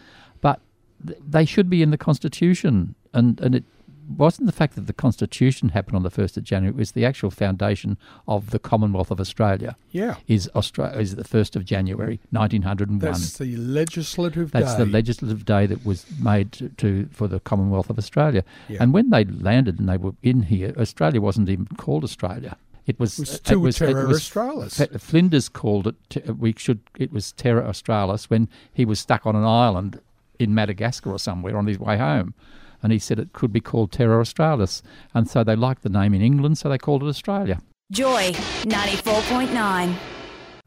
but 0.41 0.61
th- 1.05 1.19
they 1.27 1.45
should 1.45 1.69
be 1.69 1.81
in 1.81 1.91
the 1.91 1.97
constitution, 1.97 2.95
and 3.13 3.39
and 3.41 3.55
it 3.55 3.63
wasn't 4.07 4.45
the 4.45 4.53
fact 4.53 4.75
that 4.75 4.87
the 4.87 4.93
constitution 4.93 5.69
happened 5.69 5.97
on 5.97 6.03
the 6.03 6.09
first 6.09 6.37
of 6.37 6.43
January; 6.43 6.73
it 6.73 6.77
was 6.77 6.93
the 6.93 7.03
actual 7.05 7.29
foundation 7.29 7.97
of 8.27 8.51
the 8.51 8.59
Commonwealth 8.59 9.11
of 9.11 9.19
Australia. 9.19 9.75
Yeah. 9.91 10.15
Is 10.27 10.49
Australia 10.55 10.97
is 10.97 11.15
the 11.15 11.25
first 11.25 11.55
of 11.57 11.65
January, 11.65 12.19
nineteen 12.31 12.61
hundred 12.61 12.89
and 12.89 13.01
one. 13.01 13.11
That's 13.11 13.37
the 13.37 13.57
legislative 13.57 14.51
That's 14.51 14.73
day. 14.73 14.85
the 14.85 14.89
legislative 14.89 15.43
day 15.45 15.65
that 15.65 15.85
was 15.85 16.05
made 16.21 16.53
to, 16.53 16.69
to 16.69 17.09
for 17.11 17.27
the 17.27 17.39
Commonwealth 17.41 17.89
of 17.89 17.97
Australia. 17.97 18.43
Yeah. 18.69 18.77
And 18.81 18.93
when 18.93 19.09
they 19.09 19.25
landed 19.25 19.79
and 19.79 19.89
they 19.89 19.97
were 19.97 20.13
in 20.23 20.43
here, 20.43 20.73
Australia 20.77 21.19
wasn't 21.19 21.49
even 21.49 21.67
called 21.77 22.03
Australia. 22.05 22.55
It 22.87 22.99
was 22.99 23.19
It 23.19 23.21
was 23.21 23.29
uh, 23.29 23.33
it 23.33 23.35
still 23.45 23.59
was- 23.59 23.81
it 23.81 23.85
Terra 23.93 24.07
was- 24.07 24.17
Australis. 24.17 24.79
F- 24.81 25.01
Flinders 25.01 25.49
called 25.49 25.87
it. 25.87 25.95
Uh, 26.29 26.33
we 26.33 26.53
should. 26.57 26.79
It 26.97 27.11
was 27.11 27.31
Terra 27.33 27.67
Australis 27.67 28.29
when 28.29 28.47
he 28.73 28.85
was 28.85 28.99
stuck 28.99 29.25
on 29.27 29.35
an 29.35 29.43
island 29.43 29.99
in 30.39 30.55
Madagascar 30.55 31.11
or 31.11 31.19
somewhere 31.19 31.57
on 31.57 31.67
his 31.67 31.77
way 31.79 31.97
home, 31.97 32.33
and 32.81 32.91
he 32.93 32.99
said 32.99 33.19
it 33.19 33.33
could 33.33 33.51
be 33.51 33.59
called 33.59 33.91
Terra 33.91 34.19
Australis, 34.21 34.81
and 35.13 35.29
so 35.29 35.43
they 35.43 35.55
liked 35.55 35.83
the 35.83 35.89
name 35.89 36.13
in 36.13 36.21
England, 36.21 36.57
so 36.57 36.69
they 36.69 36.77
called 36.77 37.03
it 37.03 37.07
Australia. 37.07 37.59
Joy 37.91 38.31
94.9. 38.63 39.95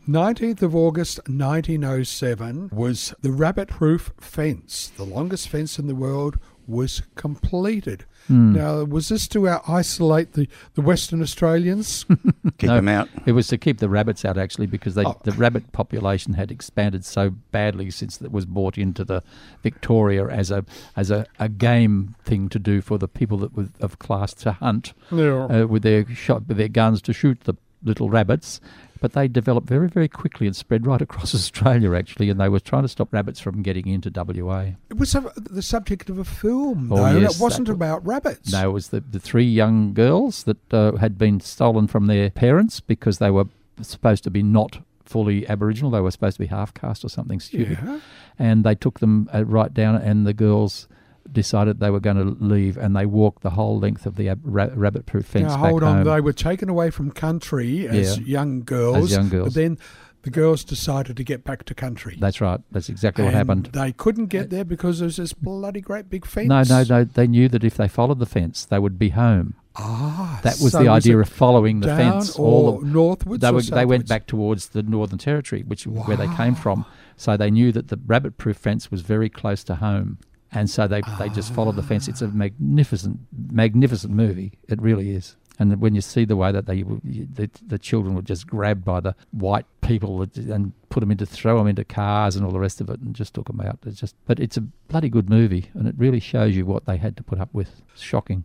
19th 0.08 0.62
of 0.62 0.74
August 0.74 1.20
1907 1.28 2.70
was 2.72 3.14
the 3.20 3.30
rabbit 3.30 3.68
proof 3.68 4.12
fence. 4.18 4.90
The 4.96 5.04
longest 5.04 5.48
fence 5.48 5.78
in 5.78 5.86
the 5.86 5.94
world 5.94 6.38
was 6.70 7.02
completed. 7.16 8.04
Hmm. 8.28 8.52
Now, 8.52 8.84
was 8.84 9.08
this 9.08 9.26
to 9.28 9.48
uh, 9.48 9.60
isolate 9.66 10.34
the, 10.34 10.48
the 10.74 10.82
Western 10.82 11.20
Australians? 11.22 12.04
Keep 12.58 12.68
No. 12.68 12.76
them 12.76 12.88
out. 12.88 13.08
It 13.26 13.32
was 13.32 13.48
to 13.48 13.58
keep 13.58 13.78
the 13.78 13.88
rabbits 13.88 14.24
out 14.24 14.38
actually 14.38 14.66
because 14.66 14.94
they, 14.94 15.04
Oh. 15.04 15.16
the 15.24 15.32
rabbit 15.32 15.72
population 15.72 16.34
had 16.34 16.50
expanded 16.50 17.04
so 17.04 17.30
badly 17.30 17.90
since 17.90 18.20
it 18.20 18.30
was 18.30 18.44
brought 18.46 18.76
into 18.78 19.04
the 19.04 19.22
Victoria 19.62 20.26
as 20.28 20.50
a 20.50 20.64
as 20.96 21.10
a, 21.10 21.26
a 21.38 21.48
game 21.48 22.14
thing 22.24 22.48
to 22.50 22.58
do 22.58 22.80
for 22.80 22.98
the 22.98 23.08
people 23.08 23.38
that 23.38 23.54
were 23.56 23.68
of 23.80 23.98
class 23.98 24.34
to 24.34 24.52
hunt 24.52 24.92
no. 25.10 25.48
uh, 25.48 25.66
with 25.66 25.82
their 25.82 26.06
shot 26.14 26.46
with 26.46 26.56
their 26.58 26.68
guns 26.68 27.00
to 27.02 27.12
shoot 27.12 27.40
the 27.44 27.54
little 27.82 28.08
rabbits. 28.10 28.60
But 29.00 29.14
they 29.14 29.28
developed 29.28 29.66
very 29.66 29.88
very 29.88 30.08
quickly 30.08 30.46
and 30.46 30.54
spread 30.54 30.86
right 30.86 31.00
across 31.00 31.34
Australia 31.34 31.94
actually, 31.94 32.28
and 32.28 32.38
they 32.38 32.50
were 32.50 32.60
trying 32.60 32.82
to 32.82 32.88
stop 32.88 33.12
rabbits 33.14 33.40
from 33.40 33.62
getting 33.62 33.86
into 33.86 34.10
WA. 34.14 34.72
It 34.90 34.98
was 34.98 35.12
the 35.36 35.62
subject 35.62 36.10
of 36.10 36.18
a 36.18 36.24
film, 36.24 36.92
Oh, 36.92 36.96
though. 36.96 37.18
yes, 37.18 37.36
it 37.38 37.42
wasn't 37.42 37.68
that 37.68 37.72
about 37.72 38.06
rabbits. 38.06 38.52
No, 38.52 38.68
it 38.68 38.72
was 38.72 38.88
the, 38.88 39.00
the 39.00 39.18
three 39.18 39.46
young 39.46 39.94
girls 39.94 40.44
that 40.44 40.74
uh, 40.74 40.96
had 40.96 41.16
been 41.16 41.40
stolen 41.40 41.86
from 41.86 42.08
their 42.08 42.28
parents 42.28 42.80
because 42.80 43.16
they 43.18 43.30
were 43.30 43.46
supposed 43.80 44.22
to 44.24 44.30
be 44.30 44.42
not 44.42 44.80
fully 45.02 45.48
Aboriginal. 45.48 45.90
They 45.90 46.02
were 46.02 46.10
supposed 46.10 46.36
to 46.36 46.40
be 46.40 46.46
half 46.48 46.74
caste 46.74 47.02
or 47.02 47.08
something 47.08 47.40
stupid. 47.40 47.78
Yeah. 47.82 48.00
And 48.38 48.64
they 48.64 48.74
took 48.74 49.00
them 49.00 49.30
uh, 49.32 49.46
right 49.46 49.72
down, 49.72 49.94
and 49.96 50.26
the 50.26 50.34
girls 50.34 50.88
decided 51.32 51.80
they 51.80 51.90
were 51.90 52.00
going 52.00 52.16
to 52.16 52.44
leave, 52.44 52.76
and 52.76 52.94
they 52.96 53.06
walked 53.06 53.42
the 53.42 53.50
whole 53.50 53.78
length 53.78 54.06
of 54.06 54.16
the 54.16 54.28
ab- 54.28 54.40
ra- 54.42 54.68
rabbit-proof 54.74 55.24
fence 55.26 55.48
Now, 55.52 55.56
hold 55.58 55.82
on. 55.82 55.96
home. 55.96 56.04
They 56.04 56.20
were 56.20 56.32
taken 56.32 56.68
away 56.68 56.90
from 56.90 57.10
country 57.10 57.86
as 57.88 58.18
Yeah. 58.18 58.24
young 58.24 58.62
girls. 58.62 58.96
As 58.96 59.12
young 59.12 59.28
girls. 59.28 59.48
But 59.48 59.54
then 59.54 59.78
the 60.22 60.30
girls 60.30 60.64
decided 60.64 61.16
to 61.16 61.24
get 61.24 61.44
back 61.44 61.64
to 61.64 61.74
country. 61.74 62.16
That's 62.20 62.40
right. 62.40 62.60
That's 62.70 62.88
exactly 62.88 63.24
what 63.24 63.32
happened. 63.34 63.70
They 63.72 63.92
couldn't 63.92 64.26
get 64.26 64.50
there 64.50 64.64
because 64.64 64.98
there 64.98 65.06
was 65.06 65.16
this 65.16 65.32
bloody 65.32 65.80
great 65.80 66.10
big 66.10 66.26
fence. 66.26 66.48
No, 66.48 66.62
no, 66.62 66.84
no. 66.88 67.04
They 67.04 67.26
knew 67.26 67.48
that 67.48 67.64
if 67.64 67.76
they 67.76 67.88
followed 67.88 68.18
the 68.18 68.26
fence, 68.26 68.64
they 68.66 68.78
would 68.78 68.98
be 68.98 69.10
home. 69.10 69.54
Ah, 69.76 70.40
That 70.42 70.58
was 70.60 70.72
so 70.72 70.82
the 70.82 70.88
idea 70.88 71.16
of 71.18 71.28
following 71.28 71.80
the 71.80 71.86
down 71.86 71.96
fence. 71.96 72.36
or 72.36 72.46
all 72.46 72.80
the, 72.80 72.86
northwards. 72.86 73.40
they 73.40 73.50
were, 73.52 73.62
they 73.62 73.86
went 73.86 74.08
back 74.08 74.26
towards 74.26 74.70
the 74.70 74.82
Northern 74.82 75.16
Territory, 75.18 75.62
which 75.62 75.86
is 75.86 75.92
where 75.92 76.16
they 76.16 76.26
came 76.34 76.54
from. 76.56 76.84
So 77.16 77.36
they 77.36 77.50
knew 77.50 77.70
that 77.72 77.88
the 77.88 77.98
rabbit-proof 78.04 78.56
fence 78.56 78.90
was 78.90 79.02
very 79.02 79.28
close 79.28 79.62
to 79.64 79.76
home, 79.76 80.18
and 80.52 80.68
so 80.68 80.86
they 80.86 81.02
they 81.18 81.28
just 81.28 81.52
followed 81.52 81.76
the 81.76 81.82
fence. 81.82 82.08
It's 82.08 82.22
a 82.22 82.28
magnificent, 82.28 83.20
magnificent 83.50 84.12
movie. 84.12 84.52
It 84.68 84.80
really 84.80 85.10
is. 85.10 85.36
And 85.58 85.78
when 85.78 85.94
you 85.94 86.00
see 86.00 86.24
the 86.24 86.36
way 86.36 86.52
that 86.52 86.64
they 86.66 86.82
the, 86.82 87.50
the 87.66 87.78
children 87.78 88.14
were 88.14 88.22
just 88.22 88.46
grabbed 88.46 88.84
by 88.84 89.00
the 89.00 89.14
white 89.32 89.66
people 89.82 90.22
and 90.34 90.72
put 90.88 91.00
them 91.00 91.10
into 91.10 91.26
throw 91.26 91.58
them 91.58 91.66
into 91.66 91.84
cars 91.84 92.34
and 92.34 92.46
all 92.46 92.52
the 92.52 92.58
rest 92.58 92.80
of 92.80 92.88
it, 92.88 93.00
and 93.00 93.14
just 93.14 93.34
took 93.34 93.46
them 93.46 93.60
out. 93.60 93.78
It's 93.84 94.00
just, 94.00 94.16
but 94.26 94.40
it's 94.40 94.56
a 94.56 94.62
bloody 94.62 95.10
good 95.10 95.28
movie, 95.28 95.70
and 95.74 95.86
it 95.86 95.94
really 95.98 96.20
shows 96.20 96.56
you 96.56 96.64
what 96.64 96.86
they 96.86 96.96
had 96.96 97.16
to 97.18 97.22
put 97.22 97.38
up 97.38 97.50
with. 97.52 97.82
It's 97.92 98.02
shocking. 98.02 98.44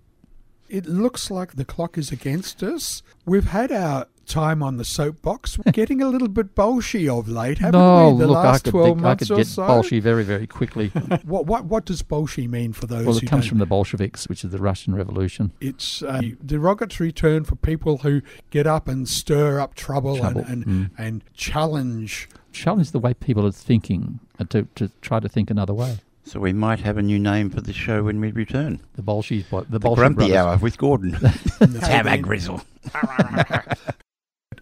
It 0.67 0.87
looks 0.87 1.31
like 1.31 1.55
the 1.55 1.65
clock 1.65 1.97
is 1.97 2.11
against 2.11 2.63
us. 2.63 3.03
We've 3.25 3.45
had 3.45 3.71
our 3.71 4.07
time 4.25 4.61
on 4.61 4.77
the 4.77 4.85
soapbox. 4.85 5.57
We're 5.57 5.71
getting 5.73 6.01
a 6.01 6.07
little 6.07 6.27
bit 6.27 6.55
bolshy 6.55 7.07
of 7.07 7.27
late, 7.29 7.59
haven't 7.59 7.79
no, 7.79 8.11
we? 8.11 8.19
The 8.19 8.27
look, 8.27 8.37
I 8.37 8.43
last 8.43 8.63
could, 8.65 8.71
twelve 8.71 8.87
think- 8.87 8.99
I 8.99 9.01
months 9.01 9.27
could 9.27 9.33
or 9.33 9.37
get 9.37 9.47
so. 9.47 9.63
bolshy 9.63 10.01
very, 10.01 10.23
very 10.23 10.47
quickly. 10.47 10.91
What 11.25 11.45
what 11.45 11.65
what 11.65 11.85
does 11.85 12.03
bolshy 12.03 12.47
mean 12.47 12.73
for 12.73 12.87
those 12.87 13.05
well, 13.05 13.13
who 13.13 13.25
it 13.25 13.29
comes 13.29 13.45
don't 13.45 13.49
from 13.49 13.57
the 13.59 13.65
Bolsheviks, 13.65 14.27
which 14.27 14.43
is 14.43 14.51
the 14.51 14.57
Russian 14.57 14.93
Revolution. 14.93 15.51
It's 15.59 16.01
a 16.01 16.35
derogatory 16.45 17.11
term 17.11 17.43
for 17.45 17.55
people 17.55 17.99
who 17.99 18.21
get 18.49 18.67
up 18.67 18.87
and 18.87 19.07
stir 19.07 19.59
up 19.59 19.75
trouble, 19.75 20.17
Trouble, 20.17 20.41
and 20.41 20.65
and, 20.65 20.65
mm. 20.65 20.89
and 20.97 21.23
challenge. 21.33 22.29
Challenge 22.51 22.91
the 22.91 22.99
way 22.99 23.13
people 23.13 23.45
are 23.45 23.51
thinking 23.51 24.19
and 24.39 24.49
to, 24.49 24.67
to 24.75 24.89
try 25.01 25.19
to 25.19 25.29
think 25.29 25.49
another 25.49 25.73
way. 25.73 25.99
So 26.23 26.39
we 26.39 26.53
might 26.53 26.79
have 26.79 26.97
a 26.97 27.03
new 27.03 27.19
name 27.19 27.51
for 27.51 27.61
the 27.61 27.73
show 27.73 28.03
when 28.03 28.19
we 28.19 28.31
return. 28.31 28.79
The 28.95 29.03
Bolsheviks, 29.03 29.49
the, 29.49 29.65
The 29.69 29.79
Bolshevik 29.79 30.15
Grumpy 30.17 30.31
brothers. 30.31 30.35
Hour 30.35 30.57
with 30.57 30.77
Gordon. 30.77 31.11
Have 31.13 31.75
Have 31.83 32.07
a 32.07 32.13
a 32.13 32.17
grizzle. 32.17 32.61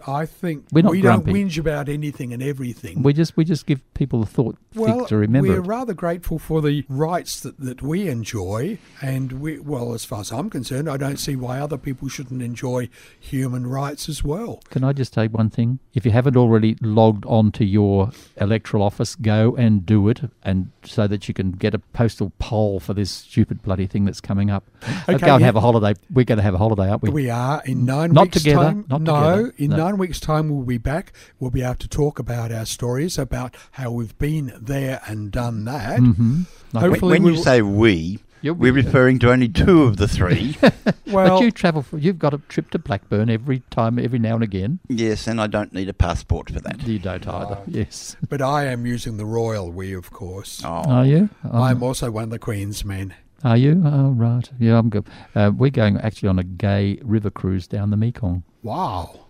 I 0.05 0.25
think 0.25 0.65
We're 0.71 0.81
not 0.81 0.91
we 0.91 1.01
grumpy. 1.01 1.31
don't 1.31 1.35
whinge 1.47 1.57
about 1.57 1.87
anything 1.89 2.33
and 2.33 2.43
everything. 2.43 3.03
We 3.03 3.13
just 3.13 3.37
we 3.37 3.45
just 3.45 3.65
give 3.65 3.81
people 3.93 4.21
a 4.21 4.25
thought 4.25 4.57
well, 4.75 5.05
to 5.05 5.15
remember. 5.17 5.49
we're 5.49 5.59
it. 5.59 5.67
rather 5.67 5.93
grateful 5.93 6.39
for 6.39 6.61
the 6.61 6.83
rights 6.89 7.39
that, 7.41 7.59
that 7.59 7.81
we 7.81 8.09
enjoy, 8.09 8.79
and 9.01 9.33
we 9.33 9.59
well, 9.59 9.93
as 9.93 10.03
far 10.05 10.19
as 10.21 10.31
I'm 10.31 10.49
concerned, 10.49 10.89
I 10.89 10.97
don't 10.97 11.17
see 11.17 11.35
why 11.35 11.59
other 11.59 11.77
people 11.77 12.09
shouldn't 12.09 12.41
enjoy 12.41 12.89
human 13.19 13.65
rights 13.65 14.09
as 14.09 14.23
well. 14.23 14.61
Can 14.69 14.83
I 14.83 14.91
just 14.93 15.13
say 15.13 15.27
one 15.27 15.49
thing? 15.49 15.79
If 15.93 16.05
you 16.05 16.11
haven't 16.11 16.35
already 16.35 16.75
logged 16.81 17.25
on 17.25 17.51
to 17.53 17.63
your 17.65 18.11
electoral 18.37 18.83
office, 18.83 19.15
go 19.15 19.55
and 19.55 19.85
do 19.85 20.09
it, 20.09 20.29
and 20.43 20.71
so 20.87 21.07
that 21.07 21.27
you 21.27 21.33
can 21.33 21.51
get 21.51 21.73
a 21.73 21.79
postal 21.79 22.31
poll 22.39 22.79
for 22.79 22.93
this 22.93 23.09
stupid 23.11 23.61
bloody 23.61 23.87
thing 23.87 24.05
that's 24.05 24.21
coming 24.21 24.49
up. 24.49 24.63
Okay, 25.09 25.17
go 25.25 25.33
and 25.33 25.41
yeah. 25.41 25.45
have 25.47 25.55
a 25.57 25.61
holiday. 25.61 25.93
We're 26.11 26.23
going 26.23 26.37
to 26.37 26.43
have 26.43 26.53
a 26.53 26.57
holiday, 26.57 26.89
aren't 26.89 27.01
we? 27.03 27.09
We 27.09 27.29
are 27.29 27.61
in 27.65 27.85
nine 27.85 28.13
Not 28.13 28.27
weeks' 28.27 28.37
together, 28.43 28.63
time. 28.63 28.85
not 28.89 28.99
together. 28.99 29.19
no, 29.19 29.35
together, 29.37 29.53
in 29.57 29.69
no. 29.71 29.75
nine 29.77 29.97
weeks' 29.97 30.19
time 30.21 30.49
we'll 30.49 30.63
be 30.65 30.77
back. 30.77 31.11
We'll 31.39 31.51
be 31.51 31.61
able 31.61 31.75
to 31.75 31.87
talk 31.89 32.19
about 32.19 32.51
our 32.51 32.65
stories, 32.65 33.17
about 33.17 33.55
how 33.71 33.91
we've 33.91 34.17
been 34.17 34.53
there 34.59 35.01
and 35.07 35.29
done 35.31 35.65
that. 35.65 35.99
Mhm. 35.99 36.45
Like- 36.71 36.81
When, 36.83 36.91
Hopefully, 36.91 37.11
when 37.13 37.23
we 37.23 37.31
you 37.33 37.43
say 37.43 37.61
we, 37.61 38.19
You're 38.43 38.53
we're 38.53 38.73
we. 38.73 38.81
referring 38.81 39.19
to 39.19 39.31
only 39.31 39.47
two 39.47 39.83
of 39.83 39.95
the 39.95 40.07
three. 40.07 40.57
well, 41.07 41.39
but 41.39 41.45
you 41.45 41.49
travel. 41.49 41.81
For, 41.81 41.97
you've 41.97 42.19
got 42.19 42.33
a 42.33 42.39
trip 42.49 42.71
to 42.71 42.77
Blackburn 42.77 43.29
every 43.29 43.61
time, 43.69 43.97
every 43.97 44.19
now 44.19 44.35
and 44.35 44.43
again. 44.43 44.79
yes, 44.89 45.27
and 45.27 45.39
I 45.39 45.47
don't 45.47 45.73
need 45.73 45.87
a 45.87 45.93
passport 45.93 46.51
for 46.51 46.59
that. 46.59 46.85
You 46.85 46.99
don't 46.99 47.25
either. 47.25 47.59
Yes. 47.67 48.17
but 48.29 48.41
I 48.41 48.65
am 48.65 48.85
using 48.85 49.15
the 49.15 49.25
royal 49.25 49.71
we, 49.71 49.93
of 49.93 50.11
course. 50.11 50.61
Oh, 50.65 50.67
Are 50.67 51.05
you? 51.05 51.29
Um, 51.45 51.55
I'm 51.55 51.83
also 51.83 52.11
one 52.11 52.25
of 52.25 52.29
the 52.31 52.39
Queen's 52.39 52.83
men. 52.83 53.15
Are 53.45 53.55
you? 53.55 53.81
Oh, 53.85 54.09
right. 54.09 54.49
Yeah, 54.59 54.77
I'm 54.77 54.89
good. 54.89 55.07
Uh, 55.33 55.51
we're 55.55 55.71
going 55.71 55.97
actually 56.01 56.27
on 56.27 56.37
a 56.37 56.43
gay 56.43 56.99
river 57.01 57.29
cruise 57.29 57.65
down 57.65 57.91
the 57.91 57.97
Mekong. 57.97 58.43
Wow. 58.61 59.21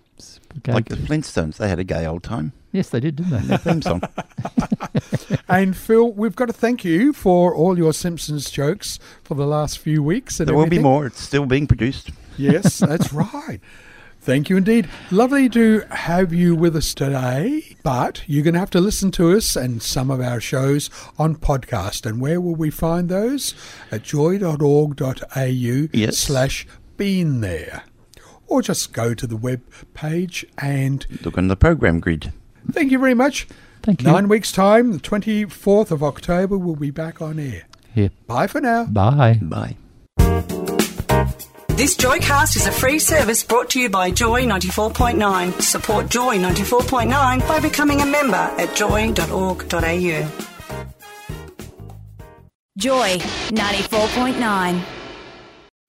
Like 0.67 0.89
the 0.89 0.95
Flintstones, 0.95 1.57
they 1.57 1.69
had 1.69 1.79
a 1.79 1.83
gay 1.83 2.07
old 2.07 2.23
time. 2.23 2.53
Yes, 2.73 2.89
they 2.89 2.99
did, 2.99 3.15
didn't 3.15 3.31
they? 3.31 3.39
Their 3.47 3.57
theme 3.57 3.81
song. 3.81 4.01
And 5.47 5.75
Phil, 5.77 6.11
we've 6.11 6.35
got 6.35 6.47
to 6.47 6.53
thank 6.53 6.83
you 6.83 7.13
for 7.13 7.53
all 7.55 7.77
your 7.77 7.93
Simpsons 7.93 8.49
jokes 8.49 8.97
for 9.23 9.35
the 9.35 9.45
last 9.45 9.77
few 9.79 10.01
weeks. 10.01 10.39
And 10.39 10.47
There 10.47 10.55
will 10.55 10.67
be 10.67 10.79
more. 10.79 11.05
It's 11.05 11.21
still 11.21 11.45
being 11.45 11.67
produced. 11.67 12.09
Yes, 12.37 12.79
that's 12.79 13.13
right. 13.13 13.59
Thank 14.21 14.49
you 14.49 14.57
indeed. 14.57 14.89
Lovely 15.11 15.49
to 15.49 15.81
have 15.91 16.33
you 16.33 16.55
with 16.55 16.75
us 16.75 16.93
today. 16.93 17.75
But 17.83 18.23
you're 18.27 18.43
going 18.43 18.53
to 18.55 18.59
have 18.59 18.69
to 18.71 18.79
listen 18.81 19.11
to 19.11 19.35
us 19.35 19.55
and 19.55 19.81
some 19.81 20.09
of 20.09 20.21
our 20.21 20.39
shows 20.39 20.89
on 21.19 21.35
podcast. 21.35 22.05
And 22.05 22.19
where 22.21 22.41
will 22.41 22.55
we 22.55 22.69
find 22.71 23.09
those? 23.09 23.53
At 23.91 24.03
joy.org.au 24.03 25.87
Yes. 25.93 26.17
slash 26.17 26.65
been 26.97 27.41
there. 27.41 27.83
Or 28.47 28.61
just 28.61 28.93
go 28.93 29.13
to 29.13 29.27
the 29.27 29.37
web 29.37 29.61
page 29.93 30.45
and 30.57 31.05
Look 31.23 31.37
on 31.37 31.47
the 31.47 31.55
program 31.55 31.99
grid. 31.99 32.31
Thank 32.71 32.91
you 32.91 32.99
very 32.99 33.13
much. 33.13 33.47
Thank 33.81 34.01
you. 34.01 34.07
Nine 34.07 34.27
weeks' 34.29 34.51
time, 34.51 34.93
the 34.93 34.99
24th 34.99 35.91
of 35.91 36.03
October, 36.03 36.57
we'll 36.57 36.75
be 36.75 36.91
back 36.91 37.21
on 37.21 37.37
air. 37.37 37.63
Here. 37.93 38.11
Bye 38.27 38.47
for 38.47 38.61
now. 38.61 38.85
Bye. 38.85 39.39
Bye. 39.41 39.75
This 41.75 41.97
Joycast 41.97 42.55
is 42.55 42.67
a 42.67 42.71
free 42.71 42.99
service 42.99 43.43
brought 43.43 43.71
to 43.71 43.79
you 43.79 43.89
by 43.89 44.11
Joy 44.11 44.45
94.9. 44.45 45.61
Support 45.61 46.07
Joy 46.07 46.37
94.9 46.37 47.47
by 47.47 47.59
becoming 47.59 47.99
a 47.99 48.05
member 48.05 48.35
at 48.35 48.75
joy.org.au. 48.75 50.29
Joy 52.77 53.17
94.9. 53.17 55.02